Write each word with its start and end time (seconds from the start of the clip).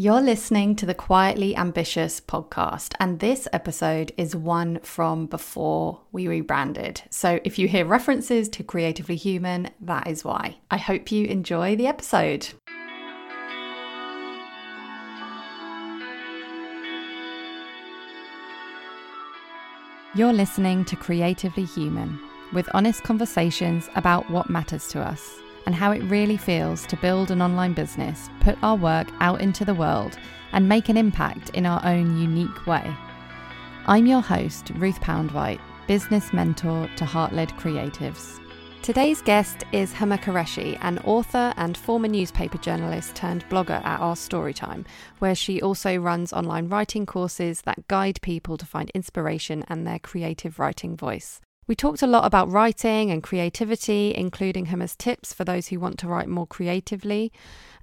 You're 0.00 0.22
listening 0.22 0.76
to 0.76 0.86
the 0.86 0.94
Quietly 0.94 1.54
Ambitious 1.54 2.22
podcast, 2.22 2.94
and 2.98 3.20
this 3.20 3.46
episode 3.52 4.14
is 4.16 4.34
one 4.34 4.78
from 4.80 5.26
before 5.26 6.00
we 6.10 6.26
rebranded. 6.26 7.02
So 7.10 7.38
if 7.44 7.58
you 7.58 7.68
hear 7.68 7.84
references 7.84 8.48
to 8.48 8.64
Creatively 8.64 9.16
Human, 9.16 9.68
that 9.82 10.06
is 10.06 10.24
why. 10.24 10.56
I 10.70 10.78
hope 10.78 11.12
you 11.12 11.26
enjoy 11.26 11.76
the 11.76 11.86
episode. 11.86 12.48
You're 20.14 20.32
listening 20.32 20.86
to 20.86 20.96
Creatively 20.96 21.66
Human, 21.66 22.18
with 22.54 22.70
honest 22.72 23.02
conversations 23.02 23.90
about 23.96 24.30
what 24.30 24.48
matters 24.48 24.88
to 24.92 25.00
us 25.02 25.40
and 25.70 25.76
how 25.76 25.92
it 25.92 26.02
really 26.10 26.36
feels 26.36 26.84
to 26.84 26.96
build 26.96 27.30
an 27.30 27.40
online 27.40 27.72
business, 27.72 28.28
put 28.40 28.58
our 28.60 28.74
work 28.74 29.06
out 29.20 29.40
into 29.40 29.64
the 29.64 29.72
world, 29.72 30.18
and 30.50 30.68
make 30.68 30.88
an 30.88 30.96
impact 30.96 31.50
in 31.50 31.64
our 31.64 31.80
own 31.84 32.18
unique 32.18 32.66
way. 32.66 32.92
I'm 33.86 34.04
your 34.04 34.20
host, 34.20 34.72
Ruth 34.74 35.00
Poundwhite, 35.00 35.60
business 35.86 36.32
mentor 36.32 36.90
to 36.96 37.04
heart 37.04 37.32
led 37.32 37.50
creatives. 37.50 38.40
Today's 38.82 39.22
guest 39.22 39.62
is 39.70 39.94
Huma 39.94 40.20
Qureshi, 40.20 40.76
an 40.80 40.98
author 41.04 41.54
and 41.56 41.76
former 41.76 42.08
newspaper 42.08 42.58
journalist 42.58 43.14
turned 43.14 43.48
blogger 43.48 43.80
at 43.84 44.00
Our 44.00 44.16
Storytime, 44.16 44.84
where 45.20 45.36
she 45.36 45.62
also 45.62 45.96
runs 45.98 46.32
online 46.32 46.68
writing 46.68 47.06
courses 47.06 47.62
that 47.62 47.86
guide 47.86 48.18
people 48.22 48.56
to 48.56 48.66
find 48.66 48.90
inspiration 48.90 49.64
and 49.68 49.86
their 49.86 50.00
creative 50.00 50.58
writing 50.58 50.96
voice. 50.96 51.40
We 51.70 51.76
talked 51.76 52.02
a 52.02 52.08
lot 52.08 52.24
about 52.24 52.50
writing 52.50 53.12
and 53.12 53.22
creativity, 53.22 54.12
including 54.12 54.66
Huma's 54.66 54.96
tips 54.96 55.32
for 55.32 55.44
those 55.44 55.68
who 55.68 55.78
want 55.78 56.00
to 56.00 56.08
write 56.08 56.26
more 56.26 56.48
creatively, 56.48 57.30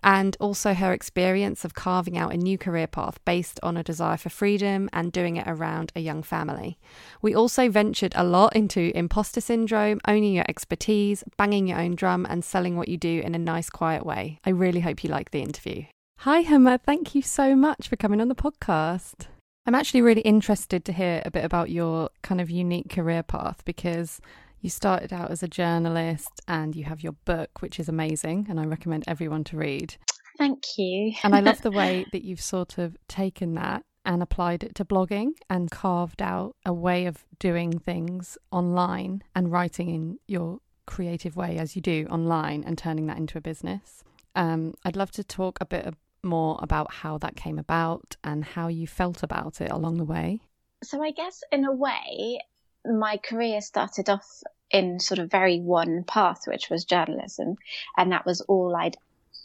and 0.04 0.36
also 0.42 0.74
her 0.74 0.92
experience 0.92 1.64
of 1.64 1.74
carving 1.74 2.18
out 2.18 2.34
a 2.34 2.38
new 2.38 2.58
career 2.58 2.88
path 2.88 3.18
based 3.24 3.62
on 3.64 3.78
a 3.78 3.86
desire 3.86 4.18
for 4.18 4.28
freedom 4.28 4.90
and 4.92 5.14
doing 5.14 5.38
it 5.38 5.48
around 5.48 5.94
a 5.96 6.02
young 6.02 6.22
family. 6.22 6.78
We 7.22 7.34
also 7.34 7.70
ventured 7.70 8.12
a 8.18 8.26
lot 8.26 8.58
into 8.58 8.92
imposter 8.94 9.40
syndrome, 9.40 10.02
owning 10.06 10.34
your 10.34 10.46
expertise, 10.50 11.24
banging 11.38 11.70
your 11.70 11.80
own 11.80 11.96
drum, 11.96 12.28
and 12.30 12.44
selling 12.44 12.76
what 12.76 12.90
you 12.90 12.98
do 12.98 13.22
in 13.22 13.36
a 13.36 13.40
nice, 13.40 13.70
quiet 13.70 14.06
way. 14.06 14.42
I 14.44 14.50
really 14.50 14.82
hope 14.82 15.02
you 15.02 15.10
like 15.10 15.32
the 15.32 15.42
interview. 15.42 15.86
Hi, 16.18 16.44
Huma. 16.44 16.82
Thank 16.82 17.16
you 17.16 17.22
so 17.22 17.56
much 17.56 17.88
for 17.88 17.96
coming 17.96 18.20
on 18.20 18.28
the 18.28 18.36
podcast. 18.36 19.28
I'm 19.68 19.76
actually 19.76 20.02
really 20.02 20.22
interested 20.22 20.86
to 20.86 20.94
hear 20.94 21.22
a 21.26 21.30
bit 21.30 21.44
about 21.44 21.70
your 21.70 22.10
kind 22.24 22.40
of 22.40 22.50
unique 22.50 22.90
career 22.90 23.22
path 23.22 23.66
because 23.66 24.22
you 24.62 24.70
started 24.70 25.12
out 25.12 25.30
as 25.30 25.44
a 25.44 25.48
journalist 25.48 26.40
and 26.48 26.74
you 26.74 26.86
have 26.86 27.04
your 27.04 27.12
book, 27.26 27.62
which 27.62 27.78
is 27.78 27.90
amazing, 27.90 28.48
and 28.50 28.62
I 28.62 28.66
recommend 28.66 29.04
everyone 29.08 29.44
to 29.44 29.58
read. 29.58 29.98
Thank 30.38 30.64
you. 30.78 31.14
and 31.22 31.36
I 31.36 31.42
love 31.42 31.62
the 31.64 31.72
way 31.82 32.06
that 32.14 32.24
you've 32.24 32.40
sort 32.40 32.78
of 32.78 32.96
taken 33.10 33.56
that 33.56 33.84
and 34.06 34.24
applied 34.24 34.64
it 34.64 34.74
to 34.76 34.86
blogging 34.86 35.32
and 35.50 35.70
carved 35.70 36.22
out 36.22 36.56
a 36.66 36.72
way 36.72 37.06
of 37.06 37.26
doing 37.38 37.78
things 37.78 38.38
online 38.52 39.22
and 39.36 39.52
writing 39.52 39.90
in 39.90 40.18
your 40.28 40.60
creative 40.86 41.36
way 41.36 41.58
as 41.58 41.76
you 41.76 41.82
do 41.82 42.08
online 42.10 42.64
and 42.64 42.78
turning 42.78 43.08
that 43.08 43.18
into 43.18 43.38
a 43.38 43.42
business. 43.42 44.06
Um, 44.34 44.76
I'd 44.86 44.96
love 44.96 45.12
to 45.12 45.26
talk 45.26 45.58
a 45.60 45.66
bit 45.66 45.86
more 46.28 46.60
about 46.62 46.92
how 46.92 47.18
that 47.20 47.36
came 47.36 47.58
about 47.58 48.16
and 48.24 48.44
how 48.44 48.68
you 48.68 48.88
felt 48.88 49.24
about 49.24 49.62
it 49.62 49.72
along 49.72 49.98
the 49.98 50.06
way? 50.06 50.42
So, 50.84 51.04
I 51.04 51.12
guess 51.12 51.42
in 51.52 51.66
a 51.66 51.72
way, 51.72 52.40
my 52.86 53.18
career 53.18 53.62
started 53.62 54.10
off 54.10 54.44
in 54.72 55.00
sort 55.00 55.20
of 55.20 55.32
very 55.32 55.60
one 55.60 56.04
path, 56.04 56.44
which 56.48 56.70
was 56.70 56.86
journalism. 56.86 57.56
And 57.96 58.12
that 58.12 58.26
was 58.26 58.42
all 58.42 58.76
I'd 58.76 58.98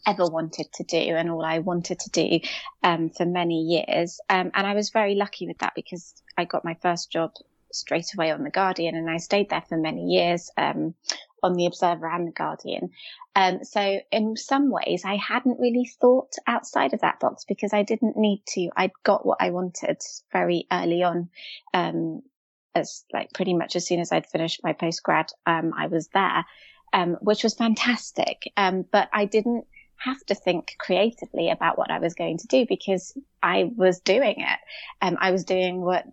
ever 0.06 0.26
wanted 0.26 0.66
to 0.74 0.84
do 0.84 0.96
and 0.96 1.30
all 1.30 1.44
I 1.44 1.60
wanted 1.60 2.00
to 2.00 2.10
do 2.10 2.40
um, 2.82 3.10
for 3.10 3.24
many 3.24 3.62
years. 3.62 4.20
Um, 4.28 4.50
and 4.54 4.66
I 4.66 4.74
was 4.74 4.90
very 4.90 5.14
lucky 5.14 5.46
with 5.46 5.58
that 5.58 5.74
because 5.74 6.14
I 6.36 6.44
got 6.44 6.64
my 6.64 6.74
first 6.74 7.10
job 7.10 7.32
straight 7.72 8.12
away 8.14 8.30
on 8.30 8.42
The 8.42 8.50
Guardian 8.50 8.96
and 8.96 9.08
I 9.08 9.18
stayed 9.18 9.50
there 9.50 9.64
for 9.68 9.78
many 9.78 10.06
years 10.06 10.50
um, 10.56 10.94
on 11.42 11.54
The 11.54 11.66
Observer 11.66 12.08
and 12.08 12.28
The 12.28 12.32
Guardian. 12.32 12.90
Um, 13.34 13.64
so 13.64 14.00
in 14.10 14.36
some 14.36 14.70
ways, 14.70 15.04
I 15.04 15.16
hadn't 15.16 15.60
really 15.60 15.90
thought 16.00 16.34
outside 16.46 16.94
of 16.94 17.00
that 17.00 17.20
box 17.20 17.44
because 17.44 17.72
I 17.72 17.82
didn't 17.82 18.16
need 18.16 18.42
to. 18.48 18.70
I'd 18.76 18.92
got 19.02 19.24
what 19.24 19.38
I 19.40 19.50
wanted 19.50 20.00
very 20.32 20.66
early 20.70 21.02
on. 21.02 21.30
Um, 21.72 22.22
as 22.74 23.04
like 23.12 23.32
pretty 23.34 23.54
much 23.54 23.76
as 23.76 23.86
soon 23.86 24.00
as 24.00 24.12
I'd 24.12 24.26
finished 24.26 24.62
my 24.64 24.72
postgrad, 24.72 25.28
um, 25.46 25.72
I 25.76 25.88
was 25.88 26.08
there, 26.08 26.44
um, 26.92 27.18
which 27.20 27.42
was 27.42 27.54
fantastic. 27.54 28.50
Um, 28.56 28.84
but 28.90 29.08
I 29.12 29.26
didn't 29.26 29.66
have 29.96 30.24
to 30.26 30.34
think 30.34 30.74
creatively 30.78 31.50
about 31.50 31.78
what 31.78 31.90
I 31.90 31.98
was 31.98 32.14
going 32.14 32.38
to 32.38 32.46
do 32.48 32.66
because 32.68 33.16
I 33.42 33.70
was 33.76 34.00
doing 34.00 34.40
it. 34.40 34.58
Um, 35.00 35.16
I 35.20 35.30
was 35.30 35.44
doing 35.44 35.80
what 35.80 36.04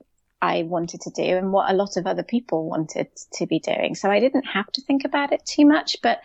I 0.41 0.63
wanted 0.63 1.01
to 1.01 1.09
do 1.09 1.23
and 1.23 1.51
what 1.51 1.69
a 1.69 1.75
lot 1.75 1.97
of 1.97 2.07
other 2.07 2.23
people 2.23 2.69
wanted 2.69 3.09
to 3.33 3.45
be 3.45 3.59
doing. 3.59 3.95
So 3.95 4.09
I 4.09 4.19
didn't 4.19 4.45
have 4.45 4.71
to 4.73 4.81
think 4.81 5.05
about 5.05 5.33
it 5.33 5.45
too 5.45 5.65
much. 5.65 5.97
But 6.01 6.21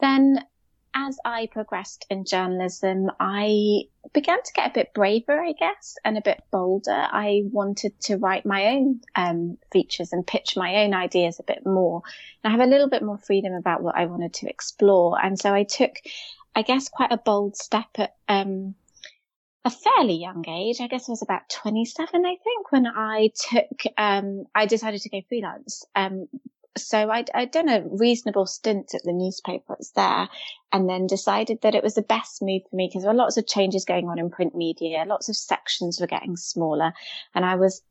then 0.00 0.44
as 0.94 1.18
I 1.24 1.48
progressed 1.50 2.06
in 2.10 2.24
journalism, 2.24 3.10
I 3.20 3.82
began 4.12 4.42
to 4.42 4.52
get 4.54 4.70
a 4.70 4.74
bit 4.74 4.94
braver, 4.94 5.38
I 5.38 5.52
guess, 5.52 5.96
and 6.04 6.16
a 6.16 6.22
bit 6.22 6.42
bolder. 6.50 6.90
I 6.90 7.42
wanted 7.52 8.00
to 8.02 8.16
write 8.16 8.46
my 8.46 8.66
own 8.68 9.00
um, 9.14 9.58
features 9.70 10.12
and 10.12 10.26
pitch 10.26 10.56
my 10.56 10.76
own 10.76 10.94
ideas 10.94 11.38
a 11.38 11.44
bit 11.44 11.64
more. 11.66 12.02
And 12.42 12.52
I 12.52 12.56
have 12.56 12.66
a 12.66 12.70
little 12.70 12.88
bit 12.88 13.02
more 13.02 13.18
freedom 13.18 13.52
about 13.52 13.82
what 13.82 13.96
I 13.96 14.06
wanted 14.06 14.34
to 14.34 14.48
explore. 14.48 15.22
And 15.22 15.38
so 15.38 15.52
I 15.54 15.64
took, 15.64 15.92
I 16.54 16.62
guess, 16.62 16.88
quite 16.88 17.12
a 17.12 17.18
bold 17.18 17.56
step 17.56 17.88
at 17.96 18.16
um, 18.28 18.74
a 19.64 19.70
fairly 19.70 20.14
young 20.14 20.48
age. 20.48 20.80
I 20.80 20.86
guess 20.86 21.08
I 21.08 21.12
was 21.12 21.22
about 21.22 21.48
27, 21.50 22.24
I 22.24 22.36
think, 22.42 22.72
when 22.72 22.86
I 22.86 23.30
took, 23.50 23.82
um, 23.96 24.44
I 24.54 24.66
decided 24.66 25.02
to 25.02 25.10
go 25.10 25.20
freelance. 25.28 25.84
Um, 25.94 26.28
so 26.76 27.10
I'd, 27.10 27.30
I'd 27.34 27.50
done 27.50 27.68
a 27.68 27.84
reasonable 27.84 28.46
stint 28.46 28.94
at 28.94 29.02
the 29.02 29.12
newspapers 29.12 29.92
there 29.96 30.28
and 30.72 30.88
then 30.88 31.06
decided 31.06 31.62
that 31.62 31.74
it 31.74 31.82
was 31.82 31.94
the 31.94 32.02
best 32.02 32.40
move 32.40 32.62
for 32.70 32.76
me 32.76 32.88
because 32.88 33.02
there 33.02 33.12
were 33.12 33.18
lots 33.18 33.36
of 33.36 33.46
changes 33.46 33.84
going 33.84 34.08
on 34.08 34.18
in 34.18 34.30
print 34.30 34.54
media. 34.54 35.04
Lots 35.06 35.28
of 35.28 35.36
sections 35.36 36.00
were 36.00 36.06
getting 36.06 36.36
smaller 36.36 36.92
and 37.34 37.44
I 37.44 37.56
was 37.56 37.82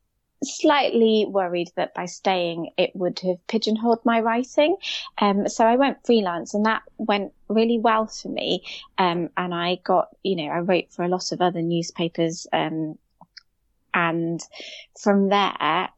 slightly 0.42 1.26
worried 1.28 1.70
that 1.76 1.94
by 1.94 2.06
staying 2.06 2.70
it 2.76 2.94
would 2.94 3.18
have 3.20 3.44
pigeonholed 3.46 4.04
my 4.04 4.20
writing. 4.20 4.76
Um, 5.18 5.48
so 5.48 5.64
I 5.64 5.76
went 5.76 6.04
freelance 6.06 6.54
and 6.54 6.66
that 6.66 6.82
went 6.96 7.32
really 7.48 7.78
well 7.78 8.06
for 8.06 8.28
me. 8.28 8.64
Um, 8.98 9.30
and 9.36 9.54
I 9.54 9.80
got, 9.82 10.08
you 10.22 10.36
know, 10.36 10.50
I 10.52 10.58
wrote 10.60 10.92
for 10.92 11.04
a 11.04 11.08
lot 11.08 11.32
of 11.32 11.40
other 11.40 11.62
newspapers. 11.62 12.46
Um, 12.52 12.98
and 13.92 14.40
from 15.00 15.28
there, 15.28 15.88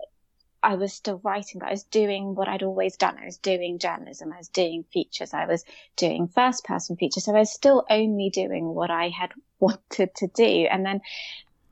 I 0.63 0.75
was 0.75 0.93
still 0.93 1.21
writing, 1.25 1.59
but 1.59 1.69
I 1.69 1.73
was 1.73 1.85
doing 1.85 2.35
what 2.35 2.49
I'd 2.49 2.63
always 2.63 2.97
done. 2.97 3.17
I 3.21 3.25
was 3.25 3.39
doing 3.39 3.79
journalism. 3.79 4.33
I 4.33 4.39
was 4.39 4.49
doing 4.49 4.85
features. 4.93 5.33
I 5.33 5.47
was 5.47 5.65
doing 5.97 6.29
first 6.29 6.65
person 6.65 6.97
features. 6.97 7.25
So 7.25 7.35
I 7.35 7.41
was 7.41 7.53
still 7.53 7.85
only 7.89 8.31
doing 8.31 8.75
what 8.75 8.91
I 8.91 9.09
had 9.09 9.33
wanted 9.61 10.15
to 10.17 10.27
do. 10.29 10.67
And 10.71 10.85
then 10.85 11.01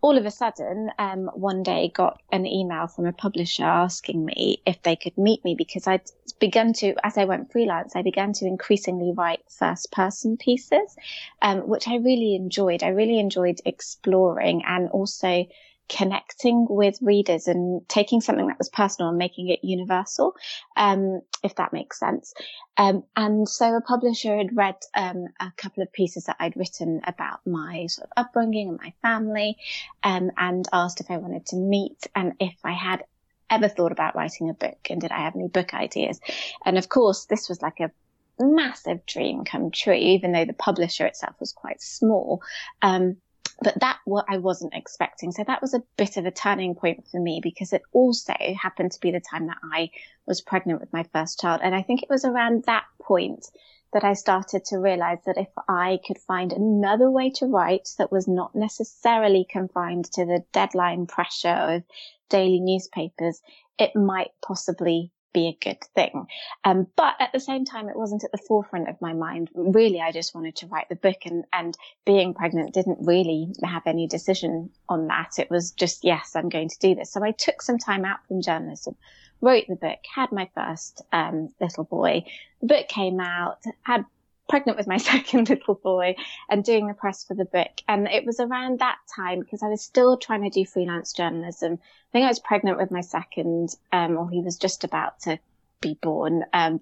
all 0.01 0.17
of 0.17 0.25
a 0.25 0.31
sudden, 0.31 0.91
um, 0.99 1.31
one 1.35 1.63
day 1.63 1.91
got 1.95 2.21
an 2.31 2.47
email 2.47 2.87
from 2.87 3.07
a 3.07 3.13
publisher 3.13 3.65
asking 3.65 4.25
me 4.25 4.63
if 4.65 4.81
they 4.83 4.95
could 4.95 5.19
meet 5.19 5.45
me 5.45 5.55
because 5.57 5.87
I'd 5.87 6.11
begun 6.39 6.73
to, 6.75 6.95
as 7.05 7.19
I 7.19 7.25
went 7.25 7.51
freelance, 7.51 7.97
I 7.97 8.03
began 8.03 8.33
to 8.35 8.47
increasingly 8.47 9.13
write 9.13 9.41
first 9.51 9.91
person 9.91 10.37
pieces, 10.37 10.97
um, 11.43 11.69
which 11.69 11.89
I 11.89 11.97
really 11.97 12.37
enjoyed. 12.37 12.83
I 12.83 12.89
really 12.89 13.19
enjoyed 13.19 13.61
exploring 13.65 14.63
and 14.65 14.89
also 14.91 15.47
connecting 15.89 16.67
with 16.69 16.99
readers 17.01 17.49
and 17.49 17.87
taking 17.89 18.21
something 18.21 18.47
that 18.49 18.59
was 18.59 18.69
personal 18.69 19.09
and 19.09 19.19
making 19.19 19.49
it 19.49 19.61
universal, 19.63 20.35
um, 20.77 21.21
if 21.43 21.55
that 21.57 21.73
makes 21.73 21.99
sense. 21.99 22.35
Um, 22.77 23.05
and 23.17 23.49
so 23.49 23.75
a 23.75 23.81
publisher 23.81 24.37
had 24.37 24.57
read 24.57 24.77
um, 24.95 25.27
a 25.41 25.53
couple 25.57 25.83
of 25.83 25.93
pieces 25.93 26.25
that 26.25 26.37
I'd 26.39 26.57
written 26.57 27.01
about 27.07 27.41
my 27.47 27.87
sort 27.87 28.09
of 28.09 28.13
upbringing 28.17 28.69
and 28.69 28.81
my 28.83 28.93
family, 29.03 29.57
um, 30.03 30.31
and 30.37 30.69
asked 30.73 31.01
if 31.01 31.11
I 31.11 31.19
wanted 31.19 31.47
to 31.47 31.57
meet 31.57 32.07
and 32.15 32.35
if 32.39 32.57
I 32.65 32.73
had 32.73 33.05
ever 33.51 33.69
thought 33.69 33.93
about 33.93 34.15
writing 34.15 34.51
a 34.51 34.55
book 34.55 34.79
and 34.91 35.01
did 35.01 35.11
I 35.11 35.21
have 35.21 35.35
any 35.35 35.49
book 35.49 35.75
ideas. 35.75 36.21
And 36.65 36.77
of 36.77 36.89
course, 36.89 37.25
this 37.25 37.49
was 37.49 37.63
like 37.63 37.81
a 37.81 37.91
massive 38.39 39.05
dream 39.07 39.45
come 39.45 39.71
true, 39.71 39.95
even 39.95 40.33
though 40.33 40.45
the 40.45 40.53
publisher 40.53 41.07
itself 41.07 41.35
was 41.41 41.53
quite 41.53 41.81
small. 41.83 42.43
Um, 42.83 43.17
but 43.63 43.81
that 43.81 43.99
what 44.05 44.27
I 44.29 44.39
wasn't 44.39 44.75
expecting. 44.75 45.33
So 45.33 45.45
that 45.45 45.61
was 45.61 45.75
a 45.75 45.83
bit 45.97 46.17
of 46.17 46.27
a 46.27 46.31
turning 46.31 46.75
point 46.75 47.07
for 47.11 47.21
me 47.21 47.41
because 47.43 47.73
it 47.73 47.83
also 47.93 48.35
happened 48.61 48.93
to 48.93 49.01
be 49.01 49.11
the 49.11 49.21
time 49.21 49.47
that 49.49 49.59
I 49.73 49.91
was 50.27 50.41
pregnant 50.41 50.81
with 50.81 50.93
my 50.93 51.05
first 51.13 51.41
child. 51.41 51.61
And 51.63 51.75
I 51.75 51.83
think 51.83 52.03
it 52.03 52.11
was 52.11 52.25
around 52.25 52.65
that 52.65 52.85
point 53.03 53.47
that 53.93 54.05
I 54.05 54.13
started 54.13 54.65
to 54.67 54.79
realize 54.79 55.19
that 55.25 55.39
if 55.39 55.49
I 55.69 55.99
could 56.07 56.19
find 56.19 56.53
another 56.53 57.11
way 57.11 57.31
to 57.37 57.47
write 57.47 57.89
that 57.99 58.13
was 58.13 58.29
not 58.29 58.55
necessarily 58.55 59.47
confined 59.49 60.05
to 60.13 60.27
the 60.27 60.45
deadline 60.53 61.07
pressure 61.07 61.49
of 61.49 61.83
daily 62.29 62.61
newspapers, 62.61 63.41
it 63.79 63.97
might 63.97 64.31
possibly 64.43 65.11
be 65.33 65.49
a 65.49 65.65
good 65.65 65.83
thing. 65.95 66.27
Um, 66.65 66.87
but 66.97 67.15
at 67.21 67.33
the 67.33 67.41
same 67.41 67.65
time, 67.65 67.89
it 67.89 67.97
wasn't 67.97 68.25
at 68.25 68.33
the 68.33 68.45
forefront 68.47 68.89
of 68.89 69.01
my 69.01 69.13
mind. 69.13 69.51
Really, 69.55 70.01
I 70.01 70.13
just 70.13 70.35
wanted 70.35 70.57
to 70.57 70.67
write 70.67 70.89
the 70.89 70.97
book 70.97 71.19
and, 71.25 71.45
and 71.53 71.77
being 72.05 72.35
pregnant 72.35 72.75
didn't 72.75 73.07
really 73.07 73.53
have 73.63 73.83
any 73.87 74.07
decision 74.07 74.71
on 74.89 75.09
that. 75.09 75.39
It 75.39 75.51
was 75.51 75.73
just, 75.73 76.05
yes, 76.05 76.35
I'm 76.35 76.49
going 76.49 76.69
to 76.69 76.79
do 76.79 76.95
this. 76.95 77.13
So 77.13 77.23
I 77.23 77.33
took 77.33 77.63
some 77.63 77.79
time 77.79 78.05
out 78.05 78.19
from 78.27 78.43
journalism, 78.43 78.97
wrote 79.41 79.65
the 79.69 79.77
book, 79.77 79.99
had 80.15 80.33
my 80.33 80.49
first, 80.55 81.03
um, 81.13 81.49
little 81.61 81.85
boy. 81.85 82.25
The 82.61 82.67
book 82.67 82.89
came 82.89 83.21
out, 83.21 83.59
had 83.83 84.05
pregnant 84.49 84.79
with 84.79 84.87
my 84.87 84.97
second 85.13 85.49
little 85.49 85.75
boy 85.75 86.17
and 86.49 86.65
doing 86.65 86.89
the 86.89 86.95
press 86.95 87.25
for 87.25 87.35
the 87.35 87.45
book. 87.45 87.71
And 87.87 88.09
it 88.09 88.25
was 88.25 88.41
around 88.41 88.81
that 88.81 88.99
time 89.15 89.41
because 89.41 89.63
I 89.63 89.69
was 89.69 89.83
still 89.83 90.17
trying 90.17 90.43
to 90.43 90.51
do 90.51 90.65
freelance 90.65 91.13
journalism. 91.13 91.75
I 91.75 92.11
think 92.13 92.25
I 92.25 92.29
was 92.29 92.41
pregnant 92.41 92.79
with 92.79 92.91
my 92.91 93.03
second, 93.03 93.75
um, 93.93 94.17
or 94.17 94.31
he 94.31 94.41
was 94.41 94.57
just 94.57 94.85
about 94.85 95.21
to 95.21 95.39
be 95.81 95.99
born. 96.01 96.45
Um, 96.53 96.81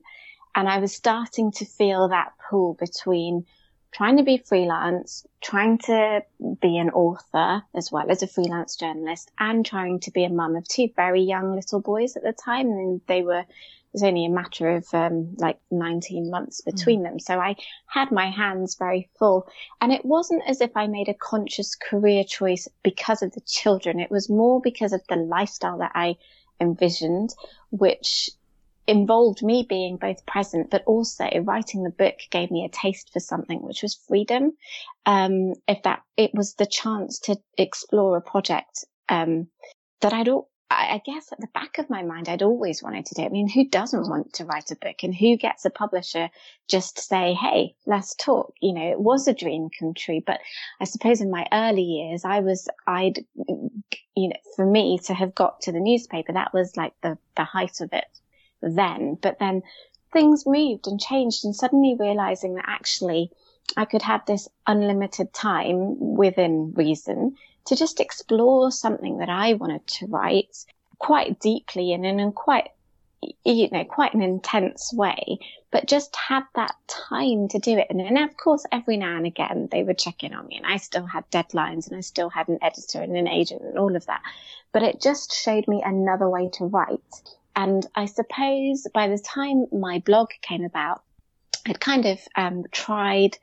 and 0.55 0.69
I 0.69 0.79
was 0.79 0.95
starting 0.95 1.53
to 1.53 1.65
feel 1.65 2.09
that 2.09 2.33
pull 2.49 2.75
between 2.75 3.45
trying 3.93 4.17
to 4.19 4.23
be 4.23 4.39
freelance, 4.39 5.27
trying 5.41 5.79
to 5.79 6.23
be 6.61 6.77
an 6.79 6.91
author 6.91 7.63
as 7.75 7.91
well 7.91 8.11
as 8.11 8.23
a 8.23 8.27
freelance 8.27 8.77
journalist 8.77 9.31
and 9.39 9.65
trying 9.65 10.01
to 10.01 10.11
be 10.11 10.25
a 10.25 10.29
mum 10.29 10.57
of 10.57 10.67
two 10.69 10.89
very 10.97 11.23
young 11.23 11.55
little 11.55 11.81
boys 11.81 12.17
at 12.17 12.23
the 12.23 12.33
time. 12.33 12.69
And 12.69 13.01
they 13.07 13.23
were 13.23 13.45
was 13.97 14.03
only 14.03 14.27
a 14.27 14.31
matter 14.31 14.69
of 14.69 14.87
um, 14.93 15.35
like 15.39 15.59
19 15.71 16.31
months 16.31 16.61
hmm. 16.63 16.71
between 16.71 17.01
mm. 17.01 17.05
them. 17.05 17.19
So 17.19 17.41
I 17.41 17.57
had 17.87 18.13
my 18.13 18.31
hands 18.31 18.77
very 18.79 19.09
full. 19.19 19.49
And 19.81 19.91
it 19.91 20.05
wasn't 20.05 20.43
as 20.47 20.61
if 20.61 20.77
I 20.77 20.87
made 20.87 21.09
a 21.09 21.15
conscious 21.15 21.75
career 21.75 22.23
choice 22.23 22.69
because 22.83 23.23
of 23.23 23.33
the 23.33 23.41
children. 23.41 23.99
It 23.99 24.11
was 24.11 24.29
more 24.29 24.61
because 24.61 24.93
of 24.93 25.01
the 25.09 25.17
lifestyle 25.17 25.79
that 25.79 25.93
I 25.95 26.17
envisioned, 26.61 27.35
which 27.71 28.29
involved 28.87 29.43
me 29.43 29.65
being 29.67 29.97
both 29.97 30.27
present, 30.27 30.71
but 30.71 30.85
also 30.85 31.29
writing 31.43 31.83
the 31.83 31.91
book 31.91 32.17
gave 32.31 32.51
me 32.51 32.67
a 32.67 32.69
taste 32.69 33.13
for 33.15 33.21
something, 33.21 33.63
which 33.63 33.83
was 33.83 33.95
freedom. 33.95 34.53
Um, 35.07 35.55
if 35.67 35.83
that, 35.85 36.03
it 36.19 36.35
was 36.35 36.55
the 36.55 36.67
chance 36.67 37.19
to 37.21 37.37
explore 37.57 38.19
a 38.19 38.21
project, 38.21 38.85
um, 39.09 39.49
that 40.03 40.13
I'd 40.13 40.29
I, 40.69 41.01
guess 41.05 41.31
at 41.33 41.41
the 41.41 41.49
back 41.49 41.79
of 41.79 41.89
my 41.89 42.03
mind, 42.03 42.29
I'd 42.29 42.43
always 42.43 42.83
wanted 42.83 43.07
to 43.07 43.15
do. 43.15 43.23
It. 43.23 43.27
I 43.27 43.29
mean, 43.29 43.49
who 43.49 43.69
doesn't 43.69 44.09
want 44.09 44.33
to 44.35 44.45
write 44.45 44.71
a 44.71 44.77
book 44.77 45.03
and 45.03 45.15
who 45.15 45.37
gets 45.37 45.65
a 45.65 45.71
publisher 45.71 46.29
just 46.69 46.97
to 46.97 47.03
say, 47.03 47.35
Hey, 47.35 47.75
let's 47.87 48.15
talk. 48.15 48.53
You 48.61 48.73
know, 48.73 48.91
it 48.91 49.01
was 49.01 49.29
a 49.29 49.35
dream 49.35 49.69
come 49.79 49.95
true, 49.95 50.21
but 50.27 50.41
I 50.81 50.85
suppose 50.85 51.21
in 51.21 51.31
my 51.31 51.47
early 51.53 51.83
years, 51.83 52.25
I 52.25 52.41
was, 52.41 52.69
I'd, 52.87 53.25
you 53.37 54.29
know, 54.29 54.37
for 54.57 54.67
me 54.67 54.99
to 55.05 55.15
have 55.15 55.35
got 55.35 55.61
to 55.63 55.73
the 55.73 55.81
newspaper, 55.81 56.33
that 56.33 56.53
was 56.53 56.77
like 56.77 56.95
the, 57.03 57.17
the 57.37 57.45
height 57.45 57.81
of 57.81 57.93
it 57.93 58.07
then. 58.61 59.19
But 59.21 59.39
then 59.39 59.63
things 60.13 60.47
moved 60.47 60.87
and 60.87 61.01
changed 61.01 61.45
and 61.45 61.55
suddenly 61.55 61.97
realizing 61.99 62.55
that 62.55 62.65
actually 62.67 63.31
I 63.77 63.85
could 63.85 64.03
have 64.03 64.25
this 64.27 64.49
unlimited 64.67 65.33
time 65.33 66.17
within 66.17 66.73
reason 66.75 67.37
to 67.67 67.77
just 67.77 68.01
explore 68.01 68.71
something 68.71 69.19
that 69.19 69.29
I 69.29 69.55
wanted 69.55 69.87
to 69.87 70.07
write 70.07 70.57
quite 70.99 71.41
deeply 71.41 71.93
and 71.93 72.05
in 72.05 72.33
quite 72.33 72.71
you 73.45 73.69
know, 73.71 73.85
quite 73.85 74.15
an 74.15 74.23
intense 74.23 74.93
way, 74.93 75.39
but 75.71 75.87
just 75.87 76.15
had 76.15 76.43
that 76.55 76.75
time 76.87 77.49
to 77.49 77.59
do 77.59 77.79
it. 77.79 77.87
And, 77.91 78.01
and 78.01 78.19
of 78.19 78.37
course, 78.37 78.65
every 78.71 78.97
now 78.97 79.17
and 79.17 79.27
again, 79.27 79.69
they 79.71 79.83
would 79.83 79.99
check 79.99 80.23
in 80.23 80.35
on 80.35 80.47
me 80.47 80.57
and 80.57 80.67
I 80.67 80.77
still 80.77 81.07
had 81.07 81.29
deadlines 81.31 81.89
and 81.89 81.97
I 81.97 82.01
still 82.01 82.29
had 82.29 82.49
an 82.49 82.59
editor 82.63 83.01
and 83.01 83.17
an 83.17 83.29
agent 83.29 83.63
and 83.63 83.79
all 83.79 83.97
of 83.97 84.07
that. 84.07 84.23
But 84.73 84.83
it 84.83 85.01
just 85.01 85.35
showed 85.35 85.67
me 85.67 85.83
another 85.85 86.29
way 86.29 86.51
to 86.55 86.67
write. 86.67 87.01
And 87.55 87.87
I 87.95 88.07
suppose 88.07 88.87
by 88.93 89.09
the 89.09 89.19
time 89.19 89.67
my 89.73 90.01
blog 90.01 90.31
came 90.43 90.65
about, 90.65 91.03
I'd 91.67 91.81
kind 91.81 92.07
of 92.07 92.21
um, 92.37 92.65
tried 92.71 93.37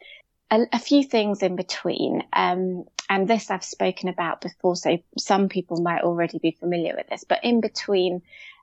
a, 0.50 0.62
a, 0.72 0.80
few 0.80 1.04
things 1.04 1.44
in 1.44 1.56
between. 1.56 2.24
Um, 2.32 2.86
and 3.10 3.28
this 3.28 3.52
I've 3.52 3.64
spoken 3.64 4.08
about 4.10 4.42
before, 4.42 4.76
so 4.76 4.98
some 5.18 5.50
people 5.50 5.82
might 5.82 6.04
already 6.04 6.40
be 6.40 6.58
familiar 6.58 6.96
with 6.96 7.08
this, 7.10 7.26
but 7.26 7.44
in 7.44 7.60
between, 7.60 8.22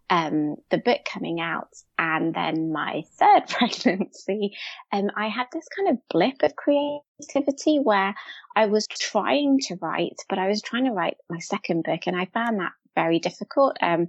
um, 0.09 0.57
the 0.71 0.79
book 0.79 1.03
coming 1.05 1.41
out 1.41 1.69
and 1.99 2.35
then 2.35 2.73
my 2.73 3.05
third 3.19 3.47
pregnancy, 3.49 4.57
um, 4.93 5.11
I 5.17 5.29
had 5.29 5.47
this 5.53 5.69
kind 5.77 5.89
of 5.89 6.09
blip 6.09 6.43
of 6.43 6.57
creativity 6.57 7.79
where 7.79 8.15
I 8.57 8.67
was 8.67 8.87
trying 8.89 9.61
to 9.69 9.77
write, 9.81 10.17
but 10.29 10.39
I 10.39 10.49
was 10.49 10.63
trying 10.63 10.87
to 10.87 10.93
write 10.93 11.17
my 11.29 11.39
second 11.39 11.85
book 11.85 12.01
and 12.07 12.17
I 12.17 12.27
found 12.27 12.59
that 12.59 12.73
very 12.97 13.21
difficult, 13.21 13.77
um, 13.81 14.09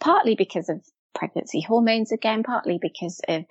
partly 0.00 0.34
because 0.34 0.68
of 0.68 0.84
pregnancy 1.14 1.62
hormones 1.62 2.12
again, 2.12 2.42
partly 2.42 2.78
because 2.80 3.20
of 3.26 3.44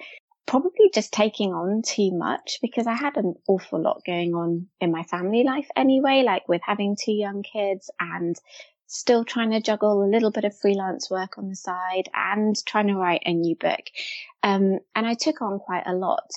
probably 0.47 0.89
just 0.93 1.11
taking 1.11 1.53
on 1.53 1.81
too 1.81 2.11
much 2.13 2.59
because 2.61 2.87
I 2.87 2.93
had 2.93 3.17
an 3.17 3.35
awful 3.47 3.81
lot 3.81 4.01
going 4.05 4.33
on 4.33 4.67
in 4.79 4.91
my 4.91 5.03
family 5.03 5.43
life 5.43 5.67
anyway, 5.75 6.23
like 6.25 6.47
with 6.47 6.61
having 6.65 6.95
two 6.95 7.11
young 7.11 7.43
kids 7.43 7.91
and 7.99 8.35
still 8.87 9.25
trying 9.25 9.51
to 9.51 9.61
juggle 9.61 10.01
a 10.01 10.09
little 10.09 10.31
bit 10.31 10.45
of 10.45 10.57
freelance 10.57 11.11
work 11.11 11.37
on 11.37 11.49
the 11.49 11.55
side 11.55 12.09
and 12.13 12.55
trying 12.65 12.87
to 12.87 12.95
write 12.95 13.23
a 13.25 13.33
new 13.33 13.55
book. 13.57 13.81
Um, 14.41 14.79
and 14.95 15.05
I 15.05 15.13
took 15.13 15.41
on 15.41 15.59
quite 15.59 15.83
a 15.85 15.93
lot. 15.93 16.29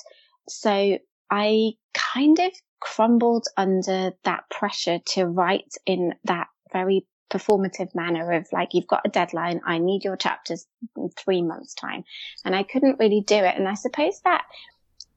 So 0.49 0.99
I 1.29 1.71
kind 1.93 2.37
of 2.39 2.51
crumbled 2.81 3.47
under 3.55 4.11
that 4.25 4.43
pressure 4.49 4.99
to 5.05 5.25
write 5.25 5.73
in 5.85 6.15
that 6.25 6.47
very 6.73 7.05
performative 7.31 7.95
manner 7.95 8.33
of 8.33 8.47
like, 8.51 8.73
you've 8.73 8.87
got 8.87 9.01
a 9.05 9.09
deadline. 9.09 9.61
I 9.65 9.77
need 9.77 10.03
your 10.03 10.17
chapters 10.17 10.67
in 10.95 11.09
three 11.09 11.41
months 11.41 11.73
time. 11.73 12.03
And 12.45 12.55
I 12.55 12.63
couldn't 12.63 12.99
really 12.99 13.21
do 13.21 13.35
it. 13.35 13.55
And 13.55 13.67
I 13.67 13.75
suppose 13.75 14.19
that 14.23 14.45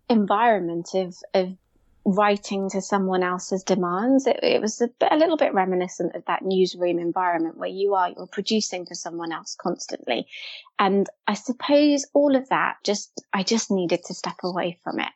environment 0.09 0.91
of, 0.95 1.17
of 1.35 1.57
writing 2.05 2.69
to 2.71 2.83
someone 2.83 3.23
else's 3.23 3.63
demands. 3.63 4.27
It, 4.27 4.41
it 4.43 4.61
was 4.61 4.81
a, 4.81 4.89
bit, 4.89 5.09
a, 5.11 5.17
little 5.17 5.39
bit 5.39 5.55
reminiscent 5.55 6.15
of 6.15 6.25
that 6.27 6.43
newsroom 6.43 6.99
environment 6.99 7.57
where 7.57 7.69
you 7.69 7.95
are, 7.95 8.11
you're 8.11 8.27
producing 8.27 8.85
for 8.85 8.95
someone 8.95 9.33
else 9.33 9.57
constantly. 9.59 10.27
And 10.79 11.09
I 11.27 11.35
suppose 11.35 12.07
all 12.13 12.37
of 12.37 12.49
that 12.51 12.77
just, 12.85 13.23
I 13.33 13.43
just 13.43 13.71
needed 13.71 14.05
to 14.05 14.15
step 14.15 14.37
away 14.43 14.79
from 14.85 15.01
it. 15.01 15.09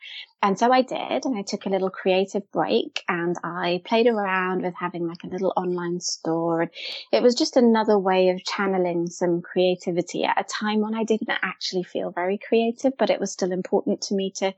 And 0.42 0.58
so 0.58 0.72
I 0.72 0.82
did, 0.82 1.24
and 1.24 1.36
I 1.36 1.42
took 1.42 1.66
a 1.66 1.68
little 1.68 1.90
creative 1.90 2.50
break 2.52 3.02
and 3.08 3.36
I 3.42 3.82
played 3.84 4.06
around 4.06 4.62
with 4.62 4.74
having 4.74 5.06
like 5.06 5.24
a 5.24 5.28
little 5.28 5.52
online 5.56 6.00
store. 6.00 6.62
And 6.62 6.70
it 7.12 7.22
was 7.22 7.34
just 7.34 7.56
another 7.56 7.98
way 7.98 8.28
of 8.30 8.44
channeling 8.44 9.08
some 9.08 9.42
creativity 9.42 10.24
at 10.24 10.40
a 10.40 10.44
time 10.44 10.80
when 10.80 10.94
I 10.94 11.04
didn't 11.04 11.30
actually 11.42 11.82
feel 11.82 12.12
very 12.12 12.38
creative, 12.38 12.96
but 12.96 13.10
it 13.10 13.20
was 13.20 13.32
still 13.32 13.52
important 13.52 14.00
to 14.02 14.14
me 14.14 14.30
to, 14.36 14.54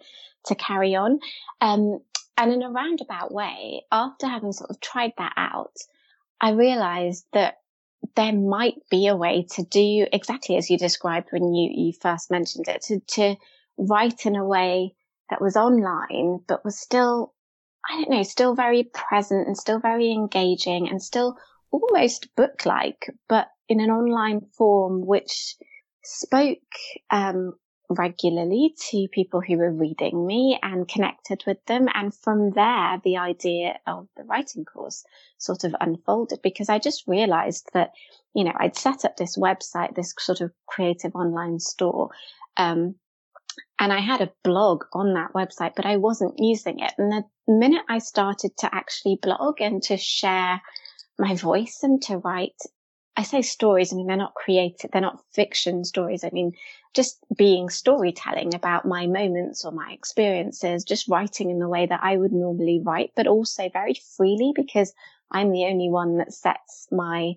to 0.46 0.54
carry 0.54 0.94
on. 0.94 1.18
Um, 1.62 2.00
and 2.40 2.54
in 2.54 2.62
a 2.62 2.70
roundabout 2.70 3.30
way, 3.30 3.82
after 3.92 4.26
having 4.26 4.52
sort 4.52 4.70
of 4.70 4.80
tried 4.80 5.12
that 5.18 5.34
out, 5.36 5.76
I 6.40 6.52
realized 6.52 7.26
that 7.34 7.58
there 8.16 8.32
might 8.32 8.76
be 8.90 9.08
a 9.08 9.16
way 9.16 9.46
to 9.56 9.62
do 9.62 10.06
exactly 10.10 10.56
as 10.56 10.70
you 10.70 10.78
described 10.78 11.28
when 11.32 11.52
you, 11.52 11.70
you 11.70 11.92
first 11.92 12.30
mentioned 12.30 12.66
it, 12.66 12.80
to, 12.84 13.00
to 13.00 13.36
write 13.76 14.24
in 14.24 14.36
a 14.36 14.44
way 14.44 14.94
that 15.28 15.42
was 15.42 15.54
online, 15.54 16.40
but 16.48 16.64
was 16.64 16.80
still, 16.80 17.34
I 17.86 17.96
don't 17.96 18.10
know, 18.10 18.22
still 18.22 18.54
very 18.54 18.84
present 18.84 19.46
and 19.46 19.56
still 19.56 19.78
very 19.78 20.10
engaging 20.10 20.88
and 20.88 21.02
still 21.02 21.36
almost 21.70 22.34
book 22.36 22.64
like, 22.64 23.10
but 23.28 23.48
in 23.68 23.80
an 23.80 23.90
online 23.90 24.40
form, 24.56 25.06
which 25.06 25.56
spoke, 26.02 26.58
um, 27.10 27.52
regularly 27.90 28.74
to 28.90 29.08
people 29.10 29.40
who 29.40 29.58
were 29.58 29.72
reading 29.72 30.26
me 30.26 30.58
and 30.62 30.86
connected 30.86 31.42
with 31.46 31.58
them. 31.66 31.88
And 31.92 32.14
from 32.14 32.50
there, 32.52 33.00
the 33.04 33.16
idea 33.18 33.78
of 33.86 34.08
the 34.16 34.22
writing 34.22 34.64
course 34.64 35.04
sort 35.38 35.64
of 35.64 35.74
unfolded 35.80 36.40
because 36.42 36.68
I 36.68 36.78
just 36.78 37.04
realized 37.08 37.68
that, 37.74 37.90
you 38.34 38.44
know, 38.44 38.52
I'd 38.56 38.76
set 38.76 39.04
up 39.04 39.16
this 39.16 39.36
website, 39.36 39.96
this 39.96 40.14
sort 40.18 40.40
of 40.40 40.52
creative 40.66 41.16
online 41.16 41.58
store. 41.58 42.10
Um, 42.56 42.94
and 43.80 43.92
I 43.92 44.00
had 44.00 44.20
a 44.20 44.32
blog 44.44 44.84
on 44.92 45.14
that 45.14 45.32
website, 45.34 45.72
but 45.74 45.86
I 45.86 45.96
wasn't 45.96 46.38
using 46.38 46.80
it. 46.80 46.92
And 46.96 47.12
the 47.12 47.24
minute 47.48 47.82
I 47.88 47.98
started 47.98 48.56
to 48.58 48.72
actually 48.72 49.18
blog 49.20 49.60
and 49.60 49.82
to 49.84 49.96
share 49.96 50.62
my 51.18 51.34
voice 51.34 51.80
and 51.82 52.00
to 52.02 52.18
write 52.18 52.60
I 53.16 53.22
say 53.22 53.42
stories, 53.42 53.92
I 53.92 53.96
mean, 53.96 54.06
they're 54.06 54.16
not 54.16 54.34
creative, 54.34 54.90
they're 54.90 55.00
not 55.00 55.22
fiction 55.32 55.84
stories. 55.84 56.24
I 56.24 56.30
mean, 56.32 56.52
just 56.94 57.18
being 57.36 57.68
storytelling 57.68 58.54
about 58.54 58.86
my 58.86 59.06
moments 59.06 59.64
or 59.64 59.72
my 59.72 59.92
experiences, 59.92 60.84
just 60.84 61.08
writing 61.08 61.50
in 61.50 61.58
the 61.58 61.68
way 61.68 61.86
that 61.86 62.00
I 62.02 62.16
would 62.16 62.32
normally 62.32 62.80
write, 62.80 63.12
but 63.14 63.26
also 63.26 63.68
very 63.68 63.94
freely 63.94 64.52
because 64.54 64.94
I'm 65.30 65.52
the 65.52 65.66
only 65.66 65.90
one 65.90 66.16
that 66.18 66.32
sets 66.32 66.88
my 66.90 67.36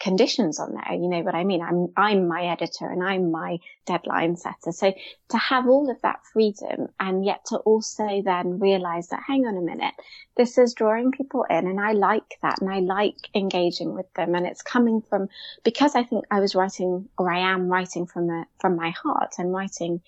conditions 0.00 0.58
on 0.58 0.72
there. 0.72 0.94
You 0.94 1.08
know 1.08 1.20
what 1.20 1.34
I 1.34 1.44
mean? 1.44 1.62
I'm, 1.62 1.88
I'm 1.96 2.26
my 2.26 2.44
editor 2.44 2.88
and 2.88 3.02
I'm 3.02 3.30
my 3.30 3.58
deadline 3.86 4.36
setter. 4.36 4.72
So 4.72 4.92
to 5.28 5.38
have 5.38 5.68
all 5.68 5.90
of 5.90 6.00
that 6.02 6.20
freedom 6.32 6.88
and 6.98 7.24
yet 7.24 7.44
to 7.46 7.58
also 7.58 8.22
then 8.24 8.58
realize 8.58 9.08
that, 9.08 9.22
hang 9.26 9.46
on 9.46 9.56
a 9.56 9.60
minute, 9.60 9.94
this 10.36 10.56
is 10.56 10.74
drawing 10.74 11.12
people 11.12 11.44
in 11.50 11.66
and 11.66 11.78
I 11.78 11.92
like 11.92 12.38
that 12.42 12.60
and 12.60 12.70
I 12.70 12.80
like 12.80 13.28
engaging 13.34 13.94
with 13.94 14.12
them. 14.14 14.34
And 14.34 14.46
it's 14.46 14.62
coming 14.62 15.02
from, 15.02 15.28
because 15.64 15.94
I 15.94 16.02
think 16.02 16.24
I 16.30 16.40
was 16.40 16.54
writing 16.54 17.08
or 17.18 17.30
I 17.30 17.52
am 17.52 17.68
writing 17.68 18.06
from 18.06 18.26
the, 18.26 18.44
from 18.58 18.76
my 18.76 18.90
heart. 18.90 19.34
I'm 19.38 19.48
writing 19.48 20.00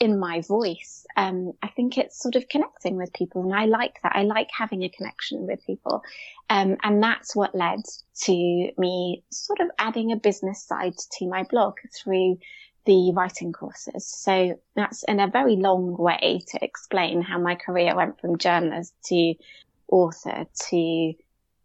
in 0.00 0.18
my 0.18 0.40
voice. 0.40 1.06
Um, 1.16 1.52
I 1.62 1.68
think 1.68 1.96
it's 1.96 2.20
sort 2.20 2.34
of 2.36 2.48
connecting 2.48 2.96
with 2.96 3.12
people 3.12 3.42
and 3.42 3.54
I 3.54 3.66
like 3.66 4.00
that. 4.02 4.16
I 4.16 4.22
like 4.22 4.48
having 4.56 4.82
a 4.82 4.88
connection 4.88 5.46
with 5.46 5.64
people. 5.64 6.02
Um, 6.50 6.76
and 6.82 7.02
that's 7.02 7.34
what 7.36 7.54
led 7.54 7.80
to 8.24 8.32
me 8.32 9.22
sort 9.30 9.60
of 9.60 9.68
adding 9.78 10.12
a 10.12 10.16
business 10.16 10.62
side 10.62 10.96
to 11.18 11.28
my 11.28 11.44
blog 11.44 11.74
through 11.96 12.38
the 12.86 13.12
writing 13.14 13.52
courses. 13.52 14.06
So 14.06 14.58
that's 14.76 15.04
in 15.04 15.20
a 15.20 15.28
very 15.28 15.56
long 15.56 15.96
way 15.96 16.42
to 16.48 16.62
explain 16.62 17.22
how 17.22 17.38
my 17.38 17.54
career 17.54 17.94
went 17.94 18.20
from 18.20 18.38
journalist 18.38 18.92
to 19.06 19.34
author 19.88 20.46
to 20.70 21.14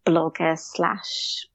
blogger 0.06 0.58
slash 0.58 1.46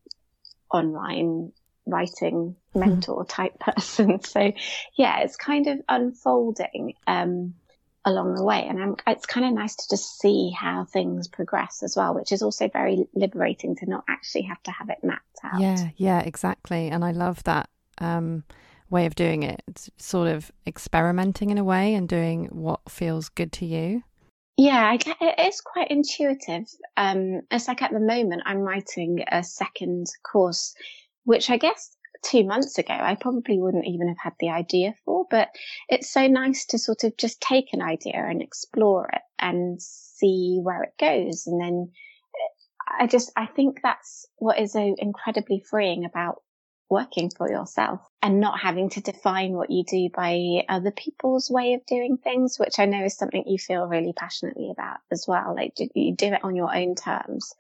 online 0.72 1.52
writing 1.86 2.56
hmm. 2.74 2.80
mentor 2.80 3.26
type 3.26 3.60
person. 3.60 4.22
So 4.24 4.52
yeah, 4.96 5.20
it's 5.20 5.38
kind 5.38 5.68
of 5.68 5.80
unfolding, 5.88 6.94
um, 7.08 7.56
along 8.06 8.36
the 8.36 8.44
way. 8.44 8.66
And 8.68 8.82
I'm, 8.82 8.96
it's 9.08 9.26
kind 9.26 9.46
of 9.46 9.54
nice 9.54 9.76
to 9.76 9.90
just 9.90 10.20
see 10.20 10.52
how 10.52 10.86
things 10.86 11.28
progress 11.28 11.82
as 11.84 11.96
well, 11.98 12.14
which 12.14 12.32
is 12.32 12.42
also 12.42 12.70
very 12.70 13.08
liberating 13.16 13.76
to 13.78 13.90
not 13.90 14.04
actually 14.08 14.44
have 14.44 14.62
to 14.64 14.72
have 14.72 14.90
it 14.90 15.00
mapped 15.04 15.40
out. 15.44 15.60
Yeah, 15.60 15.90
yeah, 15.98 16.20
exactly. 16.20 16.90
And 16.90 17.04
I 17.04 17.12
love 17.12 17.44
that 17.44 17.70
um, 17.98 18.44
way 18.90 19.08
of 19.08 19.16
doing 19.16 19.44
it. 19.44 19.64
It's 19.68 19.90
sort 19.98 20.28
of 20.28 20.52
experimenting 20.68 21.50
in 21.50 21.58
a 21.58 21.64
way 21.64 21.96
and 21.96 22.08
doing 22.08 22.46
what 22.46 22.82
feels 22.88 23.30
good 23.30 23.52
to 23.54 23.66
you. 23.66 24.04
Yeah, 24.58 24.94
it 24.94 25.48
is 25.48 25.60
quite 25.60 25.92
intuitive. 25.92 26.66
Um, 26.96 27.42
it's 27.52 27.68
like 27.68 27.82
at 27.82 27.92
the 27.92 28.00
moment 28.00 28.44
I'm 28.46 28.60
writing 28.60 29.26
a 29.30 29.44
second 29.44 30.08
course 30.24 30.76
which 31.26 31.50
I 31.50 31.58
guess 31.58 31.96
two 32.24 32.44
months 32.44 32.78
ago 32.78 32.94
I 32.94 33.16
probably 33.16 33.60
wouldn't 33.60 33.86
even 33.86 34.08
have 34.08 34.18
had 34.22 34.34
the 34.40 34.50
idea 34.50 34.96
for, 35.04 35.26
but 35.30 35.50
it's 35.90 36.10
so 36.10 36.28
nice 36.28 36.66
to 36.68 36.80
sort 36.80 37.04
of 37.04 37.18
just 37.18 37.42
take 37.42 37.74
an 37.74 37.82
idea 37.82 38.16
and 38.16 38.42
explore 38.42 39.10
it 39.14 39.22
and 39.38 39.82
see 39.82 40.60
where 40.62 40.84
it 40.84 40.94
goes. 41.00 41.46
And 41.46 41.62
then 41.62 41.92
uh, 41.92 43.04
I 43.04 43.08
just, 43.08 43.32
I 43.36 43.46
think 43.46 43.80
that's 43.84 44.26
what 44.38 44.60
is 44.60 44.74
so 44.74 44.96
incredibly 44.98 45.64
freeing 45.70 46.06
about 46.06 46.42
working 46.90 47.32
for 47.36 47.50
yourself 47.50 48.00
and 48.22 48.40
not 48.40 48.60
having 48.60 48.90
to 48.92 49.02
define 49.02 49.54
what 49.54 49.72
you 49.72 49.84
do 49.84 50.10
by 50.16 50.64
other 50.70 50.92
people's 50.92 51.50
way 51.50 51.74
of 51.74 51.86
doing 51.86 52.18
things, 52.18 52.58
which 52.60 52.80
I 52.80 52.86
know 52.86 53.04
is 53.04 53.18
something 53.18 53.44
you 53.48 53.58
feel 53.58 53.88
really 53.88 54.14
passionately 54.14 54.70
about 54.72 54.98
as 55.12 55.26
well. 55.28 55.56
Like 55.56 55.74
you 55.96 56.16
do 56.16 56.28
it 56.28 56.44
on 56.44 56.56
your 56.56 56.76
own 56.76 56.96
terms. 56.96 57.54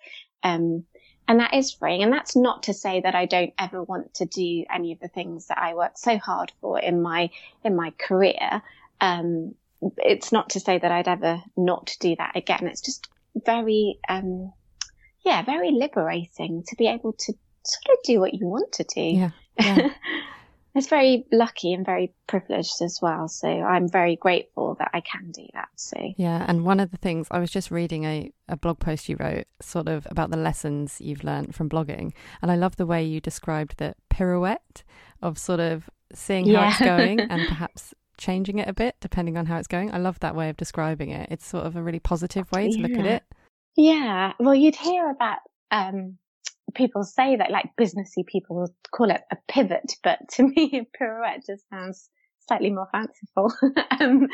Um, 0.43 0.85
and 1.27 1.39
that 1.39 1.53
is 1.53 1.71
freeing. 1.71 2.03
And 2.03 2.13
that's 2.13 2.35
not 2.35 2.63
to 2.63 2.73
say 2.73 3.01
that 3.01 3.15
I 3.15 3.25
don't 3.25 3.53
ever 3.57 3.83
want 3.83 4.13
to 4.15 4.25
do 4.25 4.65
any 4.73 4.91
of 4.91 4.99
the 4.99 5.07
things 5.07 5.47
that 5.47 5.57
I 5.57 5.73
worked 5.73 5.99
so 5.99 6.17
hard 6.17 6.51
for 6.61 6.79
in 6.79 7.01
my, 7.01 7.29
in 7.63 7.75
my 7.75 7.91
career. 7.97 8.61
Um, 9.01 9.55
it's 9.97 10.31
not 10.31 10.51
to 10.51 10.59
say 10.59 10.77
that 10.77 10.91
I'd 10.91 11.07
ever 11.07 11.41
not 11.57 11.95
do 11.99 12.15
that 12.15 12.35
again. 12.35 12.67
It's 12.67 12.81
just 12.81 13.07
very, 13.45 13.99
um, 14.07 14.53
yeah, 15.25 15.43
very 15.43 15.71
liberating 15.71 16.63
to 16.67 16.75
be 16.75 16.87
able 16.87 17.13
to 17.13 17.33
sort 17.63 17.97
of 17.97 18.03
do 18.03 18.19
what 18.19 18.33
you 18.33 18.45
want 18.45 18.73
to 18.73 18.83
do. 18.83 19.01
Yeah. 19.01 19.29
yeah. 19.59 19.89
it's 20.75 20.87
very 20.87 21.25
lucky 21.31 21.73
and 21.73 21.85
very 21.85 22.13
privileged 22.27 22.81
as 22.81 22.99
well. 23.01 23.29
So 23.29 23.47
I'm 23.47 23.89
very 23.89 24.17
grateful 24.17 24.75
that 24.79 24.91
I 24.93 24.99
can 24.99 25.31
do 25.31 25.47
that. 25.53 25.69
So 25.75 25.97
yeah, 26.17 26.45
and 26.47 26.65
one 26.65 26.81
of 26.81 26.91
the 26.91 26.97
things 26.97 27.27
I 27.31 27.39
was 27.39 27.49
just 27.49 27.71
reading 27.71 28.03
a, 28.03 28.31
a 28.49 28.57
blog 28.57 28.79
post 28.79 29.07
you 29.07 29.15
wrote, 29.17 29.45
sort 29.61 29.87
of 29.87 30.05
about 30.11 30.31
the 30.31 30.37
lessons 30.37 30.99
you've 30.99 31.23
learned 31.23 31.55
from 31.55 31.69
blogging, 31.69 32.11
and 32.41 32.51
I 32.51 32.55
love 32.55 32.75
the 32.75 32.85
way 32.85 33.03
you 33.03 33.21
described 33.21 33.77
the 33.77 33.95
pirouette 34.09 34.83
of 35.21 35.37
sort 35.37 35.61
of 35.61 35.89
seeing 36.13 36.45
how 36.47 36.51
yeah. 36.51 36.69
it's 36.69 36.79
going 36.79 37.19
and 37.21 37.47
perhaps 37.47 37.93
changing 38.17 38.59
it 38.59 38.67
a 38.67 38.73
bit 38.73 38.95
depending 38.99 39.37
on 39.37 39.45
how 39.45 39.57
it's 39.57 39.67
going. 39.67 39.93
I 39.93 39.97
love 39.97 40.19
that 40.19 40.35
way 40.35 40.49
of 40.49 40.57
describing 40.57 41.09
it. 41.09 41.29
It's 41.31 41.47
sort 41.47 41.65
of 41.65 41.77
a 41.77 41.81
really 41.81 41.99
positive 41.99 42.51
way 42.51 42.69
to 42.69 42.77
yeah. 42.77 42.87
look 42.87 42.99
at 42.99 43.05
it. 43.05 43.23
Yeah. 43.77 44.33
Well, 44.39 44.55
you'd 44.55 44.75
hear 44.75 45.09
about 45.09 45.39
um, 45.71 46.17
people 46.75 47.03
say 47.03 47.35
that 47.35 47.51
like 47.51 47.75
businessy 47.79 48.25
people 48.25 48.55
will 48.57 48.75
call 48.91 49.09
it 49.09 49.21
a 49.31 49.37
pivot, 49.47 49.93
but 50.03 50.19
to 50.33 50.43
me, 50.43 50.79
a 50.79 50.97
pirouette 50.97 51.45
just 51.45 51.67
sounds 51.69 52.09
slightly 52.47 52.69
more 52.69 52.87
fanciful 52.91 53.51
um, 53.99 54.27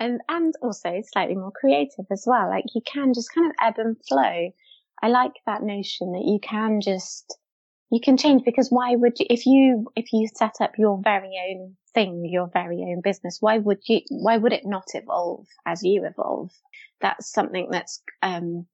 and 0.00 0.20
and 0.28 0.54
also 0.62 1.02
slightly 1.12 1.34
more 1.34 1.52
creative 1.52 2.06
as 2.10 2.24
well. 2.26 2.48
Like 2.48 2.64
you 2.74 2.80
can 2.86 3.12
just 3.14 3.34
kind 3.34 3.46
of 3.46 3.52
ebb 3.60 3.74
and 3.78 3.96
flow. 4.08 4.50
I 5.02 5.08
like 5.08 5.32
that 5.46 5.62
notion 5.62 6.12
that 6.12 6.24
you 6.24 6.38
can 6.42 6.80
just 6.80 7.36
you 7.90 8.00
can 8.02 8.16
change 8.16 8.42
because 8.44 8.68
why 8.70 8.94
would 8.96 9.18
you 9.18 9.26
if 9.30 9.46
you 9.46 9.86
if 9.96 10.12
you 10.12 10.28
set 10.34 10.56
up 10.60 10.72
your 10.78 11.00
very 11.02 11.32
own 11.50 11.76
thing, 11.94 12.24
your 12.24 12.48
very 12.52 12.80
own 12.82 13.00
business, 13.02 13.38
why 13.40 13.58
would 13.58 13.78
you 13.86 14.00
why 14.10 14.36
would 14.36 14.52
it 14.52 14.64
not 14.64 14.86
evolve 14.94 15.46
as 15.66 15.82
you 15.82 16.04
evolve? 16.04 16.50
That's 17.00 17.30
something 17.30 17.68
that's 17.70 18.02
um 18.22 18.66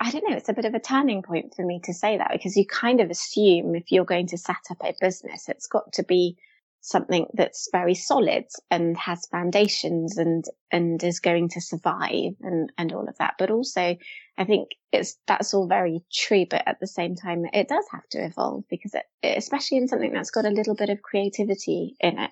I 0.00 0.10
don't 0.10 0.28
know, 0.28 0.36
it's 0.36 0.48
a 0.48 0.54
bit 0.54 0.64
of 0.64 0.74
a 0.74 0.80
turning 0.80 1.22
point 1.22 1.54
for 1.54 1.64
me 1.64 1.80
to 1.84 1.94
say 1.94 2.18
that 2.18 2.30
because 2.32 2.56
you 2.56 2.66
kind 2.66 3.00
of 3.00 3.10
assume 3.10 3.74
if 3.74 3.92
you're 3.92 4.04
going 4.04 4.28
to 4.28 4.38
set 4.38 4.56
up 4.70 4.78
a 4.82 4.94
business, 5.00 5.48
it's 5.48 5.66
got 5.66 5.92
to 5.94 6.02
be 6.02 6.36
something 6.80 7.26
that's 7.34 7.68
very 7.70 7.94
solid 7.94 8.44
and 8.68 8.96
has 8.96 9.26
foundations 9.26 10.18
and, 10.18 10.44
and 10.72 11.02
is 11.04 11.20
going 11.20 11.48
to 11.48 11.60
survive 11.60 12.34
and, 12.40 12.72
and 12.76 12.92
all 12.92 13.08
of 13.08 13.16
that. 13.18 13.34
But 13.38 13.52
also 13.52 13.96
I 14.38 14.44
think 14.44 14.70
it's, 14.90 15.16
that's 15.26 15.54
all 15.54 15.68
very 15.68 16.02
true. 16.12 16.46
But 16.48 16.66
at 16.66 16.80
the 16.80 16.86
same 16.86 17.14
time, 17.14 17.44
it 17.52 17.68
does 17.68 17.84
have 17.92 18.08
to 18.10 18.24
evolve 18.24 18.64
because 18.68 18.94
it, 18.94 19.04
especially 19.22 19.78
in 19.78 19.88
something 19.88 20.12
that's 20.12 20.30
got 20.30 20.46
a 20.46 20.50
little 20.50 20.74
bit 20.74 20.90
of 20.90 21.02
creativity 21.02 21.96
in 22.00 22.18
it, 22.18 22.30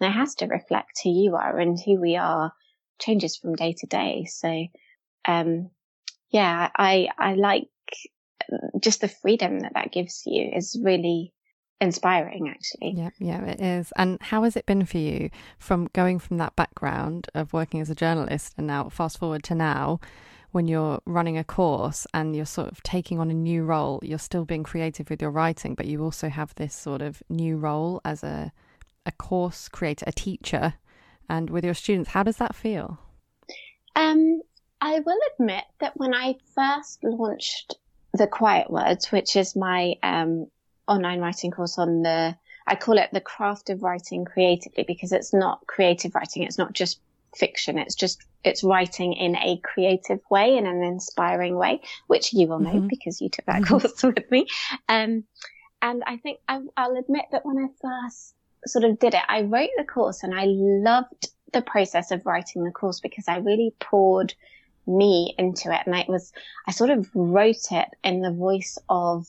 and 0.00 0.10
it 0.10 0.12
has 0.12 0.34
to 0.36 0.46
reflect 0.46 1.00
who 1.02 1.10
you 1.10 1.36
are 1.36 1.58
and 1.58 1.78
who 1.78 2.00
we 2.00 2.16
are 2.16 2.52
changes 2.98 3.36
from 3.36 3.54
day 3.54 3.74
to 3.78 3.86
day. 3.86 4.26
So, 4.26 4.66
um, 5.26 5.70
yeah, 6.30 6.70
I, 6.76 7.08
I 7.18 7.34
like 7.34 7.68
just 8.80 9.00
the 9.00 9.08
freedom 9.08 9.60
that 9.60 9.74
that 9.74 9.92
gives 9.92 10.22
you 10.26 10.50
is 10.54 10.78
really 10.82 11.32
inspiring 11.80 12.48
actually. 12.48 12.94
Yeah, 12.96 13.10
yeah, 13.18 13.44
it 13.44 13.60
is. 13.60 13.92
And 13.96 14.20
how 14.20 14.42
has 14.42 14.56
it 14.56 14.66
been 14.66 14.84
for 14.84 14.98
you 14.98 15.30
from 15.58 15.88
going 15.92 16.18
from 16.18 16.38
that 16.38 16.56
background 16.56 17.28
of 17.34 17.52
working 17.52 17.80
as 17.80 17.90
a 17.90 17.94
journalist 17.94 18.54
and 18.58 18.66
now 18.66 18.88
fast 18.88 19.18
forward 19.18 19.42
to 19.44 19.54
now 19.54 20.00
when 20.52 20.66
you're 20.66 21.00
running 21.06 21.38
a 21.38 21.44
course 21.44 22.06
and 22.12 22.34
you're 22.34 22.44
sort 22.44 22.70
of 22.70 22.82
taking 22.82 23.20
on 23.20 23.30
a 23.30 23.34
new 23.34 23.62
role, 23.62 24.00
you're 24.02 24.18
still 24.18 24.44
being 24.44 24.64
creative 24.64 25.08
with 25.08 25.22
your 25.22 25.30
writing, 25.30 25.74
but 25.74 25.86
you 25.86 26.02
also 26.02 26.28
have 26.28 26.54
this 26.56 26.74
sort 26.74 27.02
of 27.02 27.22
new 27.28 27.56
role 27.56 28.00
as 28.04 28.22
a 28.22 28.52
a 29.06 29.12
course 29.12 29.68
creator, 29.68 30.04
a 30.06 30.12
teacher, 30.12 30.74
and 31.28 31.48
with 31.48 31.64
your 31.64 31.72
students. 31.72 32.10
How 32.10 32.22
does 32.22 32.36
that 32.36 32.54
feel? 32.54 32.98
Um, 33.96 34.42
I 34.80 35.00
will 35.00 35.18
admit 35.34 35.64
that 35.80 35.96
when 35.96 36.14
I 36.14 36.36
first 36.54 37.04
launched 37.04 37.76
the 38.14 38.26
Quiet 38.26 38.70
Words, 38.70 39.12
which 39.12 39.36
is 39.36 39.54
my 39.54 39.94
um, 40.02 40.46
online 40.88 41.20
writing 41.20 41.50
course 41.50 41.78
on 41.78 42.02
the, 42.02 42.36
I 42.66 42.74
call 42.76 42.98
it 42.98 43.10
the 43.12 43.20
craft 43.20 43.70
of 43.70 43.82
writing 43.82 44.24
creatively 44.24 44.84
because 44.86 45.12
it's 45.12 45.32
not 45.32 45.66
creative 45.66 46.14
writing. 46.14 46.42
It's 46.42 46.58
not 46.58 46.72
just 46.72 47.00
fiction. 47.36 47.78
It's 47.78 47.94
just, 47.94 48.24
it's 48.42 48.64
writing 48.64 49.12
in 49.12 49.36
a 49.36 49.60
creative 49.62 50.20
way, 50.30 50.56
in 50.56 50.66
an 50.66 50.82
inspiring 50.82 51.56
way, 51.56 51.80
which 52.06 52.32
you 52.32 52.48
will 52.48 52.58
know 52.58 52.70
mm-hmm. 52.70 52.88
because 52.88 53.20
you 53.20 53.28
took 53.28 53.44
that 53.46 53.62
mm-hmm. 53.62 53.78
course 53.78 54.02
with 54.02 54.30
me. 54.30 54.46
Um, 54.88 55.24
and 55.82 56.02
I 56.06 56.16
think 56.16 56.40
I, 56.48 56.60
I'll 56.76 56.96
admit 56.96 57.26
that 57.32 57.44
when 57.44 57.58
I 57.58 57.68
first 57.80 58.34
sort 58.66 58.84
of 58.84 58.98
did 58.98 59.14
it, 59.14 59.22
I 59.28 59.42
wrote 59.42 59.70
the 59.76 59.84
course 59.84 60.22
and 60.22 60.34
I 60.34 60.44
loved 60.46 61.28
the 61.52 61.62
process 61.62 62.10
of 62.10 62.26
writing 62.26 62.64
the 62.64 62.70
course 62.70 63.00
because 63.00 63.28
I 63.28 63.38
really 63.38 63.74
poured 63.80 64.34
me 64.90 65.34
into 65.38 65.72
it. 65.72 65.82
And 65.86 65.94
it 65.94 66.08
was, 66.08 66.32
I 66.66 66.72
sort 66.72 66.90
of 66.90 67.08
wrote 67.14 67.70
it 67.70 67.88
in 68.04 68.20
the 68.20 68.32
voice 68.32 68.78
of 68.88 69.26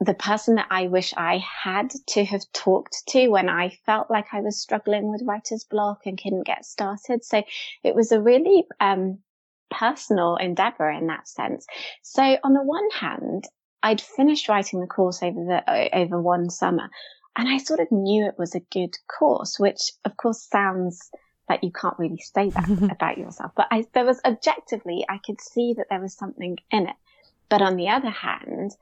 the 0.00 0.14
person 0.14 0.56
that 0.56 0.66
I 0.70 0.88
wish 0.88 1.14
I 1.16 1.38
had 1.38 1.92
to 2.08 2.24
have 2.24 2.42
talked 2.52 3.06
to 3.08 3.28
when 3.28 3.48
I 3.48 3.70
felt 3.86 4.10
like 4.10 4.26
I 4.32 4.40
was 4.40 4.60
struggling 4.60 5.10
with 5.10 5.22
writer's 5.24 5.64
block 5.64 6.06
and 6.06 6.20
couldn't 6.20 6.46
get 6.46 6.64
started. 6.64 7.24
So 7.24 7.42
it 7.84 7.94
was 7.94 8.10
a 8.10 8.20
really, 8.20 8.64
um, 8.80 9.18
personal 9.70 10.36
endeavor 10.36 10.90
in 10.90 11.06
that 11.06 11.28
sense. 11.28 11.66
So 12.02 12.36
on 12.42 12.52
the 12.52 12.62
one 12.62 12.90
hand, 12.90 13.44
I'd 13.82 14.00
finished 14.00 14.48
writing 14.48 14.80
the 14.80 14.86
course 14.86 15.22
over 15.22 15.44
the, 15.44 15.96
over 15.96 16.20
one 16.20 16.50
summer 16.50 16.90
and 17.36 17.48
I 17.48 17.58
sort 17.58 17.80
of 17.80 17.90
knew 17.90 18.26
it 18.26 18.38
was 18.38 18.54
a 18.54 18.60
good 18.60 18.96
course, 19.08 19.58
which 19.58 19.92
of 20.04 20.16
course 20.16 20.42
sounds 20.42 21.10
you 21.62 21.70
can't 21.70 21.98
really 21.98 22.18
say 22.18 22.50
that 22.50 22.68
about 22.92 23.18
yourself. 23.18 23.52
But 23.56 23.68
I, 23.70 23.84
there 23.92 24.04
was 24.04 24.20
objectively, 24.24 25.04
I 25.08 25.18
could 25.18 25.40
see 25.40 25.74
that 25.74 25.86
there 25.90 26.00
was 26.00 26.14
something 26.14 26.58
in 26.70 26.88
it. 26.88 26.96
But 27.48 27.62
on 27.62 27.76
the 27.76 27.88
other 27.88 28.10
hand, 28.10 28.72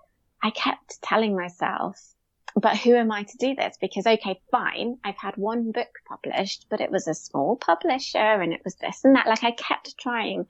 I 0.42 0.50
kept 0.50 1.02
telling 1.02 1.36
myself, 1.36 2.14
but 2.54 2.76
who 2.76 2.94
am 2.94 3.12
I 3.12 3.22
to 3.24 3.36
do 3.36 3.54
this? 3.54 3.76
Because, 3.80 4.06
okay, 4.06 4.40
fine, 4.50 4.98
I've 5.04 5.16
had 5.16 5.36
one 5.36 5.72
book 5.72 5.88
published, 6.08 6.66
but 6.68 6.80
it 6.80 6.90
was 6.90 7.06
a 7.06 7.14
small 7.14 7.56
publisher 7.56 8.18
and 8.18 8.52
it 8.52 8.62
was 8.64 8.74
this 8.76 9.04
and 9.04 9.16
that. 9.16 9.26
Like 9.26 9.44
I 9.44 9.52
kept 9.52 9.98
trying 9.98 10.46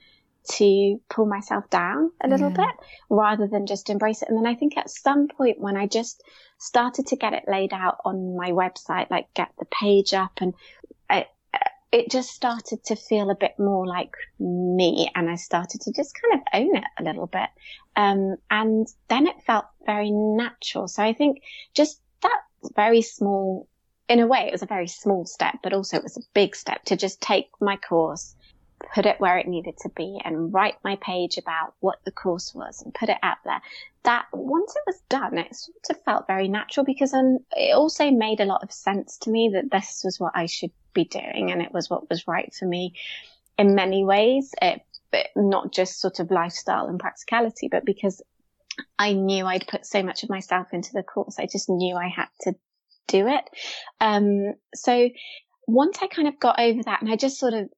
to 0.52 1.00
pull 1.10 1.26
myself 1.26 1.68
down 1.68 2.10
a 2.22 2.28
little 2.28 2.50
yeah. 2.50 2.56
bit 2.56 2.74
rather 3.10 3.46
than 3.46 3.66
just 3.66 3.90
embrace 3.90 4.22
it. 4.22 4.28
And 4.28 4.38
then 4.38 4.46
I 4.46 4.54
think 4.54 4.76
at 4.76 4.90
some 4.90 5.28
point 5.28 5.60
when 5.60 5.76
I 5.76 5.86
just 5.86 6.22
started 6.58 7.06
to 7.08 7.16
get 7.16 7.34
it 7.34 7.44
laid 7.46 7.72
out 7.72 7.98
on 8.04 8.36
my 8.36 8.50
website, 8.50 9.10
like 9.10 9.32
get 9.34 9.50
the 9.58 9.66
page 9.66 10.14
up 10.14 10.40
and 10.40 10.54
it 11.92 12.10
just 12.10 12.30
started 12.30 12.84
to 12.84 12.94
feel 12.94 13.30
a 13.30 13.34
bit 13.34 13.58
more 13.58 13.86
like 13.86 14.12
me 14.38 15.10
and 15.14 15.28
I 15.28 15.34
started 15.34 15.80
to 15.82 15.92
just 15.92 16.14
kind 16.20 16.40
of 16.40 16.46
own 16.54 16.76
it 16.76 16.84
a 16.98 17.02
little 17.02 17.26
bit. 17.26 17.48
Um, 17.96 18.36
and 18.50 18.86
then 19.08 19.26
it 19.26 19.42
felt 19.44 19.64
very 19.86 20.10
natural. 20.10 20.86
So 20.86 21.02
I 21.02 21.12
think 21.12 21.42
just 21.74 22.00
that 22.22 22.40
very 22.76 23.02
small, 23.02 23.66
in 24.08 24.20
a 24.20 24.26
way, 24.26 24.46
it 24.46 24.52
was 24.52 24.62
a 24.62 24.66
very 24.66 24.86
small 24.86 25.24
step, 25.26 25.56
but 25.62 25.72
also 25.72 25.96
it 25.96 26.04
was 26.04 26.16
a 26.16 26.22
big 26.32 26.54
step 26.54 26.84
to 26.84 26.96
just 26.96 27.20
take 27.20 27.48
my 27.60 27.76
course, 27.76 28.36
put 28.94 29.06
it 29.06 29.20
where 29.20 29.38
it 29.38 29.46
needed 29.46 29.76
to 29.78 29.88
be 29.90 30.20
and 30.24 30.52
write 30.52 30.76
my 30.84 30.96
page 30.96 31.38
about 31.38 31.74
what 31.80 31.98
the 32.04 32.10
course 32.10 32.54
was 32.54 32.82
and 32.82 32.94
put 32.94 33.08
it 33.08 33.18
out 33.22 33.38
there. 33.44 33.60
That 34.04 34.26
once 34.32 34.74
it 34.74 34.82
was 34.86 35.00
done, 35.08 35.38
it 35.38 35.54
sort 35.54 35.76
of 35.90 36.02
felt 36.04 36.26
very 36.26 36.48
natural 36.48 36.84
because 36.84 37.14
it 37.14 37.74
also 37.74 38.10
made 38.10 38.40
a 38.40 38.46
lot 38.46 38.62
of 38.62 38.72
sense 38.72 39.18
to 39.18 39.30
me 39.30 39.50
that 39.54 39.70
this 39.70 40.02
was 40.04 40.18
what 40.18 40.32
I 40.34 40.46
should 40.46 40.72
be 40.94 41.04
doing 41.04 41.50
and 41.50 41.62
it 41.62 41.72
was 41.72 41.90
what 41.90 42.08
was 42.08 42.26
right 42.26 42.52
for 42.58 42.66
me 42.66 42.94
in 43.58 43.74
many 43.74 44.04
ways. 44.04 44.52
It, 44.60 44.82
not 45.36 45.72
just 45.72 46.00
sort 46.00 46.20
of 46.20 46.30
lifestyle 46.30 46.86
and 46.86 46.98
practicality, 46.98 47.68
but 47.68 47.84
because 47.84 48.22
I 48.98 49.12
knew 49.12 49.44
I'd 49.44 49.66
put 49.66 49.84
so 49.84 50.02
much 50.02 50.22
of 50.22 50.30
myself 50.30 50.68
into 50.72 50.92
the 50.92 51.02
course. 51.02 51.36
I 51.38 51.46
just 51.46 51.68
knew 51.68 51.96
I 51.96 52.08
had 52.08 52.28
to 52.42 52.54
do 53.08 53.26
it. 53.26 53.44
Um, 54.00 54.54
so 54.74 55.10
once 55.66 55.98
I 56.02 56.06
kind 56.06 56.28
of 56.28 56.38
got 56.38 56.60
over 56.60 56.82
that 56.84 57.02
and 57.02 57.10
I 57.10 57.16
just 57.16 57.38
sort 57.38 57.54
of 57.54 57.68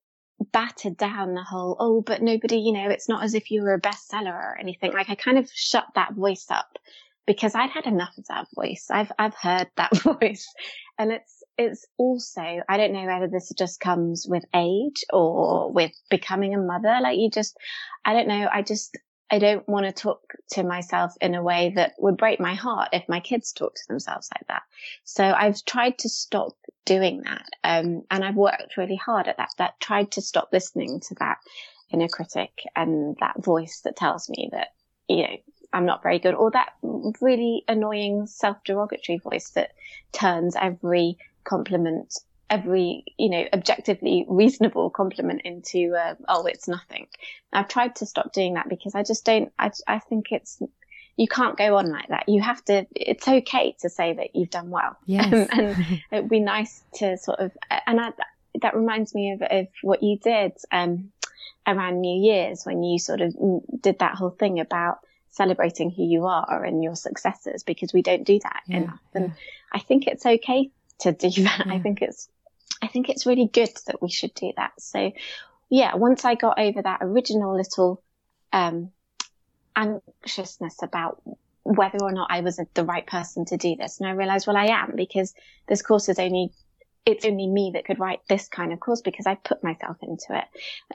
battered 0.45 0.97
down 0.97 1.35
the 1.35 1.43
whole, 1.43 1.77
oh, 1.79 2.01
but 2.01 2.23
nobody, 2.23 2.59
you 2.59 2.73
know, 2.73 2.89
it's 2.89 3.09
not 3.09 3.23
as 3.23 3.35
if 3.35 3.51
you 3.51 3.63
were 3.63 3.75
a 3.75 3.81
bestseller 3.81 4.33
or 4.33 4.59
anything. 4.59 4.93
Like 4.93 5.11
I 5.11 5.15
kind 5.15 5.39
of 5.39 5.51
shut 5.53 5.87
that 5.95 6.15
voice 6.15 6.47
up 6.51 6.79
because 7.27 7.55
I'd 7.55 7.71
had 7.71 7.87
enough 7.87 8.17
of 8.19 8.27
that 8.29 8.47
voice. 8.55 8.89
I've, 8.91 9.13
I've 9.19 9.35
heard 9.35 9.69
that 9.77 9.97
voice 10.03 10.47
and 10.99 11.13
it's, 11.13 11.43
it's 11.59 11.87
also, 11.99 12.41
I 12.69 12.77
don't 12.77 12.93
know 12.93 13.05
whether 13.05 13.29
this 13.29 13.53
just 13.57 13.81
comes 13.81 14.27
with 14.29 14.45
age 14.55 15.05
or 15.13 15.71
with 15.73 15.93
becoming 16.11 16.55
a 16.55 16.59
mother. 16.59 16.99
Like 17.03 17.19
you 17.19 17.31
just, 17.31 17.57
I 18.05 18.15
don't 18.15 18.29
know. 18.29 18.49
I 18.53 18.63
just, 18.63 18.97
I 19.33 19.39
don't 19.39 19.67
want 19.67 19.87
to 19.87 19.93
talk 19.93 20.35
to 20.51 20.63
myself 20.63 21.15
in 21.23 21.35
a 21.35 21.43
way 21.43 21.73
that 21.77 21.95
would 21.99 22.19
break 22.19 22.39
my 22.39 22.55
heart 22.55 22.91
if 22.93 23.09
my 23.09 23.19
kids 23.19 23.53
talk 23.53 23.75
to 23.75 23.89
themselves 23.89 24.29
like 24.35 24.47
that. 24.49 24.63
So 25.05 25.25
I've 25.25 25.65
tried 25.65 25.99
to 26.01 26.11
stop 26.11 26.55
doing 26.85 27.23
that. 27.23 27.47
Um, 27.65 28.03
and 28.11 28.23
I've 28.23 28.37
worked 28.37 28.77
really 28.77 28.97
hard 28.97 29.29
at 29.29 29.39
that, 29.39 29.49
that 29.57 29.81
tried 29.81 30.11
to 30.13 30.21
stop 30.21 30.51
listening 30.53 31.01
to 31.01 31.15
that 31.15 31.39
inner 31.91 32.09
critic 32.09 32.63
and 32.77 33.17
that 33.21 33.43
voice 33.43 33.81
that 33.85 33.97
tells 33.97 34.29
me 34.29 34.51
that, 34.53 34.75
you 35.09 35.23
know, 35.23 35.37
I'm 35.73 35.87
not 35.87 36.03
very 36.03 36.19
good 36.19 36.35
or 36.35 36.51
that 36.51 36.75
really 37.23 37.65
annoying 37.67 38.27
self-derogatory 38.27 39.17
voice 39.17 39.49
that 39.51 39.73
turns 40.13 40.55
every 40.61 41.17
compliment 41.45 42.19
every, 42.53 43.03
you 43.17 43.31
know, 43.31 43.47
objectively 43.55 44.27
reasonable 44.29 44.91
compliment 44.91 45.41
into, 45.43 45.95
uh, 45.97 46.15
oh, 46.29 46.45
it's 46.45 46.69
nothing. 46.69 47.07
I've 47.51 47.69
tried 47.69 47.97
to 47.97 48.07
stop 48.07 48.35
doing 48.35 48.55
that 48.55 48.69
because 48.69 48.95
I 48.95 49.03
just 49.03 49.25
don't, 49.25 49.51
I, 49.59 49.71
I 49.89 49.99
think 50.01 50.33
it's, 50.33 50.61
you 51.17 51.27
can't 51.27 51.57
go 51.57 51.79
on 51.79 51.91
like 51.91 52.09
that. 52.09 52.29
You 52.29 52.43
have 52.43 52.63
to, 52.67 52.87
it's 52.95 53.27
okay 53.27 53.75
to 53.81 53.89
say 53.89 54.13
that 54.13 54.37
you've 54.37 54.51
done 54.51 54.69
well. 54.69 54.99
Yes. 55.07 55.33
and, 55.33 55.77
and 55.77 56.03
it'd 56.13 56.29
be 56.29 56.41
nice 56.41 56.85
to 56.97 57.17
sort 57.17 57.41
of, 57.41 57.53
and 57.87 57.99
I, 57.99 58.13
that 58.61 58.77
reminds 58.77 59.15
me 59.15 59.33
of, 59.33 59.43
of 59.43 59.69
what 59.81 60.03
you 60.03 60.19
did, 60.19 60.53
um, 60.71 61.11
around 61.67 62.03
New 62.03 62.21
Year's 62.21 62.65
when 62.65 62.83
you 62.83 62.99
sort 62.99 63.23
of 63.23 63.35
did 63.81 64.01
that 64.01 64.15
whole 64.15 64.31
thing 64.31 64.61
about 64.61 64.99
celebrating 65.31 65.91
who 65.91 66.03
you 66.03 66.27
are 66.27 66.65
and 66.65 66.85
your 66.85 66.97
successes 66.97 67.63
because 67.63 67.95
we 67.95 68.03
don't 68.03 68.25
do 68.25 68.39
that 68.43 68.63
yeah, 68.67 68.77
enough. 68.77 69.01
And 69.15 69.29
yeah. 69.29 69.35
I 69.73 69.79
think 69.79 70.07
it's 70.07 70.27
okay 70.27 70.71
to 71.01 71.13
do 71.13 71.31
that. 71.45 71.65
Yeah. 71.67 71.73
I 71.73 71.79
think 71.79 72.03
it's 72.03 72.29
I 72.83 72.89
think 72.89 73.09
it's 73.09 73.27
really 73.27 73.47
good 73.47 73.71
that 73.87 74.03
we 74.03 74.11
should 74.11 74.35
do 74.35 74.53
that. 74.57 74.73
So 74.79 75.13
yeah, 75.71 75.95
once 75.95 76.25
I 76.25 76.35
got 76.35 76.59
over 76.59 76.83
that 76.83 76.99
original 77.01 77.57
little, 77.57 78.03
um, 78.53 78.91
anxiousness 79.75 80.83
about 80.83 81.23
whether 81.63 81.99
or 82.03 82.13
not 82.13 82.31
I 82.31 82.41
was 82.41 82.61
the 82.75 82.85
right 82.85 83.07
person 83.07 83.45
to 83.47 83.57
do 83.57 83.77
this. 83.77 84.01
And 84.01 84.09
I 84.09 84.13
realized, 84.13 84.47
well, 84.47 84.57
I 84.57 84.67
am 84.67 84.95
because 84.97 85.33
this 85.69 85.83
course 85.83 86.09
is 86.09 86.19
only 86.19 86.51
it's 87.05 87.25
only 87.25 87.49
me 87.49 87.73
that 87.75 87.85
could 87.85 87.99
write 87.99 88.21
this 88.29 88.47
kind 88.47 88.73
of 88.73 88.79
course 88.79 89.01
because 89.01 89.27
I 89.27 89.35
put 89.35 89.65
myself 89.65 89.97
into 90.03 90.39
it. 90.39 90.45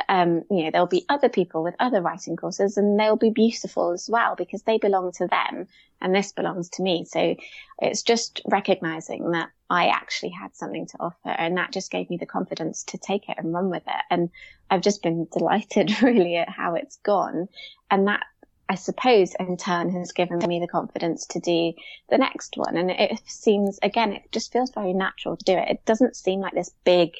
Um, 0.07 0.43
you 0.49 0.63
know, 0.63 0.71
there'll 0.71 0.87
be 0.87 1.05
other 1.09 1.27
people 1.27 1.63
with 1.63 1.75
other 1.79 2.01
writing 2.01 2.37
courses 2.37 2.77
and 2.77 2.97
they'll 2.97 3.17
be 3.17 3.29
beautiful 3.29 3.91
as 3.91 4.09
well 4.09 4.35
because 4.37 4.61
they 4.61 4.77
belong 4.77 5.11
to 5.17 5.27
them 5.27 5.67
and 5.99 6.15
this 6.15 6.31
belongs 6.31 6.69
to 6.69 6.81
me. 6.81 7.03
So 7.03 7.35
it's 7.79 8.03
just 8.03 8.41
recognizing 8.45 9.31
that 9.31 9.49
I 9.69 9.87
actually 9.87 10.29
had 10.29 10.55
something 10.55 10.85
to 10.87 10.97
offer 10.99 11.29
and 11.29 11.57
that 11.57 11.73
just 11.73 11.91
gave 11.91 12.09
me 12.09 12.17
the 12.17 12.25
confidence 12.25 12.83
to 12.85 12.97
take 12.97 13.27
it 13.27 13.35
and 13.37 13.53
run 13.53 13.69
with 13.69 13.83
it. 13.85 14.03
And 14.09 14.29
I've 14.69 14.81
just 14.81 15.03
been 15.03 15.27
delighted 15.37 16.01
really 16.01 16.37
at 16.37 16.49
how 16.49 16.75
it's 16.75 16.97
gone. 16.97 17.49
And 17.91 18.07
that 18.07 18.23
I 18.69 18.75
suppose 18.75 19.33
in 19.39 19.57
turn 19.57 19.89
has 19.91 20.11
given 20.11 20.39
me 20.39 20.59
the 20.59 20.67
confidence 20.67 21.25
to 21.27 21.39
do 21.39 21.73
the 22.09 22.17
next 22.17 22.57
one. 22.57 22.75
And 22.75 22.91
it 22.91 23.21
seems, 23.25 23.79
again, 23.81 24.13
it 24.13 24.31
just 24.31 24.51
feels 24.51 24.71
very 24.71 24.93
natural 24.93 25.37
to 25.37 25.45
do 25.45 25.53
it. 25.53 25.69
It 25.69 25.85
doesn't 25.85 26.17
seem 26.17 26.41
like 26.41 26.53
this 26.53 26.71
big, 26.83 27.11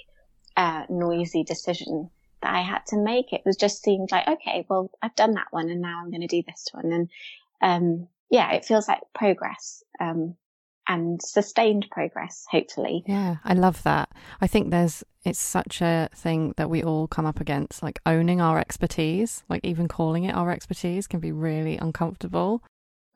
uh, 0.58 0.84
noisy 0.90 1.44
decision 1.44 2.10
that 2.42 2.54
I 2.54 2.62
had 2.62 2.86
to 2.88 2.98
make. 2.98 3.32
It 3.32 3.44
was 3.46 3.56
just 3.56 3.82
seemed 3.82 4.12
like, 4.12 4.28
okay, 4.28 4.66
well, 4.70 4.92
I've 5.02 5.16
done 5.16 5.32
that 5.34 5.48
one 5.52 5.70
and 5.70 5.82
now 5.82 6.02
I'm 6.02 6.12
going 6.12 6.22
to 6.22 6.28
do 6.28 6.44
this 6.46 6.68
one. 6.72 6.92
And, 6.92 7.10
um, 7.62 8.08
yeah, 8.30 8.52
it 8.52 8.66
feels 8.66 8.88
like 8.88 9.02
progress. 9.14 9.84
Um, 10.02 10.36
and 10.88 11.22
sustained 11.22 11.88
progress, 11.92 12.46
hopefully. 12.50 13.04
Yeah, 13.06 13.38
I 13.44 13.54
love 13.54 13.84
that. 13.84 14.10
I 14.42 14.48
think 14.48 14.72
there's, 14.72 15.04
it's 15.24 15.40
such 15.40 15.82
a 15.82 16.10
thing 16.16 16.54
that 16.58 16.70
we 16.70 16.84
all 16.84 17.08
come 17.08 17.26
up 17.26 17.40
against, 17.40 17.84
like 17.84 18.00
owning 18.06 18.42
our 18.42 18.60
expertise, 18.60 19.44
like 19.50 19.64
even 19.64 19.88
calling 19.88 20.24
it 20.24 20.36
our 20.36 20.52
expertise 20.52 21.08
can 21.08 21.20
be 21.20 21.32
really 21.32 21.78
uncomfortable. 21.78 22.64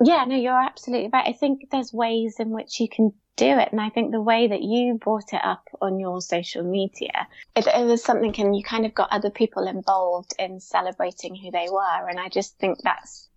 Yeah, 0.03 0.25
no, 0.25 0.35
you're 0.35 0.53
absolutely 0.53 1.09
right. 1.13 1.27
I 1.27 1.33
think 1.33 1.69
there's 1.71 1.93
ways 1.93 2.37
in 2.39 2.49
which 2.49 2.79
you 2.79 2.89
can 2.89 3.13
do 3.37 3.45
it. 3.45 3.69
And 3.71 3.79
I 3.79 3.89
think 3.89 4.11
the 4.11 4.21
way 4.21 4.47
that 4.47 4.61
you 4.61 4.95
brought 4.95 5.33
it 5.33 5.41
up 5.43 5.63
on 5.81 5.99
your 5.99 6.21
social 6.21 6.63
media, 6.63 7.27
it, 7.55 7.67
it, 7.67 7.85
was 7.85 8.03
something 8.03 8.33
and 8.39 8.55
you 8.55 8.63
kind 8.63 8.85
of 8.85 8.93
got 8.93 9.11
other 9.11 9.29
people 9.29 9.67
involved 9.67 10.33
in 10.39 10.59
celebrating 10.59 11.35
who 11.35 11.51
they 11.51 11.67
were. 11.71 12.09
And 12.09 12.19
I 12.19 12.29
just 12.29 12.57
think 12.57 12.79
that's 12.83 13.29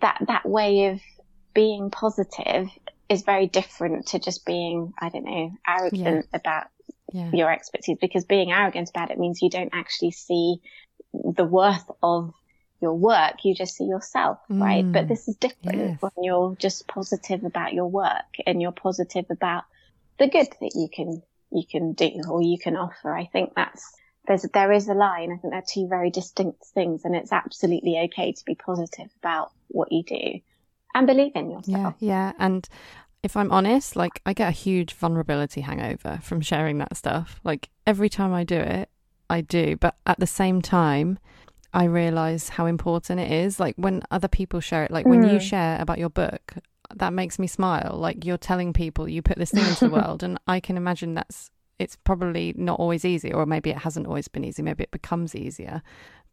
that, 0.00 0.18
that 0.26 0.48
way 0.48 0.86
of 0.86 1.00
being 1.54 1.90
positive 1.90 2.68
is 3.12 3.22
very 3.22 3.46
different 3.46 4.08
to 4.08 4.18
just 4.18 4.44
being, 4.44 4.92
I 4.98 5.08
don't 5.08 5.24
know, 5.24 5.52
arrogant 5.66 6.26
yeah. 6.32 6.38
about 6.38 6.66
yeah. 7.12 7.30
your 7.32 7.52
expertise 7.52 7.98
because 8.00 8.24
being 8.24 8.52
arrogant 8.52 8.90
about 8.90 9.10
it 9.10 9.18
means 9.18 9.42
you 9.42 9.50
don't 9.50 9.70
actually 9.72 10.12
see 10.12 10.56
the 11.12 11.44
worth 11.44 11.88
of 12.02 12.32
your 12.80 12.94
work. 12.94 13.44
You 13.44 13.54
just 13.54 13.76
see 13.76 13.84
yourself, 13.84 14.38
mm. 14.50 14.60
right? 14.60 14.90
But 14.90 15.08
this 15.08 15.28
is 15.28 15.36
different 15.36 15.78
yes. 15.78 16.02
when 16.02 16.12
you're 16.22 16.56
just 16.58 16.86
positive 16.88 17.44
about 17.44 17.74
your 17.74 17.86
work 17.86 18.36
and 18.46 18.60
you're 18.60 18.72
positive 18.72 19.26
about 19.30 19.64
the 20.18 20.28
good 20.28 20.48
that 20.60 20.72
you 20.74 20.88
can, 20.92 21.22
you 21.50 21.64
can 21.70 21.92
do 21.92 22.10
or 22.28 22.42
you 22.42 22.58
can 22.58 22.76
offer. 22.76 23.14
I 23.14 23.26
think 23.26 23.52
that's, 23.54 23.94
there's, 24.26 24.42
there 24.54 24.72
is 24.72 24.88
a 24.88 24.94
line. 24.94 25.32
I 25.32 25.36
think 25.36 25.52
they're 25.52 25.62
two 25.66 25.88
very 25.88 26.10
distinct 26.10 26.64
things 26.74 27.04
and 27.04 27.14
it's 27.14 27.32
absolutely 27.32 27.98
okay 28.04 28.32
to 28.32 28.44
be 28.44 28.54
positive 28.54 29.10
about 29.20 29.52
what 29.68 29.92
you 29.92 30.02
do 30.02 30.40
and 30.94 31.06
believe 31.06 31.32
in 31.34 31.50
yourself. 31.50 31.94
Yeah, 31.98 32.08
yeah. 32.08 32.32
And 32.38 32.68
if 33.22 33.36
I'm 33.36 33.52
honest, 33.52 33.94
like 33.96 34.20
I 34.26 34.32
get 34.32 34.48
a 34.48 34.52
huge 34.52 34.94
vulnerability 34.94 35.60
hangover 35.60 36.18
from 36.22 36.40
sharing 36.40 36.78
that 36.78 36.96
stuff. 36.96 37.40
Like 37.44 37.70
every 37.86 38.08
time 38.08 38.32
I 38.32 38.44
do 38.44 38.56
it, 38.56 38.90
I 39.30 39.40
do. 39.40 39.76
But 39.76 39.96
at 40.06 40.18
the 40.18 40.26
same 40.26 40.60
time, 40.60 41.18
I 41.72 41.84
realize 41.84 42.50
how 42.50 42.66
important 42.66 43.20
it 43.20 43.30
is. 43.30 43.60
Like 43.60 43.76
when 43.76 44.02
other 44.10 44.28
people 44.28 44.60
share 44.60 44.84
it, 44.84 44.90
like 44.90 45.06
when 45.06 45.22
mm. 45.22 45.32
you 45.32 45.40
share 45.40 45.80
about 45.80 45.98
your 45.98 46.10
book, 46.10 46.54
that 46.94 47.12
makes 47.12 47.38
me 47.38 47.46
smile. 47.46 47.96
Like 47.96 48.24
you're 48.24 48.36
telling 48.36 48.72
people 48.72 49.08
you 49.08 49.22
put 49.22 49.38
this 49.38 49.52
thing 49.52 49.66
into 49.66 49.86
the 49.86 49.90
world. 49.94 50.22
And 50.22 50.38
I 50.46 50.58
can 50.60 50.76
imagine 50.76 51.14
that's, 51.14 51.50
it's 51.78 51.96
probably 51.96 52.54
not 52.56 52.78
always 52.78 53.04
easy, 53.04 53.32
or 53.32 53.46
maybe 53.46 53.70
it 53.70 53.78
hasn't 53.78 54.06
always 54.06 54.28
been 54.28 54.44
easy. 54.44 54.62
Maybe 54.62 54.82
it 54.82 54.90
becomes 54.90 55.34
easier. 55.34 55.82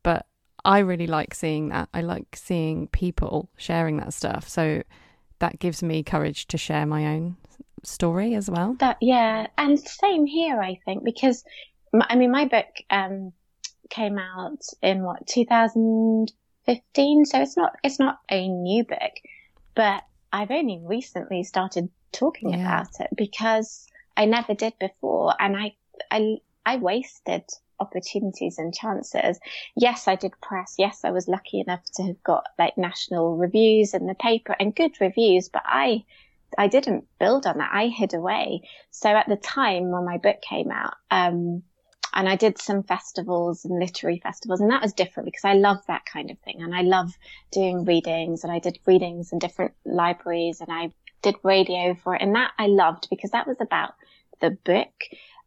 But 0.04 0.26
I 0.66 0.80
really 0.80 1.08
like 1.08 1.34
seeing 1.34 1.70
that. 1.70 1.88
I 1.94 2.02
like 2.02 2.36
seeing 2.36 2.88
people 2.88 3.50
sharing 3.58 3.98
that 3.98 4.14
stuff. 4.14 4.50
So 4.50 4.84
that 5.40 5.60
gives 5.60 5.84
me 5.84 6.04
courage 6.04 6.48
to 6.48 6.58
share 6.58 6.86
my 6.86 7.08
own 7.08 7.38
story 7.84 8.36
as 8.36 8.50
well. 8.50 8.76
That 8.80 8.98
yeah, 9.02 9.48
and 9.58 9.80
same 9.80 10.26
here. 10.26 10.62
I 10.62 10.80
think 10.86 11.04
because 11.04 11.44
I 12.10 12.16
mean 12.16 12.32
my 12.32 12.46
book 12.46 12.68
um, 12.90 13.34
came 13.90 14.18
out 14.18 14.62
in 14.82 15.04
what 15.04 15.28
2015, 15.28 17.26
so 17.26 17.42
it's 17.42 17.58
not 17.58 17.74
it's 17.84 18.00
not 18.00 18.20
a 18.30 18.48
new 18.48 18.84
book, 18.84 19.14
but 19.76 20.04
I've 20.32 20.52
only 20.52 20.80
recently 20.84 21.44
started 21.44 21.90
talking 22.12 22.52
yeah. 22.52 22.60
about 22.62 23.00
it 23.00 23.10
because 23.16 23.88
I 24.16 24.26
never 24.26 24.54
did 24.54 24.74
before. 24.80 25.34
And 25.40 25.56
I, 25.58 25.76
I, 26.12 26.38
I 26.66 26.78
wasted 26.78 27.44
opportunities 27.80 28.58
and 28.58 28.74
chances. 28.74 29.40
Yes, 29.76 30.08
I 30.08 30.16
did 30.16 30.40
press. 30.42 30.76
Yes, 30.78 31.04
I 31.04 31.12
was 31.12 31.28
lucky 31.28 31.60
enough 31.60 31.84
to 31.96 32.04
have 32.04 32.24
got 32.24 32.46
like 32.58 32.78
national 32.78 33.38
reviews 33.38 33.94
in 33.94 34.08
the 34.08 34.16
paper 34.16 34.56
and 34.60 34.76
good 34.76 35.00
reviews, 35.00 35.50
but 35.50 35.64
I, 35.66 36.04
I 36.58 36.68
didn't 36.68 37.08
build 37.20 37.46
on 37.46 37.58
that. 37.58 37.72
I 37.74 37.88
hid 37.88 38.14
away. 38.14 38.62
So 38.92 39.10
at 39.10 39.28
the 39.28 39.38
time 39.38 39.92
when 39.92 40.06
my 40.06 40.18
book 40.18 40.42
came 40.42 40.72
out, 40.72 40.96
um, 41.12 41.64
and 42.14 42.28
I 42.28 42.36
did 42.36 42.58
some 42.58 42.84
festivals 42.84 43.66
and 43.66 43.80
literary 43.80 44.20
festivals, 44.20 44.62
and 44.62 44.72
that 44.72 44.82
was 44.82 44.94
different 44.94 45.26
because 45.26 45.46
I 45.46 45.54
love 45.54 45.78
that 45.88 46.06
kind 46.06 46.32
of 46.32 46.40
thing, 46.40 46.62
and 46.62 46.74
I 46.76 46.82
love 46.82 47.14
doing 47.52 47.86
readings, 47.86 48.44
and 48.44 48.52
I 48.52 48.60
did 48.60 48.80
readings 48.86 49.32
in 49.32 49.40
different 49.40 49.74
libraries, 49.86 50.60
and 50.60 50.70
I 50.72 50.92
did 51.22 51.36
radio 51.44 51.94
for 51.94 52.16
it, 52.16 52.22
and 52.22 52.36
that 52.36 52.52
I 52.58 52.68
loved 52.68 53.08
because 53.10 53.32
that 53.32 53.48
was 53.48 53.58
about 53.62 53.94
the 54.42 54.52
book, 54.52 55.04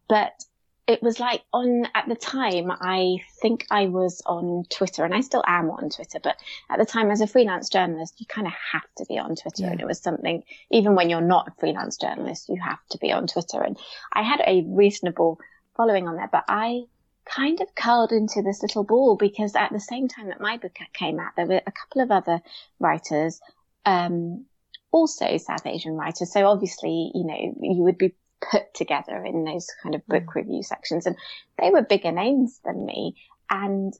but 0.09 0.45
it 0.93 1.03
was 1.03 1.19
like 1.19 1.43
on 1.53 1.87
at 1.95 2.07
the 2.07 2.15
time 2.15 2.71
i 2.71 3.17
think 3.41 3.67
i 3.71 3.87
was 3.87 4.23
on 4.27 4.65
twitter 4.69 5.05
and 5.05 5.15
i 5.15 5.21
still 5.21 5.43
am 5.47 5.71
on 5.71 5.89
twitter 5.89 6.21
but 6.23 6.37
at 6.71 6.79
the 6.79 6.85
time 6.85 7.11
as 7.11 7.21
a 7.21 7.27
freelance 7.27 7.69
journalist 7.71 8.21
you 8.21 8.27
kind 8.27 8.47
of 8.47 8.53
have 8.73 8.85
to 8.97 9.05
be 9.09 9.19
on 9.19 9.35
twitter 9.35 9.63
yeah. 9.63 9.71
and 9.71 9.81
it 9.81 9.87
was 9.87 9.99
something 9.99 10.45
even 10.71 10.95
when 10.95 11.09
you're 11.09 11.21
not 11.21 11.49
a 11.49 11.61
freelance 11.61 11.97
journalist 11.97 12.49
you 12.49 12.61
have 12.61 12.85
to 12.91 12.99
be 12.99 13.11
on 13.11 13.27
twitter 13.27 13.63
and 13.63 13.79
i 14.13 14.23
had 14.23 14.43
a 14.47 14.63
reasonable 14.69 15.41
following 15.77 16.07
on 16.07 16.17
there 16.17 16.29
but 16.31 16.45
i 16.49 16.83
kind 17.25 17.61
of 17.61 17.75
curled 17.75 18.13
into 18.13 18.43
this 18.43 18.63
little 18.63 18.85
ball 18.85 19.17
because 19.17 19.57
at 19.57 19.73
the 19.73 19.81
same 19.81 20.09
time 20.09 20.29
that 20.29 20.41
my 20.41 20.59
book 20.59 20.77
came 20.93 21.19
out 21.19 21.33
there 21.37 21.47
were 21.47 21.63
a 21.67 21.73
couple 21.73 22.03
of 22.03 22.11
other 22.11 22.41
writers 22.81 23.41
um, 23.87 24.45
also 24.93 25.39
South 25.39 25.67
Asian 25.67 25.95
writers. 25.95 26.33
So 26.33 26.47
obviously, 26.47 27.11
you 27.15 27.25
know, 27.25 27.57
you 27.61 27.83
would 27.83 27.99
be 27.99 28.15
put 28.51 28.75
together 28.75 29.25
in 29.25 29.45
those 29.45 29.69
kind 29.83 29.95
of 29.95 30.07
book 30.07 30.25
mm. 30.25 30.35
review 30.35 30.63
sections. 30.63 31.07
And 31.07 31.17
they 31.61 31.71
were 31.71 31.83
bigger 31.83 32.13
names 32.13 32.61
than 32.65 32.85
me 32.87 33.17
and 33.51 33.95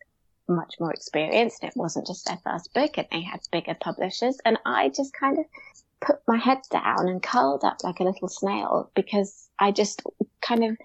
much 0.49 0.75
more 0.81 0.93
experienced. 0.93 1.65
It 1.65 1.77
wasn't 1.77 2.07
just 2.07 2.27
their 2.27 2.39
first 2.45 2.73
book 2.75 2.99
and 2.99 3.07
they 3.11 3.23
had 3.23 3.41
bigger 3.51 3.75
publishers. 3.75 4.39
And 4.45 4.59
I 4.65 4.89
just 4.89 5.13
kind 5.15 5.39
of 5.39 5.45
put 6.01 6.21
my 6.27 6.37
head 6.37 6.59
down 6.71 7.09
and 7.09 7.23
curled 7.23 7.65
up 7.65 7.79
like 7.85 8.01
a 8.01 8.05
little 8.05 8.29
snail 8.29 8.91
because 8.95 9.49
I 9.59 9.71
just 9.71 10.03
kind 10.41 10.65
of 10.65 10.77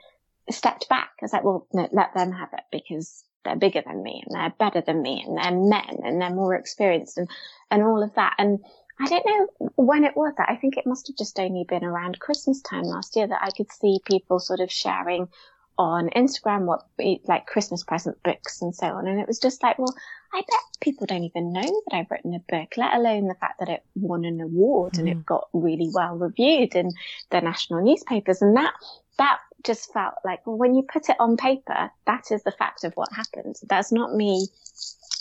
stepped 0.50 0.88
back. 0.90 1.12
I 1.22 1.26
was 1.26 1.34
like, 1.34 1.44
well, 1.44 1.68
no, 1.74 1.90
let 1.92 2.14
them 2.14 2.32
have 2.32 2.50
it 2.54 2.64
because 2.72 3.24
they're 3.44 3.56
bigger 3.56 3.82
than 3.86 4.04
me 4.04 4.24
and 4.26 4.36
they're 4.36 4.54
better 4.58 4.82
than 4.82 5.02
me 5.02 5.24
and 5.26 5.38
they're 5.38 5.52
men 5.52 6.00
and 6.04 6.22
they're 6.22 6.30
more 6.30 6.56
experienced 6.56 7.18
and, 7.18 7.30
and 7.72 7.84
all 7.84 8.04
of 8.04 8.14
that. 8.16 8.36
And 8.38 8.60
I 9.00 9.08
don't 9.08 9.26
know 9.26 9.70
when 9.76 10.04
it 10.04 10.18
was 10.18 10.34
that. 10.38 10.50
I 10.50 10.56
think 10.56 10.78
it 10.78 10.88
must 10.88 11.08
have 11.08 11.18
just 11.18 11.40
only 11.40 11.64
been 11.64 11.84
around 11.84 12.20
Christmas 12.20 12.62
time 12.62 12.84
last 12.84 13.16
year 13.16 13.28
that 13.28 13.44
I 13.44 13.52
could 13.52 13.72
see 13.72 14.00
people 14.06 14.40
sort 14.40 14.60
of 14.60 14.72
sharing 14.72 15.28
on 15.78 16.10
Instagram 16.10 16.66
what 16.66 16.88
like 17.28 17.46
Christmas 17.46 17.84
present 17.84 18.22
books 18.24 18.62
and 18.62 18.74
so 18.74 18.88
on. 18.88 19.08
And 19.08 19.20
it 19.20 19.28
was 19.28 19.40
just 19.40 19.62
like, 19.62 19.78
well, 19.78 19.94
I 20.34 20.40
bet 20.40 20.60
people 20.82 21.06
don't 21.06 21.24
even 21.24 21.54
know 21.54 21.62
that 21.62 21.96
I've 21.96 22.10
written 22.10 22.34
a 22.34 22.40
book, 22.40 22.74
let 22.78 22.96
alone 22.96 23.28
the 23.28 23.36
fact 23.36 23.60
that 23.60 23.70
it 23.70 23.84
won 23.96 24.26
an 24.26 24.42
award 24.42 24.94
mm. 24.94 25.00
and 25.00 25.10
it 25.10 25.18
mm. 25.18 25.26
got 25.26 25.48
really 25.54 25.90
well 25.94 26.16
reviewed 26.16 26.76
in 26.76 26.92
the 27.30 27.42
national 27.42 27.84
newspapers. 27.84 28.42
And 28.42 28.58
that, 28.58 28.74
that 29.20 29.40
just 29.64 29.94
felt 29.94 30.16
like, 30.26 30.46
well, 30.48 30.58
when 30.58 30.74
you 30.74 30.82
put 30.82 31.10
it 31.10 31.18
on 31.20 31.38
paper, 31.38 31.92
that 32.08 32.32
is 32.32 32.44
the 32.44 32.52
fact 32.52 32.84
of 32.84 32.94
what 32.94 33.10
happened. 33.14 33.56
That's 33.68 33.92
not 33.92 34.16
me 34.16 34.48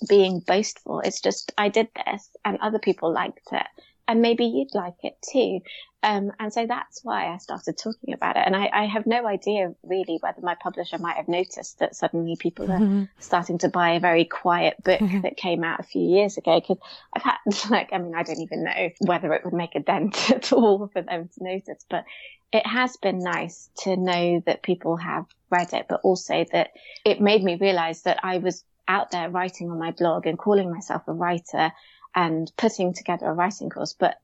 being 0.09 0.41
boastful. 0.41 1.01
It's 1.01 1.21
just, 1.21 1.53
I 1.57 1.69
did 1.69 1.89
this 2.07 2.29
and 2.45 2.59
other 2.61 2.79
people 2.79 3.13
liked 3.13 3.49
it 3.53 3.67
and 4.09 4.23
maybe 4.23 4.45
you'd 4.45 4.75
like 4.75 4.97
it 5.03 5.17
too. 5.31 5.61
Um, 6.03 6.31
and 6.39 6.53
so 6.53 6.67
that's 6.67 7.01
why 7.03 7.33
I 7.33 7.39
started 7.39 7.77
talking 7.77 8.15
about 8.15 8.37
it. 8.37 8.45
And 8.47 8.55
I, 8.55 8.71
I, 8.73 8.85
have 8.85 9.07
no 9.07 9.27
idea 9.27 9.75
really 9.83 10.19
whether 10.21 10.41
my 10.41 10.55
publisher 10.55 10.99
might 10.99 11.17
have 11.17 11.27
noticed 11.27 11.81
that 11.81 11.97
suddenly 11.97 12.37
people 12.39 12.71
are 12.71 12.79
mm-hmm. 12.79 13.05
starting 13.19 13.59
to 13.59 13.69
buy 13.69 13.93
a 13.93 14.01
very 14.01 14.25
quiet 14.25 14.77
book 14.85 15.01
mm-hmm. 15.01 15.23
that 15.23 15.37
came 15.37 15.65
out 15.65 15.81
a 15.81 15.85
few 15.85 16.03
years 16.03 16.37
ago. 16.37 16.61
Cause 16.61 16.79
I've 17.13 17.23
had 17.23 17.39
like, 17.71 17.93
I 17.93 17.99
mean, 17.99 18.15
I 18.15 18.23
don't 18.23 18.41
even 18.41 18.63
know 18.63 18.91
whether 19.01 19.33
it 19.33 19.45
would 19.45 19.55
make 19.55 19.75
a 19.75 19.81
dent 19.81 20.31
at 20.31 20.53
all 20.53 20.87
for 20.93 21.03
them 21.03 21.29
to 21.35 21.45
notice, 21.45 21.85
but 21.91 22.05
it 22.53 22.67
has 22.67 22.97
been 22.99 23.19
nice 23.19 23.69
to 23.79 23.97
know 23.97 24.41
that 24.47 24.63
people 24.63 24.97
have 24.97 25.27
read 25.51 25.73
it, 25.73 25.87
but 25.89 26.03
also 26.05 26.45
that 26.53 26.71
it 27.05 27.21
made 27.21 27.43
me 27.43 27.57
realize 27.57 28.03
that 28.03 28.21
I 28.23 28.39
was 28.39 28.63
out 28.89 29.11
there 29.11 29.31
writing 29.31 29.71
on 29.71 29.79
my 29.79 29.91
blog 29.91 30.27
and 30.27 30.39
calling 30.39 30.71
myself 30.71 31.03
a 31.07 31.13
writer 31.13 31.73
and 32.15 32.51
putting 32.57 32.95
together 32.95 33.27
a 33.27 33.35
writing 33.35 33.71
course, 33.71 33.95
but 33.99 34.17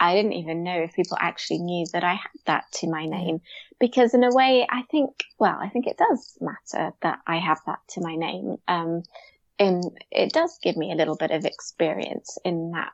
I 0.00 0.14
didn't 0.14 0.32
even 0.32 0.64
know 0.64 0.78
if 0.78 0.94
people 0.94 1.18
actually 1.20 1.58
knew 1.58 1.84
that 1.92 2.02
I 2.02 2.14
had 2.14 2.30
that 2.46 2.64
to 2.76 2.88
my 2.88 3.04
name 3.04 3.42
because 3.78 4.14
in 4.14 4.24
a 4.24 4.34
way, 4.34 4.66
I 4.68 4.82
think, 4.90 5.10
well, 5.38 5.58
I 5.60 5.68
think 5.68 5.86
it 5.86 5.98
does 5.98 6.38
matter 6.40 6.92
that 7.02 7.18
I 7.26 7.36
have 7.36 7.60
that 7.66 7.80
to 7.90 8.00
my 8.00 8.16
name. 8.16 8.56
Um, 8.66 9.02
and 9.58 9.84
it 10.10 10.32
does 10.32 10.58
give 10.62 10.76
me 10.78 10.90
a 10.90 10.94
little 10.94 11.16
bit 11.16 11.30
of 11.30 11.44
experience 11.44 12.38
in 12.46 12.70
that 12.70 12.92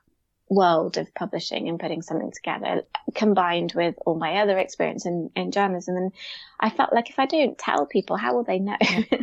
world 0.49 0.97
of 0.97 1.13
publishing 1.15 1.69
and 1.69 1.79
putting 1.79 2.03
something 2.03 2.33
together 2.33 2.83
combined 3.15 3.73
with 3.75 3.95
all 4.05 4.17
my 4.17 4.39
other 4.39 4.59
experience 4.59 5.07
in, 5.07 5.31
in 5.37 5.53
journalism. 5.53 5.97
And 5.97 6.13
I 6.59 6.71
felt 6.71 6.93
like 6.93 7.09
if 7.09 7.21
I 7.21 7.27
don't 7.27 7.57
tell 7.57 7.87
people, 7.87 8.17
how 8.17 8.35
will 8.35 8.45
they 8.45 8.59
know? 8.59 8.77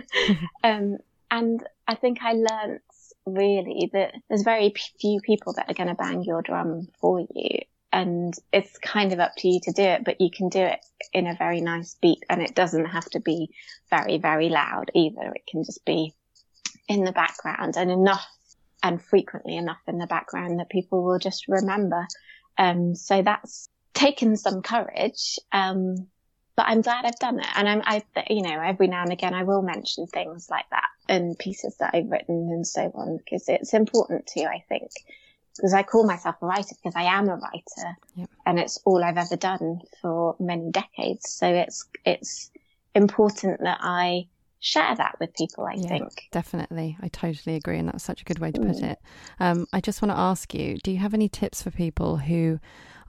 um, 0.63 0.97
and 1.33 1.63
I 1.87 1.95
think 1.95 2.19
I 2.21 2.33
learned 2.33 2.79
really 3.25 3.89
that 3.91 4.13
there's 4.29 4.43
very 4.43 4.71
few 5.01 5.19
people 5.21 5.53
that 5.53 5.67
are 5.67 5.73
going 5.73 5.89
to 5.89 5.95
bang 5.95 6.23
your 6.23 6.43
drum 6.43 6.87
for 7.01 7.25
you. 7.33 7.59
And 7.91 8.35
it's 8.51 8.77
kind 8.77 9.13
of 9.13 9.19
up 9.19 9.31
to 9.37 9.47
you 9.47 9.59
to 9.63 9.71
do 9.71 9.81
it, 9.81 10.03
but 10.05 10.21
you 10.21 10.29
can 10.29 10.49
do 10.49 10.59
it 10.59 10.85
in 11.11 11.25
a 11.25 11.35
very 11.35 11.59
nice 11.59 11.95
beat 11.99 12.23
and 12.29 12.39
it 12.39 12.53
doesn't 12.53 12.85
have 12.85 13.05
to 13.11 13.19
be 13.19 13.49
very, 13.89 14.19
very 14.19 14.49
loud 14.49 14.91
either. 14.93 15.33
It 15.33 15.47
can 15.49 15.63
just 15.63 15.83
be 15.85 16.13
in 16.87 17.03
the 17.03 17.11
background 17.11 17.77
and 17.77 17.89
enough 17.89 18.27
and 18.83 19.01
frequently 19.01 19.57
enough 19.57 19.81
in 19.87 19.97
the 19.97 20.05
background 20.05 20.59
that 20.59 20.69
people 20.69 21.03
will 21.03 21.17
just 21.17 21.47
remember. 21.47 22.05
Um, 22.59 22.93
so 22.93 23.23
that's 23.23 23.69
taken 23.95 24.37
some 24.37 24.61
courage. 24.61 25.39
Um, 25.51 26.09
but 26.55 26.67
I'm 26.67 26.81
glad 26.81 27.05
I've 27.05 27.19
done 27.19 27.39
it. 27.39 27.47
And 27.55 27.67
I'm, 27.67 27.81
I, 27.85 28.03
you 28.29 28.41
know, 28.41 28.59
every 28.59 28.87
now 28.87 29.03
and 29.03 29.11
again 29.11 29.33
I 29.33 29.43
will 29.43 29.61
mention 29.61 30.07
things 30.07 30.49
like 30.49 30.69
that 30.69 30.87
and 31.09 31.37
pieces 31.37 31.75
that 31.79 31.91
I've 31.93 32.09
written 32.09 32.49
and 32.51 32.65
so 32.65 32.91
on 32.93 33.17
because 33.17 33.47
it's 33.47 33.73
important 33.73 34.27
to, 34.27 34.45
I 34.45 34.63
think, 34.69 34.89
because 35.55 35.73
I 35.73 35.83
call 35.83 36.05
myself 36.05 36.35
a 36.41 36.45
writer 36.45 36.75
because 36.81 36.95
I 36.95 37.03
am 37.03 37.27
a 37.29 37.35
writer 37.35 37.97
yep. 38.15 38.29
and 38.45 38.59
it's 38.59 38.79
all 38.85 39.03
I've 39.03 39.17
ever 39.17 39.35
done 39.35 39.81
for 40.01 40.35
many 40.39 40.71
decades. 40.71 41.29
So 41.29 41.47
it's, 41.47 41.85
it's 42.05 42.51
important 42.93 43.61
that 43.61 43.79
I 43.81 44.27
share 44.59 44.95
that 44.95 45.17
with 45.19 45.33
people, 45.35 45.65
I 45.65 45.73
yeah, 45.73 45.87
think. 45.87 46.27
Definitely. 46.31 46.97
I 47.01 47.09
totally 47.09 47.55
agree. 47.55 47.79
And 47.79 47.89
that's 47.89 48.03
such 48.03 48.21
a 48.21 48.25
good 48.25 48.39
way 48.39 48.51
to 48.51 48.61
put 48.61 48.77
mm. 48.77 48.91
it. 48.91 48.99
Um, 49.39 49.67
I 49.73 49.81
just 49.81 50.01
want 50.01 50.11
to 50.11 50.17
ask 50.17 50.53
you, 50.53 50.77
do 50.77 50.91
you 50.91 50.99
have 50.99 51.13
any 51.13 51.27
tips 51.27 51.61
for 51.61 51.71
people 51.71 52.17
who 52.17 52.59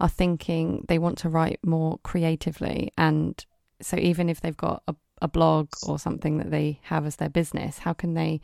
are 0.01 0.09
thinking 0.09 0.85
they 0.89 0.99
want 0.99 1.19
to 1.19 1.29
write 1.29 1.61
more 1.65 1.99
creatively. 2.03 2.93
And 2.97 3.45
so, 3.81 3.97
even 3.97 4.29
if 4.29 4.41
they've 4.41 4.57
got 4.57 4.83
a, 4.89 4.95
a 5.23 5.29
blog 5.29 5.69
or 5.87 5.99
something 5.99 6.39
that 6.39 6.51
they 6.51 6.81
have 6.85 7.07
as 7.07 7.17
their 7.17 7.29
business, 7.29 7.79
how 7.79 7.93
can 7.93 8.15
they 8.15 8.41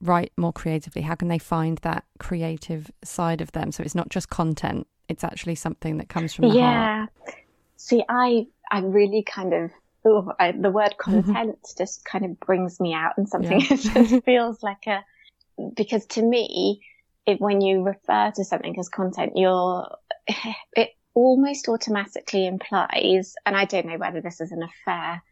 write 0.00 0.32
more 0.36 0.52
creatively? 0.52 1.02
How 1.02 1.14
can 1.14 1.28
they 1.28 1.38
find 1.38 1.78
that 1.78 2.04
creative 2.18 2.90
side 3.02 3.40
of 3.40 3.52
them? 3.52 3.72
So 3.72 3.82
it's 3.82 3.94
not 3.94 4.08
just 4.08 4.28
content; 4.28 4.86
it's 5.08 5.24
actually 5.24 5.54
something 5.54 5.98
that 5.98 6.08
comes 6.08 6.34
from 6.34 6.48
the 6.48 6.56
yeah. 6.56 6.96
heart. 6.96 7.10
Yeah. 7.26 7.34
See, 7.76 8.04
I 8.08 8.46
I 8.70 8.80
really 8.80 9.22
kind 9.22 9.54
of 9.54 9.70
ooh, 10.06 10.30
I, 10.38 10.52
the 10.52 10.70
word 10.70 10.94
mm-hmm. 11.00 11.20
content 11.22 11.58
just 11.76 12.04
kind 12.04 12.24
of 12.24 12.38
brings 12.40 12.80
me 12.80 12.94
out, 12.94 13.12
and 13.16 13.28
something 13.28 13.60
yeah. 13.70 13.76
just 13.76 14.24
feels 14.24 14.62
like 14.62 14.86
a 14.86 15.04
because 15.74 16.06
to 16.06 16.22
me, 16.22 16.80
if 17.26 17.40
when 17.40 17.60
you 17.60 17.82
refer 17.82 18.32
to 18.34 18.44
something 18.44 18.78
as 18.78 18.88
content, 18.88 19.32
you're 19.36 19.88
it 20.76 20.90
almost 21.14 21.68
automatically 21.68 22.46
implies, 22.46 23.34
and 23.44 23.56
I 23.56 23.64
don't 23.64 23.86
know 23.86 23.98
whether 23.98 24.20
this 24.20 24.40
is 24.40 24.52
an 24.52 24.62
affair, 24.62 25.22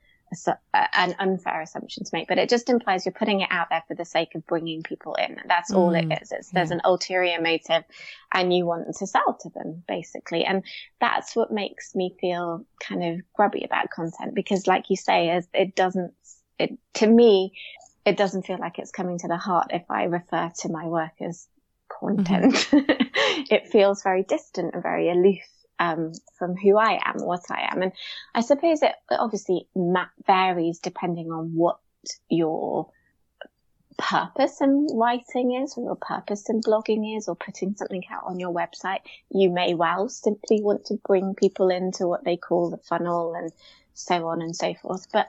an 0.73 1.15
unfair 1.19 1.61
assumption 1.61 2.05
to 2.05 2.11
make, 2.13 2.27
but 2.27 2.39
it 2.39 2.49
just 2.49 2.69
implies 2.69 3.07
you're 3.07 3.13
putting 3.13 3.41
it 3.41 3.49
out 3.53 3.69
there 3.71 3.85
for 3.87 3.95
the 3.95 4.05
sake 4.05 4.35
of 4.35 4.47
bringing 4.47 4.83
people 4.83 5.15
in. 5.15 5.37
That's 5.47 5.73
all 5.73 5.93
mm, 5.93 6.03
it 6.13 6.23
is. 6.23 6.33
It's, 6.33 6.51
there's 6.51 6.73
an 6.73 6.81
ulterior 6.85 7.41
motive 7.41 7.85
and 8.33 8.55
you 8.55 8.67
want 8.67 8.95
to 8.97 9.07
sell 9.07 9.39
to 9.43 9.49
them 9.51 9.85
basically. 9.87 10.45
And 10.45 10.65
that's 11.01 11.37
what 11.37 11.53
makes 11.53 11.95
me 11.95 12.17
feel 12.21 12.67
kind 12.81 13.05
of 13.05 13.21
grubby 13.35 13.63
about 13.63 13.91
content 13.91 14.35
because 14.35 14.67
like 14.67 14.91
you 14.91 14.97
say, 14.97 15.41
it 15.55 15.77
doesn't, 15.77 16.13
it, 16.59 16.77
to 16.95 17.07
me, 17.07 17.53
it 18.05 18.17
doesn't 18.17 18.47
feel 18.47 18.59
like 18.59 18.79
it's 18.79 18.91
coming 18.91 19.19
to 19.19 19.29
the 19.29 19.37
heart 19.37 19.69
if 19.71 19.85
I 19.89 20.05
refer 20.05 20.51
to 20.61 20.69
my 20.69 20.87
work 20.87 21.13
as 21.21 21.47
content. 21.89 22.55
Mm-hmm. 22.55 23.03
it 23.51 23.69
feels 23.69 24.03
very 24.03 24.23
distant 24.23 24.75
and 24.75 24.83
very 24.83 25.11
aloof 25.11 25.43
um, 25.79 26.13
from 26.39 26.57
who 26.57 26.77
I 26.77 27.01
am, 27.05 27.23
what 27.23 27.45
I 27.51 27.69
am. 27.71 27.83
And 27.83 27.93
I 28.35 28.41
suppose 28.41 28.83
it 28.83 28.95
obviously 29.11 29.69
varies 30.27 30.79
depending 30.79 31.31
on 31.31 31.55
what 31.55 31.79
your 32.31 32.91
purpose 33.99 34.61
in 34.61 34.87
writing 34.93 35.63
is, 35.63 35.75
or 35.77 35.85
your 35.85 35.97
purpose 35.97 36.49
in 36.49 36.61
blogging 36.61 37.17
is, 37.17 37.29
or 37.29 37.37
putting 37.37 37.75
something 37.75 38.05
out 38.11 38.25
on 38.27 38.39
your 38.39 38.53
website. 38.53 39.01
You 39.31 39.51
may 39.51 39.75
well 39.75 40.09
simply 40.09 40.61
want 40.61 40.87
to 40.87 41.01
bring 41.07 41.35
people 41.35 41.71
into 41.71 42.07
what 42.07 42.25
they 42.25 42.37
call 42.37 42.71
the 42.71 42.79
funnel 42.79 43.35
and 43.35 43.51
so 43.95 44.27
on 44.29 44.43
and 44.43 44.55
so 44.55 44.75
forth. 44.75 45.07
But 45.13 45.29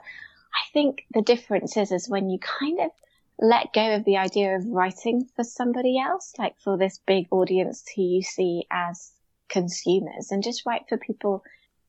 I 0.54 0.72
think 0.72 1.04
the 1.12 1.22
difference 1.22 1.76
is, 1.76 1.92
is 1.92 2.08
when 2.08 2.30
you 2.30 2.38
kind 2.38 2.80
of 2.80 2.90
let 3.38 3.72
go 3.72 3.94
of 3.94 4.04
the 4.04 4.16
idea 4.16 4.56
of 4.56 4.66
writing 4.66 5.28
for 5.36 5.44
somebody 5.44 5.98
else, 5.98 6.32
like 6.38 6.58
for 6.58 6.76
this 6.76 7.00
big 7.06 7.28
audience 7.30 7.84
who 7.94 8.02
you 8.02 8.22
see 8.22 8.64
as 8.70 9.12
consumers 9.48 10.30
and 10.30 10.42
just 10.42 10.66
write 10.66 10.88
for 10.88 10.98
people, 10.98 11.44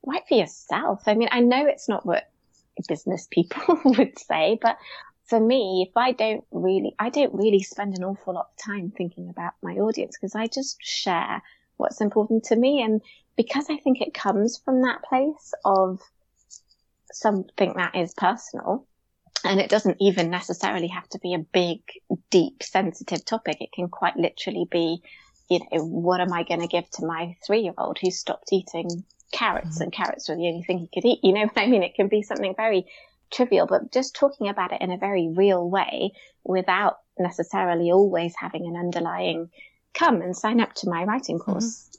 write 0.05 0.27
for 0.27 0.35
yourself. 0.35 1.03
I 1.07 1.15
mean, 1.15 1.29
I 1.31 1.39
know 1.39 1.65
it's 1.65 1.89
not 1.89 2.05
what 2.05 2.29
business 2.87 3.27
people 3.29 3.79
would 3.85 4.17
say, 4.19 4.57
but 4.61 4.77
for 5.25 5.39
me, 5.39 5.85
if 5.87 5.95
I 5.95 6.11
don't 6.11 6.43
really, 6.51 6.95
I 6.99 7.09
don't 7.09 7.33
really 7.33 7.61
spend 7.61 7.97
an 7.97 8.03
awful 8.03 8.33
lot 8.33 8.49
of 8.51 8.63
time 8.63 8.91
thinking 8.91 9.29
about 9.29 9.53
my 9.61 9.73
audience 9.73 10.17
because 10.17 10.35
I 10.35 10.47
just 10.47 10.77
share 10.81 11.41
what's 11.77 12.01
important 12.01 12.45
to 12.45 12.55
me. 12.55 12.81
And 12.81 13.01
because 13.35 13.67
I 13.69 13.77
think 13.77 14.01
it 14.01 14.13
comes 14.13 14.59
from 14.63 14.81
that 14.81 15.03
place 15.03 15.53
of 15.65 15.99
something 17.11 17.73
that 17.75 17.95
is 17.95 18.13
personal, 18.13 18.87
and 19.43 19.59
it 19.59 19.69
doesn't 19.69 19.97
even 19.99 20.29
necessarily 20.29 20.87
have 20.87 21.07
to 21.09 21.19
be 21.19 21.33
a 21.33 21.39
big, 21.39 21.81
deep, 22.29 22.63
sensitive 22.63 23.23
topic. 23.25 23.61
It 23.61 23.71
can 23.71 23.87
quite 23.87 24.17
literally 24.17 24.67
be, 24.69 25.01
you 25.49 25.59
know, 25.59 25.83
what 25.83 26.21
am 26.21 26.33
I 26.33 26.43
going 26.43 26.61
to 26.61 26.67
give 26.67 26.89
to 26.91 27.05
my 27.05 27.35
three 27.45 27.61
year 27.61 27.73
old 27.77 27.97
who 27.99 28.11
stopped 28.11 28.51
eating 28.51 29.03
carrots 29.31 29.75
mm-hmm. 29.75 29.83
and 29.83 29.93
carrots 29.93 30.27
were 30.27 30.35
the 30.35 30.47
only 30.47 30.63
thing 30.63 30.79
he 30.79 30.89
could 30.93 31.05
eat? 31.05 31.19
You 31.23 31.33
know 31.33 31.41
what 31.41 31.57
I 31.57 31.67
mean? 31.67 31.83
It 31.83 31.95
can 31.95 32.07
be 32.07 32.21
something 32.21 32.53
very 32.55 32.85
trivial, 33.31 33.67
but 33.67 33.91
just 33.91 34.15
talking 34.15 34.49
about 34.49 34.73
it 34.73 34.81
in 34.81 34.91
a 34.91 34.97
very 34.97 35.29
real 35.29 35.69
way 35.69 36.11
without 36.43 36.97
necessarily 37.17 37.91
always 37.91 38.33
having 38.35 38.65
an 38.65 38.75
underlying 38.75 39.49
come 39.93 40.21
and 40.21 40.35
sign 40.35 40.59
up 40.59 40.73
to 40.75 40.89
my 40.89 41.03
writing 41.03 41.39
mm-hmm. 41.39 41.51
course 41.51 41.89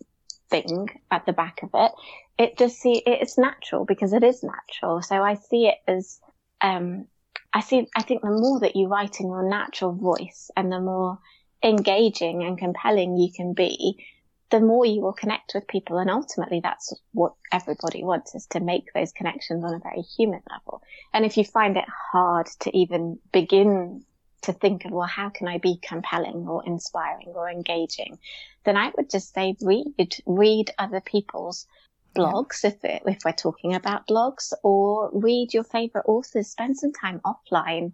mm-hmm. 0.53 0.69
thing 0.69 1.01
at 1.11 1.27
the 1.27 1.33
back 1.33 1.63
of 1.63 1.71
it. 1.75 1.93
It 2.39 2.59
just 2.59 2.81
see 2.81 3.03
it's 3.07 3.37
natural 3.37 3.85
because 3.85 4.13
it 4.13 4.25
is 4.25 4.43
natural. 4.43 5.03
So 5.03 5.23
I 5.23 5.35
see 5.35 5.67
it 5.67 5.79
as 5.87 6.19
um, 6.61 7.07
I 7.53 7.61
see. 7.61 7.89
I 7.97 8.03
think 8.03 8.23
the 8.23 8.31
more 8.31 8.61
that 8.61 8.77
you 8.77 8.87
write 8.87 9.21
in 9.21 9.27
your 9.27 9.49
natural 9.49 9.93
voice 9.93 10.51
and 10.57 10.71
the 10.71 10.81
more 10.81 11.19
engaging 11.63 12.43
and 12.45 12.59
compelling 12.59 13.17
you 13.17 13.33
can 13.33 13.55
be, 13.55 14.05
the 14.51 14.61
more 14.61 14.85
you 14.85 15.01
will 15.01 15.13
connect 15.13 15.53
with 15.55 15.67
people. 15.69 15.99
And 15.99 16.11
ultimately, 16.11 16.61
that's 16.61 16.93
what 17.13 17.35
everybody 17.53 18.05
wants 18.05 18.35
is 18.35 18.47
to 18.47 18.61
make 18.61 18.93
those 18.93 19.13
connections 19.13 19.65
on 19.65 19.75
a 19.75 19.79
very 19.79 20.03
human 20.03 20.43
level. 20.51 20.83
And 21.13 21.25
if 21.25 21.37
you 21.37 21.45
find 21.45 21.77
it 21.77 21.85
hard 22.13 22.47
to 22.61 22.77
even 22.77 23.19
begin 23.33 24.05
to 24.43 24.53
think 24.53 24.85
of, 24.85 24.93
well, 24.93 25.07
how 25.07 25.29
can 25.29 25.49
I 25.49 25.59
be 25.59 25.79
compelling 25.83 26.47
or 26.49 26.65
inspiring 26.67 27.29
or 27.35 27.51
engaging? 27.51 28.19
Then 28.65 28.77
I 28.77 28.93
would 28.97 29.11
just 29.11 29.35
say 29.35 29.55
read, 29.61 30.17
read 30.27 30.71
other 30.79 31.01
people's 31.01 31.67
blogs 32.15 32.65
if, 32.65 32.85
it, 32.85 33.03
if 33.07 33.19
we're 33.25 33.33
talking 33.33 33.75
about 33.75 34.07
blogs 34.07 34.53
or 34.63 35.11
read 35.13 35.55
your 35.55 35.65
favorite 35.65 36.05
authors, 36.07 36.49
spend 36.49 36.77
some 36.77 36.93
time 36.93 37.21
offline 37.25 37.93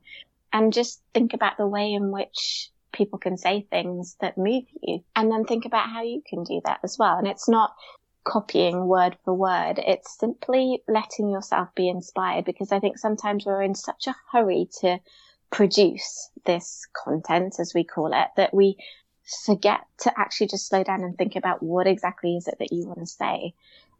and 0.52 0.72
just 0.72 1.02
think 1.12 1.35
about 1.35 1.57
the 1.57 1.66
way 1.66 1.92
in 1.92 2.11
which 2.11 2.70
people 2.92 3.18
can 3.18 3.37
say 3.37 3.66
things 3.70 4.16
that 4.20 4.38
move 4.38 4.64
you 4.83 5.05
and 5.14 5.31
then 5.31 5.44
think 5.44 5.66
about 5.66 5.90
how 5.90 6.02
you 6.02 6.22
can 6.26 6.44
do 6.44 6.61
that 6.64 6.81
as 6.83 6.98
well. 6.98 7.18
And 7.18 7.26
it's 7.26 7.48
not 7.48 7.74
copying 8.24 8.87
word 8.87 9.16
for 9.24 9.35
word. 9.35 9.79
It's 9.79 10.18
simply 10.18 10.83
letting 10.88 11.31
yourself 11.31 11.68
be 11.74 11.88
inspired 11.88 12.44
because 12.44 12.72
I 12.72 12.81
think 12.81 12.98
sometimes 12.98 13.46
we're 13.46 13.62
in 13.62 13.74
such 13.74 14.07
a 14.07 14.16
hurry 14.33 14.68
to 14.81 14.98
produce 15.50 16.31
this 16.44 16.87
content, 16.92 17.57
as 17.61 17.72
we 17.74 17.85
call 17.85 18.12
it, 18.12 18.29
that 18.37 18.52
we 18.52 18.76
forget 19.44 19.81
to 19.98 20.12
actually 20.18 20.48
just 20.48 20.68
slow 20.68 20.85
down 20.85 21.02
and 21.02 21.16
think 21.16 21.37
about 21.37 21.62
what 21.62 21.87
exactly 21.87 22.37
is 22.37 22.48
it 22.48 22.57
that 22.59 22.72
you 22.72 22.87
want 22.87 23.00
to 23.00 23.07
say. 23.07 23.55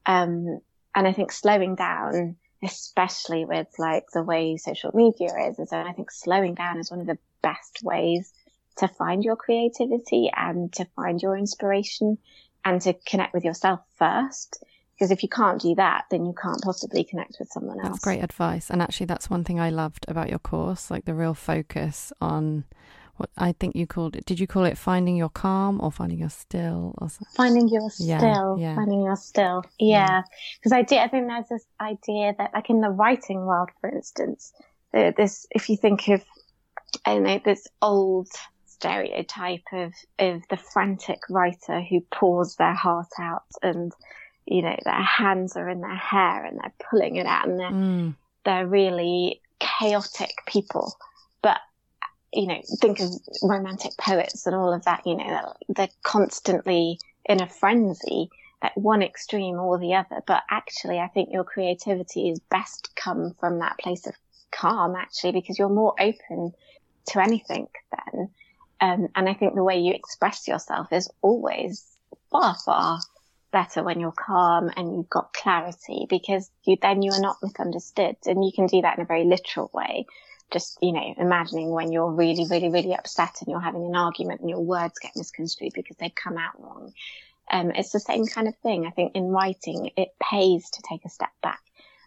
Um, 0.07 0.61
and 0.95 1.07
I 1.07 1.13
think 1.13 1.33
slowing 1.33 1.75
down, 1.75 2.37
especially 2.63 3.45
with 3.45 3.69
like 3.79 4.05
the 4.13 4.23
way 4.23 4.57
social 4.57 4.93
media 4.95 5.29
is, 5.49 5.59
and 5.59 5.69
so 5.69 5.79
I 5.79 5.93
think 5.93 6.11
slowing 6.11 6.55
down 6.55 6.79
is 6.79 6.91
one 6.91 7.01
of 7.01 7.07
the 7.07 7.19
best 7.43 7.81
ways 7.83 8.33
to 8.79 8.89
find 8.89 9.25
your 9.25 9.37
creativity 9.37 10.31
and 10.35 10.73
to 10.75 10.87
find 10.97 11.21
your 11.21 11.37
inspiration 11.37 12.19
and 12.65 12.81
to 12.83 12.95
connect 13.07 13.35
with 13.35 13.45
yourself 13.45 13.81
first. 13.99 14.63
Because 14.95 15.11
if 15.11 15.23
you 15.23 15.29
can't 15.29 15.61
do 15.61 15.75
that, 15.75 16.05
then 16.11 16.25
you 16.25 16.35
can't 16.41 16.63
possibly 16.63 17.05
connect 17.05 17.37
with 17.39 17.49
someone 17.51 17.79
else. 17.79 17.89
That's 17.89 18.05
great 18.05 18.25
advice. 18.25 18.71
And 18.71 18.81
actually, 18.81 19.07
that's 19.07 19.29
one 19.29 19.45
thing 19.45 19.61
I 19.61 19.69
loved 19.69 20.07
about 20.09 20.31
your 20.31 20.39
course, 20.39 20.91
like 20.91 21.05
the 21.05 21.15
real 21.15 21.35
focus 21.35 22.15
on 22.19 22.65
what 23.17 23.31
I 23.37 23.53
think 23.53 23.77
you 23.77 23.87
called 23.87 24.17
it. 24.17 24.25
Did 24.25 24.39
you 24.41 24.47
call 24.47 24.65
it 24.65 24.77
finding 24.77 25.17
your 25.17 25.29
calm 25.29 25.81
or 25.81 25.91
finding 25.91 26.19
your 26.19 26.31
still 26.31 26.95
or 26.99 27.09
something? 27.09 27.35
Finding 27.35 27.69
your 27.69 27.91
yeah, 27.99 28.19
still, 28.19 28.57
yeah. 28.59 28.75
finding 28.75 29.03
your 29.03 29.17
still. 29.17 29.65
Yeah. 29.79 30.23
Because 30.59 30.73
yeah. 30.73 30.79
I 30.79 30.83
do, 30.83 30.97
I 30.97 31.09
think 31.09 31.27
there's 31.29 31.49
this 31.49 31.67
idea 31.81 32.35
that 32.39 32.51
like 32.55 32.71
in 32.71 32.81
the 32.81 32.91
writing 32.91 33.47
world, 33.47 33.71
for 33.81 33.91
instance, 33.91 34.53
this, 34.93 35.47
if 35.51 35.69
you 35.69 35.77
think 35.77 36.09
of, 36.09 36.23
I 37.05 37.15
don't 37.15 37.23
know, 37.25 37.41
this 37.45 37.67
old 37.83 38.29
stereotype 38.67 39.65
of, 39.73 39.93
of 40.19 40.43
the 40.49 40.57
frantic 40.57 41.21
writer 41.31 41.81
who 41.81 42.01
pours 42.13 42.57
their 42.57 42.75
heart 42.75 43.09
out 43.19 43.45
and, 43.63 43.93
you 44.47 44.63
know, 44.63 44.77
their 44.85 45.03
hands 45.03 45.57
are 45.57 45.69
in 45.69 45.81
their 45.81 45.97
hair 45.97 46.45
and 46.45 46.59
they're 46.59 46.89
pulling 46.91 47.17
it 47.17 47.27
out 47.27 47.49
and 47.49 47.59
they're, 47.59 47.71
mm. 47.71 48.15
they're 48.45 48.67
really 48.67 49.41
chaotic 49.59 50.35
people. 50.47 50.95
You 52.33 52.47
know, 52.49 52.61
think 52.81 53.01
of 53.01 53.11
romantic 53.43 53.93
poets 53.99 54.47
and 54.47 54.55
all 54.55 54.73
of 54.73 54.85
that, 54.85 55.07
you 55.07 55.17
know, 55.17 55.27
they're, 55.27 55.53
they're 55.69 55.97
constantly 56.03 56.99
in 57.25 57.41
a 57.41 57.49
frenzy 57.49 58.31
at 58.63 58.77
one 58.77 59.03
extreme 59.03 59.57
or 59.57 59.79
the 59.79 59.95
other. 59.95 60.23
But 60.27 60.43
actually, 60.51 60.99
I 60.99 61.09
think 61.09 61.31
your 61.33 61.45
creativity 61.45 62.31
is 62.31 62.41
best 62.51 62.91
come 62.97 63.35
from 63.39 63.61
that 63.61 63.79
place 63.79 64.07
of 64.07 64.15
calm, 64.51 64.97
actually, 64.97 65.33
because 65.33 65.59
you're 65.59 65.69
more 65.69 65.95
open 66.01 66.53
to 67.09 67.23
anything 67.23 67.69
then. 67.93 68.29
Um, 68.81 69.09
and 69.15 69.29
I 69.29 69.35
think 69.35 69.55
the 69.55 69.65
way 69.65 69.79
you 69.79 69.95
express 69.95 70.47
yourself 70.47 70.93
is 70.93 71.09
always 71.23 71.85
far, 72.31 72.57
far 72.65 73.01
better 73.53 73.83
when 73.83 74.01
you're 74.01 74.13
calm 74.13 74.71
and 74.77 74.95
you've 74.95 75.09
got 75.09 75.33
clarity 75.33 76.07
because 76.11 76.51
you, 76.65 76.77
then 76.83 77.01
you 77.01 77.13
are 77.13 77.21
not 77.21 77.39
misunderstood 77.43 78.17
and 78.27 78.45
you 78.45 78.53
can 78.55 78.67
do 78.67 78.83
that 78.83 78.99
in 78.99 79.03
a 79.03 79.07
very 79.07 79.25
literal 79.25 79.71
way 79.73 80.05
just, 80.53 80.79
you 80.81 80.93
know, 80.93 81.15
imagining 81.19 81.71
when 81.71 81.93
you're 81.93 82.11
really, 82.11 82.47
really, 82.49 82.69
really 82.69 82.95
upset 82.95 83.37
and 83.41 83.49
you're 83.49 83.61
having 83.61 83.85
an 83.85 83.97
argument 83.97 84.41
and 84.41 84.51
your 84.51 84.61
words 84.61 84.99
get 84.99 85.17
misconstrued 85.17 85.73
because 85.75 85.97
they've 85.97 86.15
come 86.15 86.39
out 86.39 86.61
wrong. 86.61 86.93
Um, 87.51 87.71
it's 87.71 87.93
the 87.93 88.01
same 88.01 88.27
kind 88.27 88.49
of 88.49 88.57
thing. 88.59 88.87
I 88.87 88.91
think 88.91 89.15
in 89.15 89.29
writing, 89.29 89.91
it 89.97 90.09
pays 90.21 90.71
to 90.71 90.83
take 90.89 91.05
a 91.05 91.09
step 91.09 91.31
back 91.43 91.61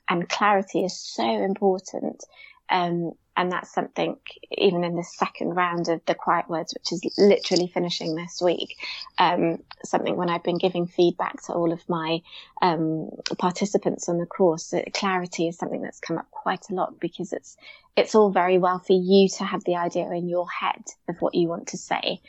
and 0.09 0.27
clarity 0.27 0.83
is 0.83 0.99
so 0.99 1.23
important. 1.23 2.23
Um, 2.69 3.11
and 3.39 3.53
that's 3.53 3.73
something 3.73 4.17
even 4.51 4.83
in 4.83 4.97
the 4.97 5.03
second 5.03 5.55
round 5.55 5.87
of 5.87 6.01
the 6.05 6.13
quiet 6.13 6.49
words, 6.49 6.73
which 6.73 6.91
is 6.91 7.01
literally 7.17 7.71
finishing 7.73 8.13
this 8.13 8.41
week. 8.41 8.75
Um, 9.17 9.63
something 9.85 10.17
when 10.17 10.29
I've 10.29 10.43
been 10.43 10.57
giving 10.57 10.87
feedback 10.87 11.41
to 11.43 11.53
all 11.53 11.71
of 11.71 11.87
my 11.87 12.19
um, 12.61 13.09
participants 13.37 14.09
on 14.09 14.17
the 14.17 14.25
course, 14.25 14.73
clarity 14.93 15.47
is 15.47 15.57
something 15.57 15.81
that's 15.81 16.01
come 16.01 16.17
up 16.17 16.29
quite 16.31 16.69
a 16.69 16.73
lot 16.73 16.99
because 16.99 17.31
it's 17.31 17.55
it's 17.95 18.13
all 18.13 18.29
very 18.29 18.57
well 18.57 18.79
for 18.79 18.91
you 18.91 19.29
to 19.37 19.45
have 19.45 19.63
the 19.63 19.77
idea 19.77 20.11
in 20.11 20.27
your 20.27 20.49
head 20.49 20.83
of 21.07 21.15
what 21.21 21.33
you 21.33 21.47
want 21.47 21.69
to 21.69 21.77
say, 21.77 22.19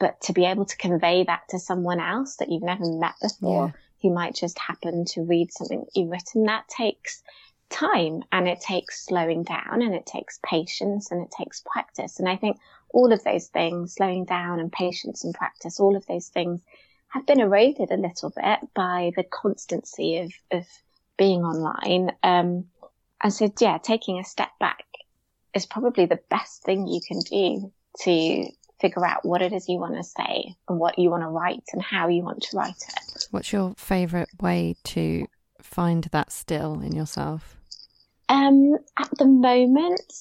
but 0.00 0.20
to 0.22 0.32
be 0.32 0.46
able 0.46 0.64
to 0.64 0.76
convey 0.76 1.22
that 1.22 1.42
to 1.50 1.60
someone 1.60 2.00
else 2.00 2.36
that 2.36 2.50
you've 2.50 2.64
never 2.64 2.84
met 2.84 3.14
before, 3.22 3.66
yeah. 3.66 3.72
who 4.02 4.12
might 4.12 4.34
just 4.34 4.58
happen 4.58 5.04
to 5.04 5.22
read 5.22 5.52
something 5.52 5.84
that 5.84 5.94
you've 5.94 6.10
written, 6.10 6.46
that 6.46 6.66
takes 6.66 7.22
time 7.70 8.22
and 8.32 8.48
it 8.48 8.60
takes 8.60 9.04
slowing 9.04 9.42
down 9.42 9.82
and 9.82 9.94
it 9.94 10.06
takes 10.06 10.38
patience 10.44 11.10
and 11.10 11.22
it 11.22 11.32
takes 11.36 11.62
practice. 11.66 12.18
And 12.18 12.28
I 12.28 12.36
think 12.36 12.58
all 12.90 13.12
of 13.12 13.22
those 13.24 13.48
things, 13.48 13.94
slowing 13.94 14.24
down 14.24 14.60
and 14.60 14.72
patience 14.72 15.24
and 15.24 15.34
practice, 15.34 15.80
all 15.80 15.96
of 15.96 16.06
those 16.06 16.28
things 16.28 16.60
have 17.08 17.26
been 17.26 17.40
eroded 17.40 17.90
a 17.90 17.96
little 17.96 18.30
bit 18.30 18.60
by 18.74 19.12
the 19.16 19.24
constancy 19.24 20.18
of, 20.18 20.32
of 20.50 20.66
being 21.16 21.42
online. 21.42 22.12
Um, 22.22 22.66
and 23.22 23.32
so, 23.32 23.52
yeah, 23.60 23.78
taking 23.78 24.18
a 24.18 24.24
step 24.24 24.50
back 24.60 24.84
is 25.54 25.66
probably 25.66 26.06
the 26.06 26.20
best 26.30 26.62
thing 26.62 26.86
you 26.86 27.00
can 27.06 27.20
do 27.20 27.72
to 28.00 28.46
figure 28.80 29.06
out 29.06 29.24
what 29.24 29.40
it 29.40 29.52
is 29.52 29.68
you 29.68 29.78
want 29.78 29.94
to 29.94 30.04
say 30.04 30.54
and 30.68 30.78
what 30.78 30.98
you 30.98 31.10
want 31.10 31.22
to 31.22 31.28
write 31.28 31.64
and 31.72 31.82
how 31.82 32.08
you 32.08 32.22
want 32.22 32.42
to 32.42 32.56
write 32.56 32.74
it. 32.88 33.26
What's 33.30 33.52
your 33.52 33.74
favorite 33.78 34.28
way 34.40 34.76
to 34.84 35.26
find 35.66 36.04
that 36.04 36.32
still 36.32 36.80
in 36.80 36.94
yourself? 36.94 37.56
Um, 38.28 38.76
at 38.98 39.10
the 39.18 39.26
moment, 39.26 40.12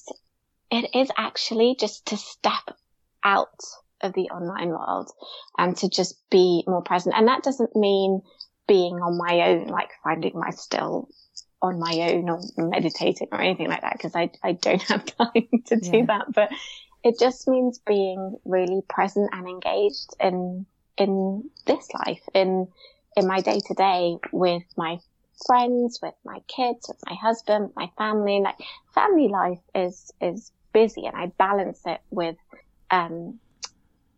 it 0.72 0.96
is 0.96 1.10
actually 1.18 1.76
just 1.80 2.08
to 2.08 2.18
step 2.18 2.76
out 3.24 3.64
of 4.02 4.14
the 4.14 4.30
online 4.30 4.70
world 4.70 5.10
and 5.58 5.76
to 5.78 5.90
just 5.90 6.18
be 6.30 6.64
more 6.68 6.82
present. 6.82 7.16
And 7.18 7.28
that 7.28 7.44
doesn't 7.44 7.76
mean 7.76 8.22
being 8.68 8.96
on 8.96 9.18
my 9.18 9.50
own, 9.50 9.68
like 9.68 9.90
finding 10.04 10.34
my 10.36 10.52
still 10.52 11.10
on 11.62 11.80
my 11.80 12.12
own 12.12 12.30
or 12.30 12.42
meditating 12.58 13.30
or 13.32 13.42
anything 13.42 13.68
like 13.68 13.82
that, 13.82 13.94
because 13.94 14.16
I, 14.16 14.30
I 14.44 14.54
don't 14.54 14.82
have 14.90 15.06
time 15.06 15.48
to 15.68 15.76
do 15.78 15.98
yeah. 15.98 16.06
that. 16.06 16.34
But 16.34 16.50
it 17.04 17.20
just 17.20 17.48
means 17.48 17.80
being 17.86 18.38
really 18.46 18.82
present 18.88 19.30
and 19.34 19.48
engaged 19.48 20.16
in 20.20 20.66
in 20.98 21.50
this 21.66 21.88
life, 21.94 22.22
in 22.34 22.68
in 23.16 23.28
my 23.28 23.42
day 23.42 23.60
to 23.68 23.74
day 23.74 24.18
with 24.32 24.64
my 24.78 25.00
friends, 25.46 26.00
with 26.02 26.16
my 26.24 26.40
kids, 26.48 26.88
with 26.88 27.00
my 27.08 27.16
husband, 27.16 27.72
my 27.76 27.90
family. 27.98 28.42
Like 28.42 28.58
family 28.94 29.28
life 29.28 29.62
is 29.74 30.12
is 30.22 30.52
busy, 30.74 31.06
and 31.06 31.16
I 31.16 31.28
balance 31.38 31.82
it 31.86 32.02
with 32.10 32.38
um 32.92 33.40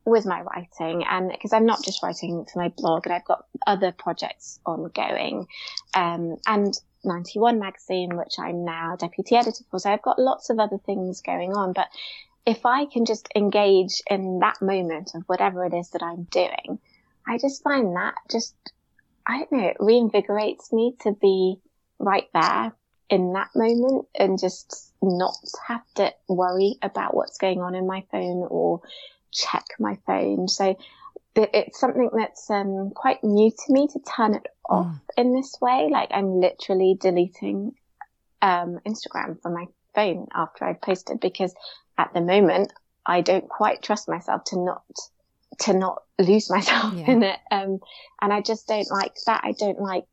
with 0.07 0.25
my 0.25 0.41
writing 0.41 1.03
and 1.03 1.29
because 1.29 1.51
I'm 1.51 1.65
not 1.65 1.83
just 1.83 2.01
writing 2.01 2.45
for 2.45 2.59
my 2.59 2.69
blog 2.77 3.05
and 3.05 3.13
I've 3.13 3.25
got 3.25 3.43
other 3.67 3.91
projects 3.91 4.57
ongoing 4.65 5.47
um, 5.93 6.37
and 6.47 6.73
91 7.03 7.59
magazine 7.59 8.15
which 8.15 8.35
I'm 8.39 8.63
now 8.63 8.95
deputy 8.95 9.35
editor 9.35 9.65
for 9.69 9.79
so 9.79 9.91
I've 9.91 10.01
got 10.01 10.17
lots 10.17 10.49
of 10.49 10.59
other 10.59 10.77
things 10.77 11.21
going 11.21 11.53
on 11.53 11.73
but 11.73 11.87
if 12.45 12.65
I 12.65 12.85
can 12.85 13.03
just 13.03 13.27
engage 13.35 14.01
in 14.09 14.39
that 14.39 14.61
moment 14.61 15.11
of 15.13 15.23
whatever 15.23 15.65
it 15.65 15.73
is 15.73 15.89
that 15.89 16.03
I'm 16.03 16.23
doing 16.31 16.79
I 17.27 17.37
just 17.37 17.61
find 17.61 17.93
that 17.97 18.15
just 18.31 18.55
I 19.27 19.39
don't 19.39 19.51
know 19.51 19.67
it 19.67 19.77
reinvigorates 19.79 20.71
me 20.71 20.95
to 21.01 21.11
be 21.11 21.57
right 21.99 22.27
there 22.33 22.73
in 23.09 23.33
that 23.33 23.49
moment 23.55 24.07
and 24.15 24.39
just 24.39 24.93
not 25.01 25.35
have 25.67 25.83
to 25.95 26.13
worry 26.27 26.75
about 26.81 27.13
what's 27.13 27.37
going 27.37 27.61
on 27.61 27.75
in 27.75 27.87
my 27.87 28.03
phone 28.11 28.47
or 28.49 28.81
check 29.31 29.65
my 29.79 29.97
phone. 30.05 30.47
So 30.47 30.77
it's 31.35 31.79
something 31.79 32.09
that's 32.13 32.49
um, 32.49 32.91
quite 32.95 33.23
new 33.23 33.51
to 33.51 33.73
me 33.73 33.87
to 33.87 33.99
turn 33.99 34.33
it 34.33 34.47
off 34.67 34.87
mm. 34.87 34.99
in 35.17 35.33
this 35.33 35.55
way. 35.61 35.89
Like 35.91 36.09
I'm 36.11 36.39
literally 36.39 36.97
deleting 36.99 37.73
um, 38.41 38.79
Instagram 38.85 39.41
from 39.41 39.53
my 39.53 39.65
phone 39.93 40.27
after 40.33 40.65
I've 40.65 40.81
posted 40.81 41.19
because 41.19 41.53
at 41.97 42.13
the 42.13 42.21
moment 42.21 42.73
I 43.05 43.21
don't 43.21 43.47
quite 43.47 43.81
trust 43.81 44.09
myself 44.09 44.43
to 44.45 44.59
not 44.59 44.83
to 45.59 45.73
not 45.73 46.03
lose 46.19 46.49
myself 46.49 46.93
yeah. 46.93 47.11
in 47.11 47.23
it. 47.23 47.39
Um, 47.51 47.79
and 48.21 48.33
I 48.33 48.41
just 48.41 48.67
don't 48.67 48.89
like 48.91 49.15
that. 49.25 49.41
I 49.43 49.53
don't 49.53 49.79
like 49.79 50.05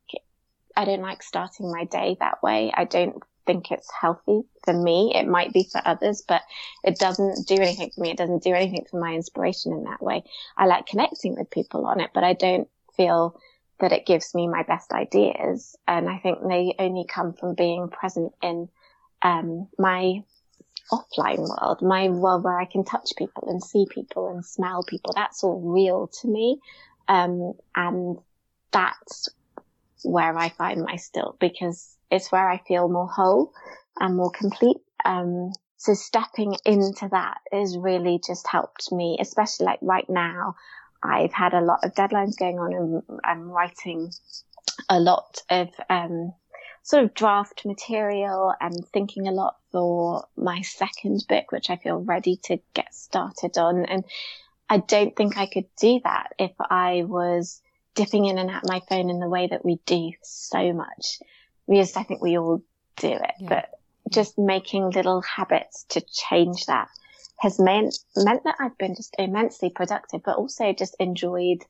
I 0.77 0.83
don't 0.85 1.01
like 1.01 1.23
starting 1.23 1.71
my 1.71 1.85
day 1.85 2.17
that 2.19 2.43
way. 2.43 2.71
I 2.75 2.83
don't 2.83 3.23
think 3.45 3.71
it's 3.71 3.89
healthy 3.91 4.41
for 4.63 4.73
me. 4.73 5.13
It 5.15 5.27
might 5.27 5.53
be 5.53 5.67
for 5.71 5.81
others, 5.85 6.23
but 6.27 6.41
it 6.83 6.97
doesn't 6.97 7.47
do 7.47 7.55
anything 7.55 7.91
for 7.91 8.01
me. 8.01 8.11
It 8.11 8.17
doesn't 8.17 8.43
do 8.43 8.53
anything 8.53 8.85
for 8.89 8.99
my 8.99 9.13
inspiration 9.13 9.71
in 9.71 9.83
that 9.85 10.01
way. 10.01 10.23
I 10.57 10.65
like 10.65 10.87
connecting 10.87 11.35
with 11.35 11.49
people 11.49 11.85
on 11.85 12.01
it, 12.01 12.11
but 12.13 12.23
I 12.23 12.33
don't 12.33 12.67
feel 12.95 13.39
that 13.79 13.91
it 13.91 14.05
gives 14.05 14.33
me 14.33 14.47
my 14.47 14.63
best 14.63 14.91
ideas. 14.91 15.75
And 15.87 16.09
I 16.09 16.17
think 16.17 16.39
they 16.41 16.75
only 16.79 17.05
come 17.05 17.33
from 17.33 17.55
being 17.55 17.89
present 17.89 18.33
in 18.41 18.69
um, 19.21 19.67
my 19.77 20.23
offline 20.91 21.39
world, 21.39 21.81
my 21.81 22.09
world 22.09 22.43
where 22.43 22.59
I 22.59 22.65
can 22.65 22.83
touch 22.83 23.11
people 23.17 23.47
and 23.47 23.63
see 23.63 23.85
people 23.89 24.29
and 24.29 24.45
smell 24.45 24.83
people. 24.83 25.13
That's 25.15 25.43
all 25.43 25.59
real 25.61 26.07
to 26.21 26.27
me. 26.27 26.59
Um, 27.07 27.53
and 27.75 28.17
that's 28.71 29.29
where 30.03 30.37
I 30.37 30.49
find 30.49 30.83
my 30.83 30.97
still 30.97 31.35
because 31.39 31.95
it's 32.11 32.31
where 32.31 32.49
I 32.49 32.61
feel 32.67 32.87
more 32.87 33.07
whole 33.07 33.53
and 33.99 34.15
more 34.15 34.31
complete. 34.31 34.77
Um, 35.03 35.51
so 35.77 35.93
stepping 35.93 36.55
into 36.65 37.07
that 37.11 37.37
has 37.51 37.77
really 37.77 38.19
just 38.25 38.47
helped 38.47 38.91
me, 38.91 39.17
especially 39.19 39.65
like 39.65 39.79
right 39.81 40.09
now. 40.09 40.55
I've 41.03 41.33
had 41.33 41.53
a 41.53 41.61
lot 41.61 41.83
of 41.83 41.93
deadlines 41.93 42.37
going 42.37 42.57
on 42.57 42.73
and 42.73 43.19
I'm 43.23 43.43
writing 43.51 44.11
a 44.89 44.99
lot 44.99 45.41
of, 45.49 45.69
um, 45.89 46.33
sort 46.85 47.03
of 47.03 47.15
draft 47.15 47.65
material 47.65 48.53
and 48.61 48.87
thinking 48.93 49.27
a 49.27 49.31
lot 49.31 49.55
for 49.71 50.27
my 50.37 50.61
second 50.61 51.25
book, 51.27 51.51
which 51.51 51.71
I 51.71 51.77
feel 51.77 51.97
ready 51.97 52.37
to 52.43 52.59
get 52.75 52.93
started 52.93 53.57
on. 53.57 53.85
And 53.85 54.05
I 54.69 54.77
don't 54.77 55.15
think 55.15 55.35
I 55.35 55.47
could 55.47 55.65
do 55.81 55.99
that 56.03 56.33
if 56.37 56.51
I 56.59 57.03
was 57.07 57.59
dipping 57.95 58.25
in 58.25 58.37
and 58.37 58.51
out 58.51 58.67
my 58.67 58.83
phone 58.87 59.09
in 59.09 59.19
the 59.19 59.27
way 59.27 59.47
that 59.47 59.65
we 59.65 59.79
do 59.87 60.11
so 60.21 60.73
much. 60.73 61.19
Because 61.67 61.97
I 61.97 62.03
think 62.03 62.21
we 62.21 62.37
all 62.37 62.61
do 62.97 63.11
it, 63.13 63.33
yeah. 63.39 63.49
but 63.49 63.69
just 64.11 64.37
making 64.37 64.91
little 64.91 65.21
habits 65.21 65.85
to 65.89 66.01
change 66.01 66.67
that 66.67 66.87
has 67.39 67.57
meant, 67.59 67.97
meant 68.15 68.43
that 68.43 68.57
I've 68.59 68.77
been 68.77 68.93
just 68.93 69.15
immensely 69.17 69.71
productive, 69.71 70.21
but 70.23 70.37
also 70.37 70.71
just 70.71 70.95
enjoyed 70.99 71.65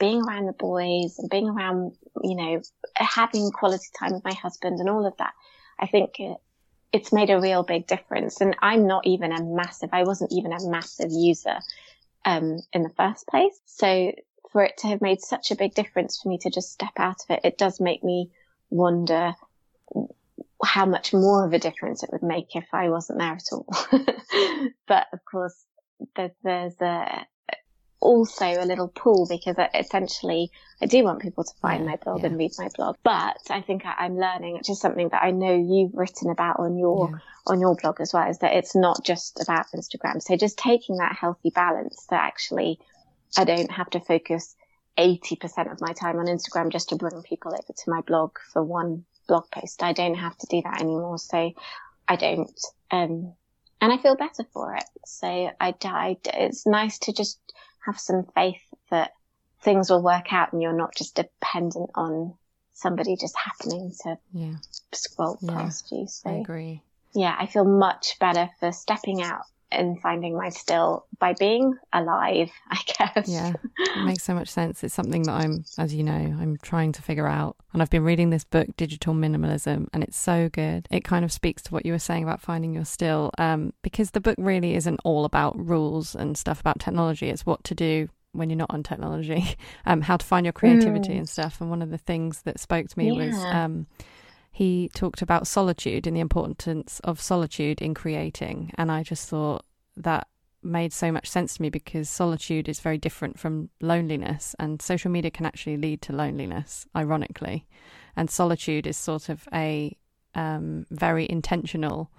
being 0.00 0.22
around 0.22 0.46
the 0.46 0.52
boys 0.52 1.18
and 1.18 1.30
being 1.30 1.48
around, 1.48 1.92
you 2.24 2.34
know, 2.34 2.60
having 2.96 3.50
quality 3.52 3.86
time 3.96 4.14
with 4.14 4.24
my 4.24 4.32
husband 4.32 4.80
and 4.80 4.88
all 4.88 5.06
of 5.06 5.16
that. 5.18 5.34
I 5.78 5.86
think 5.86 6.18
it's 6.92 7.12
made 7.12 7.30
a 7.30 7.40
real 7.40 7.62
big 7.62 7.86
difference. 7.86 8.40
And 8.40 8.56
I'm 8.60 8.86
not 8.86 9.06
even 9.06 9.32
a 9.32 9.44
massive, 9.44 9.90
I 9.92 10.02
wasn't 10.02 10.32
even 10.32 10.52
a 10.52 10.68
massive 10.68 11.10
user, 11.12 11.58
um, 12.24 12.58
in 12.72 12.82
the 12.82 12.90
first 12.96 13.26
place. 13.28 13.60
So 13.66 14.12
for 14.50 14.64
it 14.64 14.78
to 14.78 14.88
have 14.88 15.00
made 15.00 15.20
such 15.20 15.50
a 15.50 15.56
big 15.56 15.74
difference 15.74 16.20
for 16.20 16.28
me 16.28 16.38
to 16.38 16.50
just 16.50 16.72
step 16.72 16.92
out 16.96 17.22
of 17.22 17.36
it, 17.36 17.40
it 17.44 17.58
does 17.58 17.80
make 17.80 18.02
me 18.02 18.30
wonder 18.70 19.34
how 20.64 20.86
much 20.86 21.12
more 21.12 21.44
of 21.44 21.52
a 21.52 21.58
difference 21.58 22.02
it 22.02 22.10
would 22.12 22.22
make 22.22 22.56
if 22.56 22.66
I 22.72 22.90
wasn't 22.90 23.18
there 23.18 23.32
at 23.32 23.52
all. 23.52 23.66
but 24.86 25.06
of 25.12 25.20
course, 25.30 25.64
there's 26.16 26.80
a, 26.80 27.26
also 28.00 28.46
a 28.46 28.64
little 28.64 28.88
pull 28.88 29.26
because 29.28 29.56
essentially 29.74 30.50
I 30.82 30.86
do 30.86 31.04
want 31.04 31.20
people 31.20 31.44
to 31.44 31.54
find 31.60 31.84
yeah, 31.84 31.90
my 31.90 31.96
blog 31.96 32.20
yeah. 32.20 32.26
and 32.26 32.38
read 32.38 32.52
my 32.58 32.68
blog. 32.74 32.96
But 33.02 33.38
I 33.50 33.60
think 33.60 33.84
I, 33.84 34.06
am 34.06 34.18
learning, 34.18 34.54
which 34.54 34.70
is 34.70 34.80
something 34.80 35.10
that 35.10 35.22
I 35.22 35.30
know 35.30 35.54
you've 35.54 35.94
written 35.94 36.30
about 36.30 36.58
on 36.58 36.78
your, 36.78 37.10
yeah. 37.10 37.18
on 37.46 37.60
your 37.60 37.76
blog 37.76 38.00
as 38.00 38.12
well, 38.12 38.28
is 38.28 38.38
that 38.38 38.54
it's 38.54 38.74
not 38.74 39.04
just 39.04 39.40
about 39.40 39.66
Instagram. 39.74 40.22
So 40.22 40.36
just 40.36 40.58
taking 40.58 40.96
that 40.96 41.16
healthy 41.16 41.50
balance 41.50 42.06
that 42.10 42.22
actually 42.22 42.78
I 43.36 43.44
don't 43.44 43.70
have 43.70 43.90
to 43.90 44.00
focus 44.00 44.56
80% 44.98 45.70
of 45.70 45.80
my 45.80 45.92
time 45.92 46.18
on 46.18 46.26
Instagram 46.26 46.70
just 46.70 46.88
to 46.90 46.96
bring 46.96 47.22
people 47.22 47.52
over 47.52 47.72
to 47.72 47.90
my 47.90 48.00
blog 48.00 48.38
for 48.52 48.62
one 48.62 49.04
blog 49.28 49.44
post. 49.50 49.82
I 49.82 49.92
don't 49.92 50.14
have 50.14 50.36
to 50.38 50.46
do 50.48 50.62
that 50.62 50.80
anymore. 50.80 51.18
So 51.18 51.52
I 52.08 52.16
don't, 52.16 52.60
um, 52.90 53.34
and 53.80 53.92
I 53.92 53.98
feel 53.98 54.16
better 54.16 54.44
for 54.52 54.74
it. 54.74 54.84
So 55.06 55.50
I 55.60 55.70
died. 55.72 56.18
It's 56.24 56.66
nice 56.66 56.98
to 57.00 57.12
just 57.12 57.38
have 57.84 57.98
some 57.98 58.24
faith 58.34 58.62
that 58.90 59.12
things 59.62 59.90
will 59.90 60.02
work 60.02 60.32
out 60.32 60.52
and 60.52 60.62
you're 60.62 60.72
not 60.76 60.94
just 60.94 61.14
dependent 61.14 61.90
on 61.94 62.34
somebody 62.72 63.16
just 63.16 63.36
happening 63.36 63.92
to 64.02 64.16
yeah. 64.32 64.54
scroll 64.92 65.38
yeah, 65.42 65.54
past 65.54 65.90
you. 65.92 66.06
So 66.08 66.30
I 66.30 66.34
agree. 66.34 66.82
Yeah, 67.14 67.34
I 67.38 67.46
feel 67.46 67.64
much 67.64 68.18
better 68.18 68.48
for 68.60 68.72
stepping 68.72 69.22
out 69.22 69.42
and 69.72 70.00
finding 70.00 70.36
my 70.36 70.48
still 70.48 71.06
by 71.18 71.34
being 71.34 71.76
alive, 71.92 72.50
I 72.70 72.78
guess. 72.86 73.28
Yeah, 73.28 73.52
it 73.78 74.04
makes 74.04 74.22
so 74.22 74.34
much 74.34 74.48
sense. 74.48 74.82
It's 74.82 74.94
something 74.94 75.22
that 75.24 75.32
I'm, 75.32 75.64
as 75.78 75.94
you 75.94 76.02
know, 76.02 76.12
I'm 76.12 76.56
trying 76.62 76.92
to 76.92 77.02
figure 77.02 77.26
out. 77.26 77.56
And 77.72 77.82
I've 77.82 77.90
been 77.90 78.04
reading 78.04 78.30
this 78.30 78.44
book, 78.44 78.68
Digital 78.76 79.14
Minimalism, 79.14 79.88
and 79.92 80.02
it's 80.02 80.18
so 80.18 80.48
good. 80.48 80.88
It 80.90 81.04
kind 81.04 81.24
of 81.24 81.32
speaks 81.32 81.62
to 81.62 81.72
what 81.72 81.86
you 81.86 81.92
were 81.92 81.98
saying 81.98 82.22
about 82.22 82.40
finding 82.40 82.74
your 82.74 82.84
still, 82.84 83.30
um, 83.38 83.72
because 83.82 84.10
the 84.10 84.20
book 84.20 84.36
really 84.38 84.74
isn't 84.74 85.00
all 85.04 85.24
about 85.24 85.58
rules 85.58 86.14
and 86.14 86.36
stuff 86.36 86.60
about 86.60 86.80
technology. 86.80 87.30
It's 87.30 87.46
what 87.46 87.62
to 87.64 87.74
do 87.74 88.08
when 88.32 88.48
you're 88.48 88.56
not 88.56 88.70
on 88.70 88.82
technology, 88.82 89.56
um, 89.86 90.00
how 90.00 90.16
to 90.16 90.24
find 90.24 90.46
your 90.46 90.52
creativity 90.52 91.14
mm. 91.14 91.18
and 91.18 91.28
stuff. 91.28 91.60
And 91.60 91.70
one 91.70 91.82
of 91.82 91.90
the 91.90 91.98
things 91.98 92.42
that 92.42 92.60
spoke 92.60 92.88
to 92.88 92.98
me 92.98 93.10
yeah. 93.10 93.26
was 93.26 93.36
um, 93.44 93.86
he 94.50 94.90
talked 94.94 95.22
about 95.22 95.46
solitude 95.46 96.06
and 96.06 96.16
the 96.16 96.20
importance 96.20 97.00
of 97.04 97.20
solitude 97.20 97.80
in 97.80 97.94
creating. 97.94 98.72
And 98.74 98.90
I 98.90 99.02
just 99.02 99.28
thought 99.28 99.64
that 99.96 100.26
made 100.62 100.92
so 100.92 101.10
much 101.10 101.28
sense 101.28 101.54
to 101.56 101.62
me 101.62 101.70
because 101.70 102.08
solitude 102.08 102.68
is 102.68 102.80
very 102.80 102.98
different 102.98 103.38
from 103.38 103.70
loneliness, 103.80 104.54
and 104.58 104.82
social 104.82 105.10
media 105.10 105.30
can 105.30 105.46
actually 105.46 105.76
lead 105.76 106.02
to 106.02 106.12
loneliness, 106.12 106.86
ironically. 106.94 107.66
And 108.16 108.30
solitude 108.30 108.86
is 108.86 108.96
sort 108.96 109.28
of 109.28 109.48
a 109.52 109.96
um, 110.34 110.86
very 110.90 111.26
intentional 111.28 112.10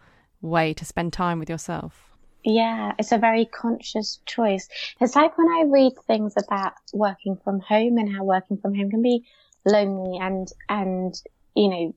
way 0.42 0.74
to 0.74 0.86
spend 0.86 1.14
time 1.14 1.40
with 1.40 1.50
yourself. 1.50 2.12
Yeah, 2.44 2.94
it's 2.98 3.12
a 3.12 3.20
very 3.20 3.46
conscious 3.46 4.20
choice. 4.26 4.68
It's 5.00 5.16
like 5.16 5.38
when 5.38 5.48
I 5.48 5.66
read 5.68 5.94
things 6.08 6.34
about 6.38 6.74
working 6.94 7.38
from 7.44 7.60
home 7.60 7.98
and 7.98 8.12
how 8.12 8.24
working 8.24 8.58
from 8.58 8.74
home 8.74 8.90
can 8.90 9.04
be 9.04 9.24
lonely 9.64 10.18
and 10.20 10.48
and 10.70 11.14
you 11.56 11.70
know, 11.70 11.96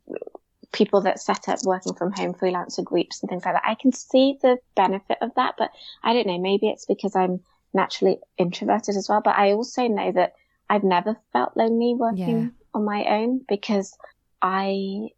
people 0.72 1.02
that 1.02 1.20
set 1.20 1.48
up 1.48 1.60
working 1.64 1.94
from 1.94 2.12
home 2.12 2.34
freelancer 2.34 2.84
groups 2.84 3.22
and 3.22 3.30
things 3.30 3.44
like 3.44 3.54
that. 3.54 3.62
I 3.64 3.76
can 3.76 3.92
see 3.92 4.38
the 4.42 4.58
benefit 4.74 5.18
of 5.20 5.30
that, 5.36 5.54
but 5.56 5.70
I 6.02 6.12
don't 6.12 6.26
know. 6.26 6.38
Maybe 6.38 6.68
it's 6.68 6.84
because 6.84 7.14
I'm 7.14 7.40
naturally 7.72 8.18
introverted 8.38 8.96
as 8.96 9.08
well. 9.08 9.20
But 9.24 9.36
I 9.36 9.52
also 9.52 9.86
know 9.86 10.12
that 10.12 10.34
I've 10.68 10.84
never 10.84 11.16
felt 11.32 11.56
lonely 11.56 11.94
working 11.94 12.40
yeah. 12.40 12.48
on 12.74 12.84
my 12.84 13.04
own 13.04 13.40
because 13.48 13.96
I, 14.42 15.08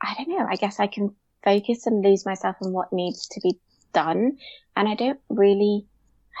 I 0.00 0.14
don't 0.16 0.28
know. 0.28 0.46
I 0.48 0.56
guess 0.56 0.78
I 0.78 0.86
can 0.86 1.14
focus 1.42 1.86
and 1.86 2.04
lose 2.04 2.26
myself 2.26 2.56
on 2.62 2.72
what 2.72 2.92
needs 2.92 3.28
to 3.28 3.40
be 3.40 3.58
done. 3.92 4.38
And 4.76 4.88
I 4.88 4.94
don't 4.94 5.20
really, 5.28 5.86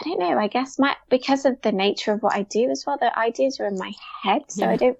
I 0.00 0.04
don't 0.04 0.18
know. 0.18 0.38
I 0.38 0.48
guess 0.48 0.78
my, 0.78 0.94
because 1.08 1.44
of 1.44 1.60
the 1.62 1.72
nature 1.72 2.12
of 2.12 2.22
what 2.22 2.34
I 2.34 2.42
do 2.42 2.70
as 2.70 2.84
well, 2.86 2.98
the 3.00 3.16
ideas 3.18 3.60
are 3.60 3.66
in 3.66 3.78
my 3.78 3.92
head. 4.22 4.42
So 4.48 4.64
yeah. 4.64 4.72
I 4.72 4.76
don't 4.76 4.98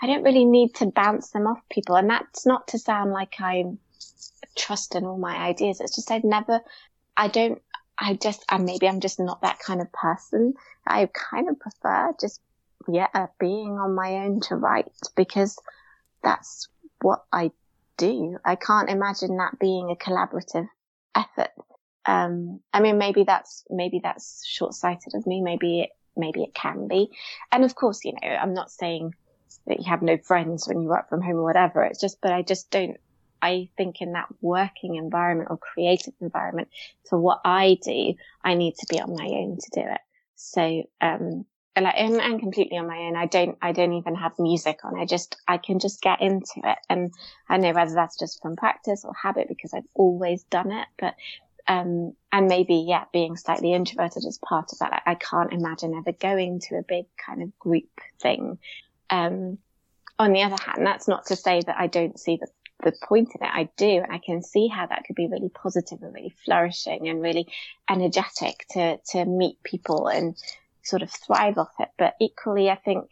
I 0.00 0.06
don't 0.06 0.22
really 0.22 0.44
need 0.44 0.74
to 0.76 0.86
bounce 0.86 1.30
them 1.30 1.46
off 1.46 1.60
people. 1.70 1.96
And 1.96 2.08
that's 2.08 2.46
not 2.46 2.68
to 2.68 2.78
sound 2.78 3.12
like 3.12 3.40
I'm 3.40 3.78
trusting 4.56 5.04
all 5.04 5.18
my 5.18 5.36
ideas. 5.36 5.80
It's 5.80 5.94
just 5.94 6.10
I've 6.10 6.24
never, 6.24 6.60
I 7.16 7.28
don't, 7.28 7.60
I 7.98 8.14
just, 8.14 8.44
and 8.48 8.64
maybe 8.64 8.88
I'm 8.88 9.00
just 9.00 9.18
not 9.18 9.42
that 9.42 9.58
kind 9.58 9.80
of 9.80 9.92
person. 9.92 10.54
I 10.86 11.08
kind 11.12 11.48
of 11.48 11.58
prefer 11.58 12.14
just, 12.20 12.40
yeah, 12.86 13.26
being 13.40 13.78
on 13.78 13.94
my 13.94 14.14
own 14.24 14.40
to 14.42 14.56
write 14.56 14.86
because 15.16 15.58
that's 16.22 16.68
what 17.02 17.24
I 17.32 17.50
do. 17.96 18.38
I 18.44 18.54
can't 18.54 18.90
imagine 18.90 19.36
that 19.38 19.58
being 19.58 19.90
a 19.90 19.96
collaborative 19.96 20.68
effort. 21.14 21.50
Um, 22.06 22.60
I 22.72 22.80
mean, 22.80 22.98
maybe 22.98 23.24
that's, 23.24 23.64
maybe 23.68 24.00
that's 24.02 24.46
short 24.46 24.74
sighted 24.74 25.14
of 25.14 25.26
me. 25.26 25.40
Maybe 25.42 25.80
it, 25.80 25.90
maybe 26.16 26.42
it 26.42 26.54
can 26.54 26.86
be. 26.86 27.10
And 27.50 27.64
of 27.64 27.74
course, 27.74 28.04
you 28.04 28.12
know, 28.12 28.28
I'm 28.28 28.54
not 28.54 28.70
saying 28.70 29.14
that 29.66 29.78
you 29.78 29.84
have 29.88 30.02
no 30.02 30.16
friends 30.18 30.66
when 30.66 30.82
you 30.82 30.88
work 30.88 31.08
from 31.08 31.22
home 31.22 31.36
or 31.36 31.44
whatever. 31.44 31.82
It's 31.82 32.00
just, 32.00 32.20
but 32.20 32.32
I 32.32 32.42
just 32.42 32.70
don't, 32.70 32.96
I 33.40 33.68
think 33.76 34.00
in 34.00 34.12
that 34.12 34.28
working 34.40 34.96
environment 34.96 35.50
or 35.50 35.58
creative 35.58 36.14
environment 36.20 36.68
for 37.08 37.20
what 37.20 37.40
I 37.44 37.78
do, 37.82 38.14
I 38.42 38.54
need 38.54 38.74
to 38.76 38.86
be 38.90 39.00
on 39.00 39.14
my 39.14 39.26
own 39.26 39.58
to 39.58 39.70
do 39.80 39.86
it. 39.88 40.00
So, 40.34 40.82
um, 41.00 41.44
and, 41.76 41.86
I, 41.86 41.90
and 41.90 42.40
completely 42.40 42.76
on 42.78 42.88
my 42.88 42.96
own. 42.96 43.16
I 43.16 43.26
don't, 43.26 43.56
I 43.62 43.70
don't 43.70 43.92
even 43.92 44.16
have 44.16 44.32
music 44.40 44.80
on. 44.84 44.98
I 44.98 45.04
just, 45.04 45.36
I 45.46 45.58
can 45.58 45.78
just 45.78 46.02
get 46.02 46.20
into 46.20 46.60
it. 46.64 46.78
And 46.90 47.12
I 47.48 47.56
know 47.58 47.72
whether 47.72 47.94
that's 47.94 48.18
just 48.18 48.42
from 48.42 48.56
practice 48.56 49.04
or 49.04 49.12
habit 49.14 49.46
because 49.48 49.72
I've 49.72 49.86
always 49.94 50.42
done 50.44 50.72
it, 50.72 50.88
but, 50.98 51.14
um, 51.68 52.14
and 52.32 52.48
maybe, 52.48 52.84
yeah, 52.88 53.04
being 53.12 53.36
slightly 53.36 53.72
introverted 53.74 54.24
as 54.26 54.40
part 54.42 54.72
of 54.72 54.78
that. 54.80 55.02
I 55.06 55.14
can't 55.14 55.52
imagine 55.52 55.94
ever 55.94 56.16
going 56.18 56.60
to 56.68 56.76
a 56.76 56.82
big 56.82 57.04
kind 57.24 57.42
of 57.42 57.56
group 57.58 58.00
thing. 58.20 58.58
Um, 59.10 59.58
on 60.18 60.32
the 60.32 60.42
other 60.42 60.56
hand, 60.62 60.84
that's 60.86 61.08
not 61.08 61.26
to 61.26 61.36
say 61.36 61.60
that 61.60 61.76
I 61.78 61.86
don't 61.86 62.18
see 62.18 62.38
the 62.40 62.48
the 62.84 62.92
point 63.02 63.30
in 63.34 63.44
it. 63.44 63.50
I 63.52 63.68
do, 63.76 64.04
I 64.08 64.18
can 64.18 64.40
see 64.40 64.68
how 64.68 64.86
that 64.86 65.04
could 65.04 65.16
be 65.16 65.26
really 65.26 65.48
positive 65.48 66.00
and 66.00 66.14
really 66.14 66.34
flourishing 66.44 67.08
and 67.08 67.20
really 67.20 67.48
energetic 67.90 68.66
to 68.70 68.98
to 69.10 69.24
meet 69.24 69.62
people 69.62 70.06
and 70.08 70.36
sort 70.82 71.02
of 71.02 71.10
thrive 71.10 71.58
off 71.58 71.72
it. 71.80 71.88
But 71.98 72.14
equally, 72.20 72.70
I 72.70 72.76
think 72.76 73.10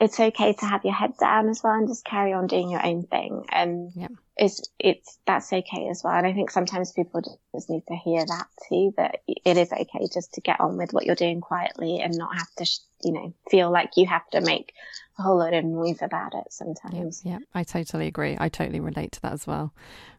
it's 0.00 0.18
okay 0.18 0.52
to 0.54 0.66
have 0.66 0.84
your 0.84 0.94
head 0.94 1.12
down 1.18 1.48
as 1.48 1.62
well 1.62 1.74
and 1.74 1.88
just 1.88 2.04
carry 2.04 2.32
on 2.32 2.46
doing 2.46 2.70
your 2.70 2.84
own 2.84 3.02
thing. 3.02 3.44
And 3.50 3.92
yeah. 3.94 4.08
It's, 4.40 4.62
it's, 4.78 5.18
that's 5.26 5.52
okay 5.52 5.88
as 5.90 6.02
well. 6.02 6.14
And 6.14 6.26
I 6.26 6.32
think 6.32 6.50
sometimes 6.50 6.92
people 6.92 7.20
just 7.54 7.68
need 7.68 7.82
to 7.88 7.94
hear 7.94 8.24
that 8.24 8.46
too, 8.68 8.94
that 8.96 9.20
it 9.28 9.58
is 9.58 9.70
okay 9.70 10.08
just 10.12 10.32
to 10.34 10.40
get 10.40 10.60
on 10.60 10.78
with 10.78 10.92
what 10.92 11.04
you're 11.04 11.14
doing 11.14 11.42
quietly 11.42 12.00
and 12.00 12.16
not 12.16 12.34
have 12.34 12.50
to, 12.56 12.66
you 13.04 13.12
know, 13.12 13.34
feel 13.50 13.70
like 13.70 13.90
you 13.96 14.06
have 14.06 14.28
to 14.30 14.40
make 14.40 14.72
a 15.18 15.22
whole 15.22 15.38
lot 15.38 15.52
of 15.52 15.62
noise 15.64 16.00
about 16.00 16.34
it 16.34 16.50
sometimes. 16.50 17.20
Yeah, 17.22 17.32
yeah, 17.32 17.38
I 17.54 17.64
totally 17.64 18.06
agree. 18.06 18.34
I 18.40 18.48
totally 18.48 18.80
relate 18.80 19.12
to 19.12 19.22
that 19.22 19.34
as 19.34 19.46
well. 19.46 19.74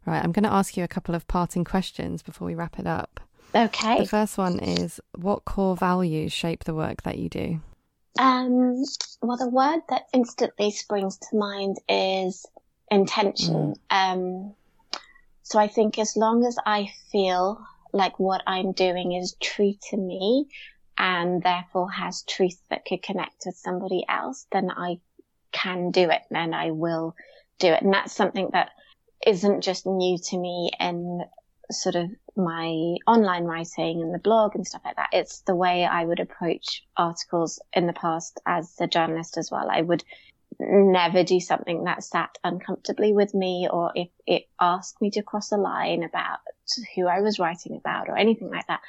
Right. 0.06 0.24
I'm 0.24 0.32
going 0.32 0.44
to 0.44 0.54
ask 0.54 0.78
you 0.78 0.84
a 0.84 0.88
couple 0.88 1.16
of 1.16 1.28
parting 1.28 1.64
questions 1.64 2.22
before 2.22 2.46
we 2.46 2.54
wrap 2.54 2.78
it 2.78 2.86
up. 2.86 3.20
Okay. 3.56 3.98
The 3.98 4.08
first 4.08 4.38
one 4.38 4.60
is 4.60 5.02
what 5.16 5.46
core 5.46 5.76
values 5.76 6.32
shape 6.32 6.64
the 6.64 6.76
work 6.76 7.02
that 7.04 7.18
you 7.18 7.28
do? 7.28 7.60
Um, 8.20 8.84
well, 9.22 9.38
the 9.38 9.50
word 9.50 9.82
that 9.90 10.04
instantly 10.14 10.72
springs 10.72 11.18
to 11.18 11.38
mind 11.38 11.78
is 11.90 12.46
intention. 12.92 13.76
Mm. 13.92 14.14
Um, 14.14 14.56
so 15.42 15.58
I 15.60 15.68
think 15.68 15.98
as 15.98 16.16
long 16.16 16.46
as 16.46 16.58
I 16.66 16.92
feel 17.12 17.66
like 17.94 18.20
what 18.20 18.44
I'm 18.46 18.74
doing 18.74 19.14
is 19.14 19.36
true 19.42 19.74
to 19.90 19.98
me 19.98 20.48
and 20.98 21.42
therefore 21.42 21.90
has 21.90 22.22
truth 22.24 22.62
that 22.70 22.86
could 22.86 23.02
connect 23.02 23.44
with 23.46 23.56
somebody 23.56 24.06
else, 24.08 24.46
then 24.52 24.70
I 24.70 25.00
can 25.52 25.92
do 25.92 26.10
it 26.10 26.22
and 26.30 26.54
I 26.54 26.72
will 26.72 27.16
do 27.60 27.68
it. 27.68 27.82
And 27.82 27.94
that's 27.94 28.14
something 28.16 28.50
that 28.54 28.70
isn't 29.26 29.62
just 29.62 29.86
new 29.86 30.18
to 30.18 30.38
me 30.38 30.70
in 30.80 31.24
sort 31.72 31.96
of 31.96 32.10
my 32.36 32.96
online 33.08 33.44
writing 33.44 34.02
and 34.02 34.14
the 34.14 34.20
blog 34.20 34.56
and 34.56 34.66
stuff 34.66 34.82
like 34.86 34.96
that. 34.96 35.10
It's 35.12 35.42
the 35.42 35.56
way 35.56 35.86
I 35.86 36.06
would 36.06 36.20
approach 36.20 36.84
articles 36.98 37.62
in 37.74 37.88
the 37.88 37.94
past 37.94 38.40
as 38.46 38.74
a 38.80 38.88
journalist 38.88 39.38
as 39.38 39.50
well. 39.52 39.68
I 39.70 39.82
would 39.82 40.04
never 40.62 41.24
do 41.24 41.40
something 41.40 41.84
that 41.86 42.04
sat 42.04 42.38
uncomfortably 42.44 43.14
with 43.14 43.34
me 43.34 43.68
or 43.72 43.92
if 43.96 44.10
it 44.28 44.44
asked 44.60 45.02
me 45.02 45.12
to 45.12 45.24
cross 45.24 45.52
a 45.52 45.58
line 45.58 46.04
about 46.04 46.40
who 46.96 47.08
I 47.08 47.22
was 47.22 47.40
writing 47.40 47.76
about 47.78 48.10
or 48.10 48.18
anything 48.18 48.50
like 48.50 48.68
that. 48.68 48.82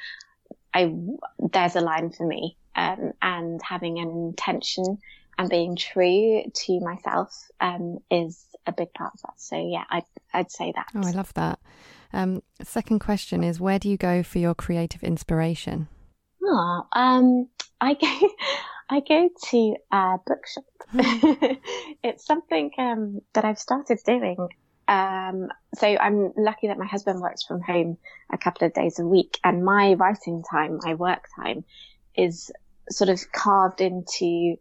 I, 0.73 0.93
there's 1.39 1.75
a 1.75 1.81
line 1.81 2.11
for 2.11 2.25
me. 2.25 2.57
Um, 2.75 3.13
and 3.21 3.61
having 3.61 3.99
an 3.99 4.09
intention 4.09 4.97
and 5.37 5.47
being 5.47 5.75
true 5.75 6.43
to 6.51 6.79
myself, 6.79 7.31
um, 7.61 7.99
is 8.09 8.45
a 8.65 8.71
big 8.71 8.93
part 8.93 9.13
of 9.13 9.21
that. 9.21 9.33
So 9.37 9.57
yeah, 9.57 9.83
I'd, 9.89 10.05
I'd 10.33 10.51
say 10.51 10.73
that. 10.75 10.87
Oh, 10.95 11.07
I 11.07 11.11
love 11.11 11.33
that. 11.35 11.59
Um, 12.13 12.41
second 12.61 12.99
question 12.99 13.43
is 13.43 13.59
where 13.59 13.79
do 13.79 13.89
you 13.89 13.97
go 13.97 14.23
for 14.23 14.39
your 14.39 14.55
creative 14.55 15.03
inspiration? 15.03 15.87
Oh, 16.43 16.87
um, 16.93 17.47
I 17.81 17.93
go, 18.01 18.29
I 18.93 18.99
go 18.99 19.27
to 19.49 19.75
a 19.91 20.17
bookshop. 20.23 20.65
it's 22.03 22.23
something 22.23 22.69
um, 22.77 23.21
that 23.33 23.43
I've 23.43 23.57
started 23.57 23.97
doing. 24.05 24.37
Um, 24.87 25.47
so 25.73 25.87
I'm 25.87 26.31
lucky 26.37 26.67
that 26.67 26.77
my 26.77 26.85
husband 26.85 27.19
works 27.19 27.43
from 27.43 27.61
home 27.61 27.97
a 28.31 28.37
couple 28.37 28.67
of 28.67 28.73
days 28.73 28.99
a 28.99 29.05
week, 29.05 29.39
and 29.43 29.65
my 29.65 29.95
writing 29.95 30.43
time, 30.43 30.79
my 30.83 30.93
work 30.93 31.25
time, 31.35 31.63
is 32.15 32.51
sort 32.91 33.09
of 33.09 33.31
carved 33.31 33.81
into, 33.81 34.57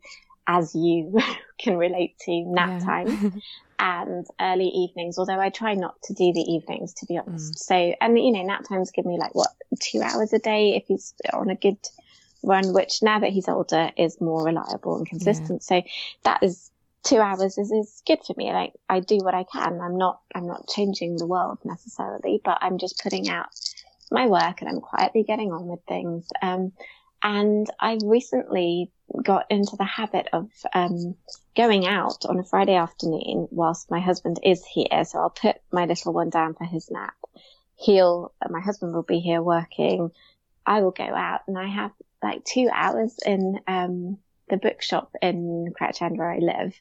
as 0.47 0.75
you 0.75 1.21
can 1.61 1.77
relate 1.77 2.19
to, 2.21 2.45
nap 2.47 2.81
yeah. 2.81 2.87
time. 2.87 3.43
and 3.79 4.27
early 4.41 4.69
evenings, 4.69 5.19
although 5.19 5.41
I 5.41 5.51
try 5.51 5.75
not 5.75 6.01
to 6.05 6.15
do 6.15 6.33
the 6.33 6.41
evenings, 6.41 6.95
to 6.95 7.07
be 7.07 7.19
honest. 7.19 7.55
Mm. 7.55 7.59
So, 7.59 7.95
and 8.01 8.17
you 8.17 8.33
know, 8.33 8.43
nap 8.45 8.67
times 8.67 8.93
give 8.93 9.05
me 9.05 9.19
like 9.19 9.35
what, 9.35 9.49
two 9.81 10.01
hours 10.01 10.33
a 10.33 10.39
day 10.39 10.77
if 10.77 10.87
he's 10.87 11.13
on 11.33 11.51
a 11.51 11.57
good 11.57 11.79
run, 12.43 12.73
which 12.73 13.03
now 13.03 13.19
that 13.21 13.31
he's 13.31 13.49
older 13.49 13.91
is 13.97 14.21
more 14.21 14.45
reliable 14.45 14.97
and 14.97 15.07
consistent. 15.07 15.63
Yeah. 15.69 15.83
So 15.83 15.89
that 16.25 16.43
is 16.43 16.71
two 17.03 17.19
hours 17.19 17.59
is, 17.59 17.71
is 17.71 18.03
good 18.07 18.21
for 18.25 18.35
me. 18.37 18.53
Like 18.53 18.73
I 18.89 19.01
do 19.01 19.19
what 19.19 19.35
I 19.35 19.45
can. 19.45 19.81
I'm 19.81 19.99
not, 19.99 20.21
I'm 20.35 20.47
not 20.47 20.69
changing 20.69 21.17
the 21.17 21.27
world 21.27 21.59
necessarily, 21.65 22.41
but 22.45 22.59
I'm 22.61 22.79
just 22.79 23.01
putting 23.03 23.29
out 23.29 23.47
my 24.11 24.27
work 24.27 24.61
and 24.61 24.69
I'm 24.69 24.81
quietly 24.81 25.25
getting 25.25 25.53
on 25.53 25.67
with 25.67 25.81
things. 25.89 26.29
Um, 26.41 26.73
and 27.23 27.69
I 27.81 27.99
recently 28.03 28.91
got 29.23 29.47
into 29.51 29.77
the 29.77 29.85
habit 29.85 30.29
of 30.33 30.51
um, 30.75 31.15
going 31.57 31.87
out 31.87 32.25
on 32.25 32.39
a 32.39 32.45
Friday 32.45 32.75
afternoon 32.75 33.49
whilst 33.51 33.91
my 33.91 34.01
husband 34.01 34.41
is 34.43 34.65
here. 34.65 35.05
So 35.05 35.19
I'll 35.19 35.31
put 35.31 35.57
my 35.71 35.87
little 35.87 36.13
one 36.13 36.31
down 36.31 36.55
for 36.55 36.65
his 36.65 36.91
nap. 36.91 37.15
He'll, 37.77 38.33
my 38.49 38.61
husband 38.61 38.93
will 38.93 39.03
be 39.03 39.21
here 39.21 39.43
working. 39.43 40.11
I 40.67 40.83
will 40.83 40.91
go 40.93 41.05
out 41.05 41.41
and 41.47 41.59
I 41.59 41.67
have 41.69 41.93
like 42.23 42.45
two 42.45 42.69
hours 42.73 43.17
in 43.25 43.59
um, 43.67 44.19
the 44.49 44.57
bookshop 44.57 45.11
in 45.21 45.73
Crouch 45.77 46.03
End 46.03 46.19
where 46.19 46.31
I 46.31 46.39
live. 46.39 46.75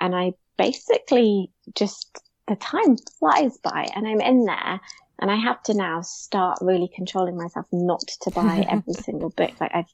And 0.00 0.14
I 0.14 0.32
basically 0.56 1.50
just, 1.74 2.18
the 2.48 2.56
time 2.56 2.96
flies 3.18 3.58
by 3.58 3.88
and 3.94 4.06
I'm 4.06 4.20
in 4.20 4.44
there 4.44 4.80
and 5.20 5.30
I 5.30 5.36
have 5.36 5.62
to 5.64 5.74
now 5.74 6.02
start 6.02 6.58
really 6.60 6.90
controlling 6.94 7.36
myself 7.36 7.66
not 7.72 8.06
to 8.22 8.30
buy 8.30 8.66
every 8.70 8.94
single 8.94 9.30
book. 9.30 9.52
Like 9.60 9.74
I've 9.74 9.92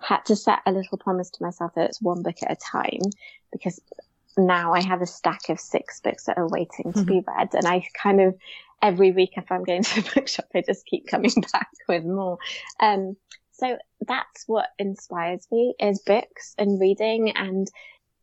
had 0.00 0.24
to 0.26 0.36
set 0.36 0.60
a 0.66 0.72
little 0.72 0.98
promise 0.98 1.30
to 1.30 1.42
myself 1.42 1.74
that 1.74 1.86
it's 1.86 2.00
one 2.00 2.22
book 2.22 2.36
at 2.42 2.52
a 2.52 2.56
time 2.56 3.10
because 3.52 3.80
now 4.36 4.72
I 4.72 4.82
have 4.82 5.02
a 5.02 5.06
stack 5.06 5.48
of 5.48 5.58
six 5.58 6.00
books 6.00 6.24
that 6.24 6.38
are 6.38 6.48
waiting 6.48 6.92
to 6.92 7.00
mm-hmm. 7.00 7.04
be 7.04 7.24
read. 7.26 7.48
And 7.54 7.66
I 7.66 7.84
kind 8.00 8.20
of 8.20 8.36
every 8.82 9.12
week 9.12 9.32
if 9.36 9.50
I'm 9.50 9.64
going 9.64 9.82
to 9.82 10.02
the 10.02 10.10
bookshop, 10.14 10.46
I 10.54 10.62
just 10.62 10.86
keep 10.86 11.06
coming 11.06 11.32
back 11.52 11.68
with 11.88 12.04
more. 12.04 12.38
Um, 12.78 13.16
so 13.60 13.78
that's 14.06 14.44
what 14.46 14.68
inspires 14.78 15.46
me 15.52 15.74
is 15.78 16.00
books 16.00 16.54
and 16.58 16.80
reading 16.80 17.30
and 17.36 17.70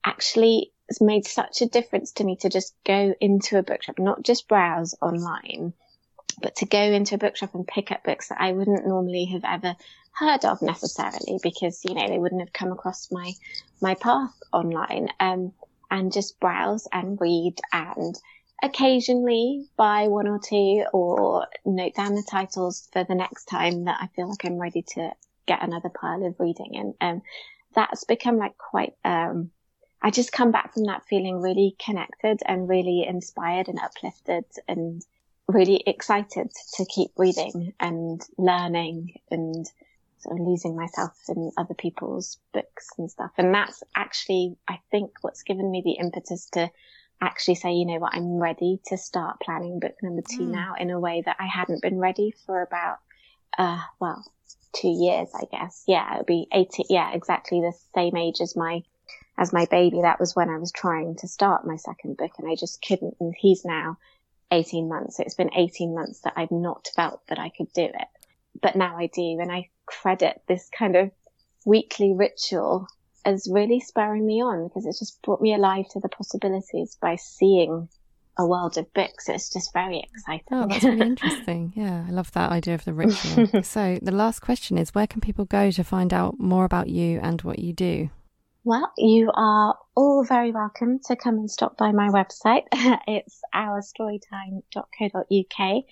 actually 0.03 0.71
it's 0.89 1.01
made 1.01 1.25
such 1.25 1.61
a 1.61 1.67
difference 1.67 2.13
to 2.13 2.23
me 2.23 2.37
to 2.37 2.49
just 2.49 2.73
go 2.85 3.13
into 3.19 3.57
a 3.57 3.63
bookshop, 3.63 3.99
not 3.99 4.23
just 4.23 4.47
browse 4.47 4.95
online 5.01 5.73
but 6.41 6.55
to 6.57 6.65
go 6.65 6.79
into 6.79 7.15
a 7.15 7.17
bookshop 7.17 7.55
and 7.55 7.67
pick 7.67 7.91
up 7.91 8.03
books 8.03 8.29
that 8.29 8.39
I 8.39 8.51
wouldn't 8.51 8.87
normally 8.87 9.25
have 9.25 9.43
ever 9.43 9.75
heard 10.11 10.45
of 10.45 10.61
necessarily 10.61 11.39
because, 11.41 11.83
you 11.83 11.95
know, 11.95 12.07
they 12.07 12.19
wouldn't 12.19 12.41
have 12.41 12.53
come 12.53 12.71
across 12.71 13.11
my, 13.11 13.33
my 13.81 13.95
path 13.95 14.33
online, 14.51 15.09
um, 15.19 15.53
and 15.89 16.11
just 16.11 16.39
browse 16.39 16.87
and 16.91 17.19
read 17.19 17.55
and 17.71 18.15
occasionally 18.61 19.65
buy 19.77 20.07
one 20.07 20.27
or 20.27 20.39
two 20.39 20.85
or 20.93 21.47
note 21.65 21.95
down 21.95 22.15
the 22.15 22.25
titles 22.29 22.87
for 22.91 23.03
the 23.03 23.15
next 23.15 23.45
time 23.45 23.85
that 23.85 23.99
I 24.01 24.07
feel 24.07 24.29
like 24.29 24.43
I'm 24.43 24.57
ready 24.57 24.81
to 24.81 25.11
get 25.47 25.63
another 25.63 25.89
pile 25.89 26.25
of 26.25 26.35
reading. 26.39 26.75
And, 26.75 26.93
um, 27.01 27.21
that's 27.73 28.03
become 28.03 28.37
like 28.37 28.57
quite, 28.57 28.93
um, 29.03 29.51
I 30.01 30.11
just 30.11 30.31
come 30.31 30.51
back 30.51 30.73
from 30.73 30.83
that 30.85 31.05
feeling 31.05 31.41
really 31.41 31.75
connected 31.83 32.39
and 32.45 32.69
really 32.69 33.05
inspired 33.07 33.67
and 33.67 33.79
uplifted 33.79 34.45
and 34.67 35.03
really 35.47 35.81
excited 35.87 36.51
to 36.75 36.85
keep 36.85 37.11
reading 37.17 37.73
and 37.79 38.21
learning 38.37 39.15
and 39.31 39.65
sort 40.19 40.39
of 40.39 40.45
losing 40.45 40.75
myself 40.75 41.13
in 41.29 41.51
other 41.57 41.73
people's 41.73 42.37
books 42.53 42.87
and 42.97 43.09
stuff. 43.09 43.31
And 43.37 43.53
that's 43.53 43.83
actually, 43.95 44.57
I 44.67 44.79
think, 44.91 45.11
what's 45.21 45.43
given 45.43 45.69
me 45.71 45.81
the 45.83 46.03
impetus 46.03 46.47
to 46.51 46.69
actually 47.21 47.55
say, 47.55 47.73
you 47.73 47.85
know 47.85 47.99
what, 47.99 48.13
I'm 48.13 48.39
ready 48.39 48.79
to 48.87 48.97
start 48.97 49.39
planning 49.39 49.79
book 49.79 49.95
number 50.03 50.21
two 50.21 50.43
mm. 50.43 50.51
now 50.51 50.73
in 50.79 50.91
a 50.91 50.99
way 50.99 51.23
that 51.25 51.37
I 51.39 51.47
hadn't 51.47 51.81
been 51.81 51.97
ready 51.97 52.33
for 52.45 52.61
about, 52.61 52.97
uh, 53.57 53.81
well, 53.99 54.23
two 54.79 54.89
years, 54.89 55.29
I 55.33 55.45
guess. 55.51 55.83
Yeah, 55.87 56.13
it'll 56.13 56.25
be 56.25 56.47
80. 56.51 56.85
Yeah, 56.89 57.13
exactly 57.13 57.61
the 57.61 57.73
same 57.95 58.15
age 58.15 58.41
as 58.41 58.55
my, 58.55 58.83
as 59.37 59.53
my 59.53 59.65
baby. 59.65 60.01
That 60.01 60.19
was 60.19 60.35
when 60.35 60.49
I 60.49 60.57
was 60.57 60.71
trying 60.71 61.15
to 61.17 61.27
start 61.27 61.65
my 61.65 61.77
second 61.77 62.17
book 62.17 62.31
and 62.37 62.49
I 62.49 62.55
just 62.55 62.81
couldn't. 62.81 63.15
And 63.19 63.33
he's 63.37 63.65
now 63.65 63.97
18 64.51 64.87
months. 64.87 65.19
It's 65.19 65.35
been 65.35 65.53
18 65.55 65.93
months 65.93 66.21
that 66.21 66.33
I've 66.35 66.51
not 66.51 66.87
felt 66.95 67.21
that 67.27 67.39
I 67.39 67.49
could 67.49 67.71
do 67.73 67.83
it. 67.83 68.07
But 68.61 68.75
now 68.75 68.97
I 68.97 69.07
do. 69.07 69.37
And 69.39 69.51
I 69.51 69.69
credit 69.85 70.41
this 70.47 70.69
kind 70.77 70.95
of 70.95 71.11
weekly 71.65 72.13
ritual 72.13 72.87
as 73.25 73.49
really 73.51 73.79
spurring 73.79 74.25
me 74.25 74.41
on 74.41 74.67
because 74.67 74.85
it's 74.85 74.99
just 74.99 75.21
brought 75.21 75.41
me 75.41 75.53
alive 75.53 75.85
to 75.89 75.99
the 75.99 76.09
possibilities 76.09 76.97
by 77.01 77.17
seeing 77.17 77.89
a 78.37 78.45
world 78.45 78.77
of 78.77 78.93
books. 78.93 79.29
It's 79.29 79.51
just 79.51 79.73
very 79.73 79.99
exciting. 79.99 80.45
Oh, 80.51 80.67
that's 80.67 80.83
really 80.83 81.01
interesting. 81.01 81.73
Yeah, 81.75 82.05
I 82.07 82.11
love 82.11 82.31
that 82.33 82.51
idea 82.51 82.75
of 82.75 82.85
the 82.85 82.93
ritual. 82.93 83.63
so, 83.63 83.97
the 84.01 84.11
last 84.11 84.41
question 84.41 84.77
is 84.77 84.93
where 84.95 85.07
can 85.07 85.21
people 85.21 85.45
go 85.45 85.71
to 85.71 85.83
find 85.83 86.13
out 86.13 86.39
more 86.39 86.65
about 86.65 86.89
you 86.89 87.19
and 87.21 87.41
what 87.41 87.59
you 87.59 87.73
do? 87.73 88.09
Well, 88.63 88.91
you 88.97 89.31
are 89.33 89.75
all 89.95 90.25
very 90.25 90.51
welcome 90.51 90.99
to 91.05 91.15
come 91.15 91.35
and 91.35 91.49
stop 91.49 91.77
by 91.77 91.91
my 91.91 92.09
website. 92.09 92.63
it's 93.07 93.41
ourstorytime.co.uk 93.55 95.83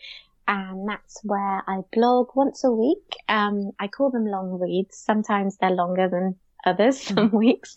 and 0.47 0.87
that's 0.87 1.19
where 1.23 1.63
I 1.67 1.81
blog 1.91 2.29
once 2.35 2.63
a 2.63 2.71
week. 2.71 3.15
Um, 3.27 3.71
I 3.79 3.87
call 3.87 4.11
them 4.11 4.25
long 4.25 4.59
reads. 4.59 4.97
Sometimes 4.97 5.57
they're 5.57 5.71
longer 5.71 6.07
than 6.07 6.35
others, 6.65 7.01
some 7.01 7.15
mm-hmm. 7.15 7.37
weeks. 7.37 7.75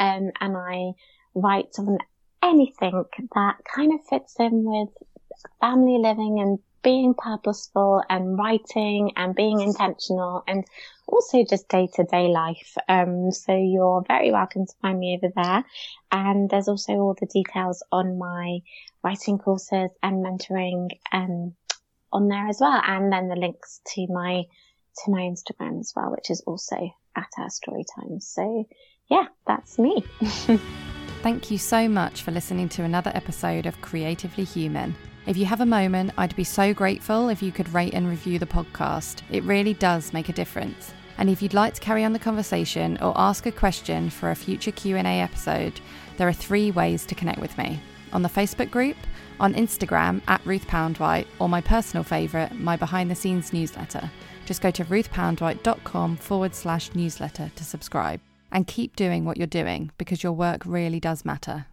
Um, 0.00 0.32
and 0.40 0.56
I 0.56 0.92
write 1.34 1.76
on 1.78 1.98
anything 2.42 3.04
that 3.34 3.56
kind 3.74 3.92
of 3.92 4.00
fits 4.08 4.36
in 4.38 4.64
with 4.64 4.88
family 5.60 5.98
living 5.98 6.40
and 6.40 6.58
being 6.82 7.14
purposeful 7.14 8.02
and 8.08 8.38
writing 8.38 9.12
and 9.16 9.34
being 9.34 9.60
intentional 9.60 10.42
and 10.46 10.64
also 11.06 11.44
just 11.44 11.68
day 11.68 11.88
to 11.94 12.04
day 12.04 12.28
life. 12.28 12.76
Um, 12.88 13.32
so 13.32 13.54
you're 13.56 14.04
very 14.06 14.30
welcome 14.30 14.66
to 14.66 14.72
find 14.80 14.98
me 14.98 15.18
over 15.20 15.32
there. 15.34 15.64
And 16.12 16.48
there's 16.48 16.68
also 16.68 16.92
all 16.94 17.16
the 17.18 17.26
details 17.26 17.82
on 17.90 18.18
my 18.18 18.60
writing 19.02 19.38
courses 19.38 19.90
and 20.02 20.24
mentoring, 20.24 20.90
um, 21.12 21.54
on 22.12 22.28
there 22.28 22.48
as 22.48 22.58
well. 22.60 22.80
And 22.84 23.12
then 23.12 23.28
the 23.28 23.36
links 23.36 23.80
to 23.94 24.06
my, 24.08 24.44
to 25.04 25.10
my 25.10 25.22
Instagram 25.22 25.80
as 25.80 25.92
well, 25.94 26.10
which 26.10 26.30
is 26.30 26.42
also 26.46 26.76
at 27.16 27.28
our 27.38 27.50
story 27.50 27.84
time. 27.96 28.20
So 28.20 28.66
yeah, 29.10 29.26
that's 29.46 29.78
me. 29.78 30.04
Thank 31.20 31.50
you 31.50 31.58
so 31.58 31.88
much 31.88 32.22
for 32.22 32.30
listening 32.30 32.68
to 32.70 32.84
another 32.84 33.10
episode 33.12 33.66
of 33.66 33.80
Creatively 33.80 34.44
Human. 34.44 34.94
If 35.26 35.36
you 35.36 35.46
have 35.46 35.60
a 35.60 35.66
moment, 35.66 36.12
I'd 36.16 36.36
be 36.36 36.44
so 36.44 36.72
grateful 36.72 37.28
if 37.28 37.42
you 37.42 37.50
could 37.50 37.74
rate 37.74 37.92
and 37.92 38.08
review 38.08 38.38
the 38.38 38.46
podcast. 38.46 39.22
It 39.28 39.42
really 39.42 39.74
does 39.74 40.12
make 40.12 40.28
a 40.28 40.32
difference. 40.32 40.94
And 41.18 41.28
if 41.28 41.42
you'd 41.42 41.54
like 41.54 41.74
to 41.74 41.80
carry 41.80 42.04
on 42.04 42.12
the 42.12 42.20
conversation 42.20 42.96
or 43.02 43.12
ask 43.16 43.46
a 43.46 43.52
question 43.52 44.10
for 44.10 44.30
a 44.30 44.36
future 44.36 44.70
Q&A 44.70 45.00
episode, 45.02 45.80
there 46.18 46.28
are 46.28 46.32
three 46.32 46.70
ways 46.70 47.04
to 47.06 47.16
connect 47.16 47.40
with 47.40 47.58
me. 47.58 47.80
On 48.12 48.22
the 48.22 48.28
Facebook 48.28 48.70
group, 48.70 48.96
on 49.40 49.54
Instagram 49.54 50.22
at 50.28 50.46
Ruth 50.46 50.68
Poundwhite, 50.68 51.26
or 51.40 51.48
my 51.48 51.60
personal 51.60 52.04
favourite, 52.04 52.54
my 52.58 52.76
behind 52.76 53.10
the 53.10 53.16
scenes 53.16 53.52
newsletter. 53.52 54.08
Just 54.46 54.62
go 54.62 54.70
to 54.70 54.84
ruthpoundwhite.com 54.84 56.16
forward 56.16 56.54
slash 56.54 56.94
newsletter 56.94 57.50
to 57.56 57.64
subscribe. 57.64 58.20
And 58.50 58.66
keep 58.66 58.96
doing 58.96 59.24
what 59.24 59.36
you're 59.36 59.46
doing 59.46 59.90
because 59.98 60.22
your 60.22 60.32
work 60.32 60.62
really 60.64 61.00
does 61.00 61.24
matter. 61.24 61.66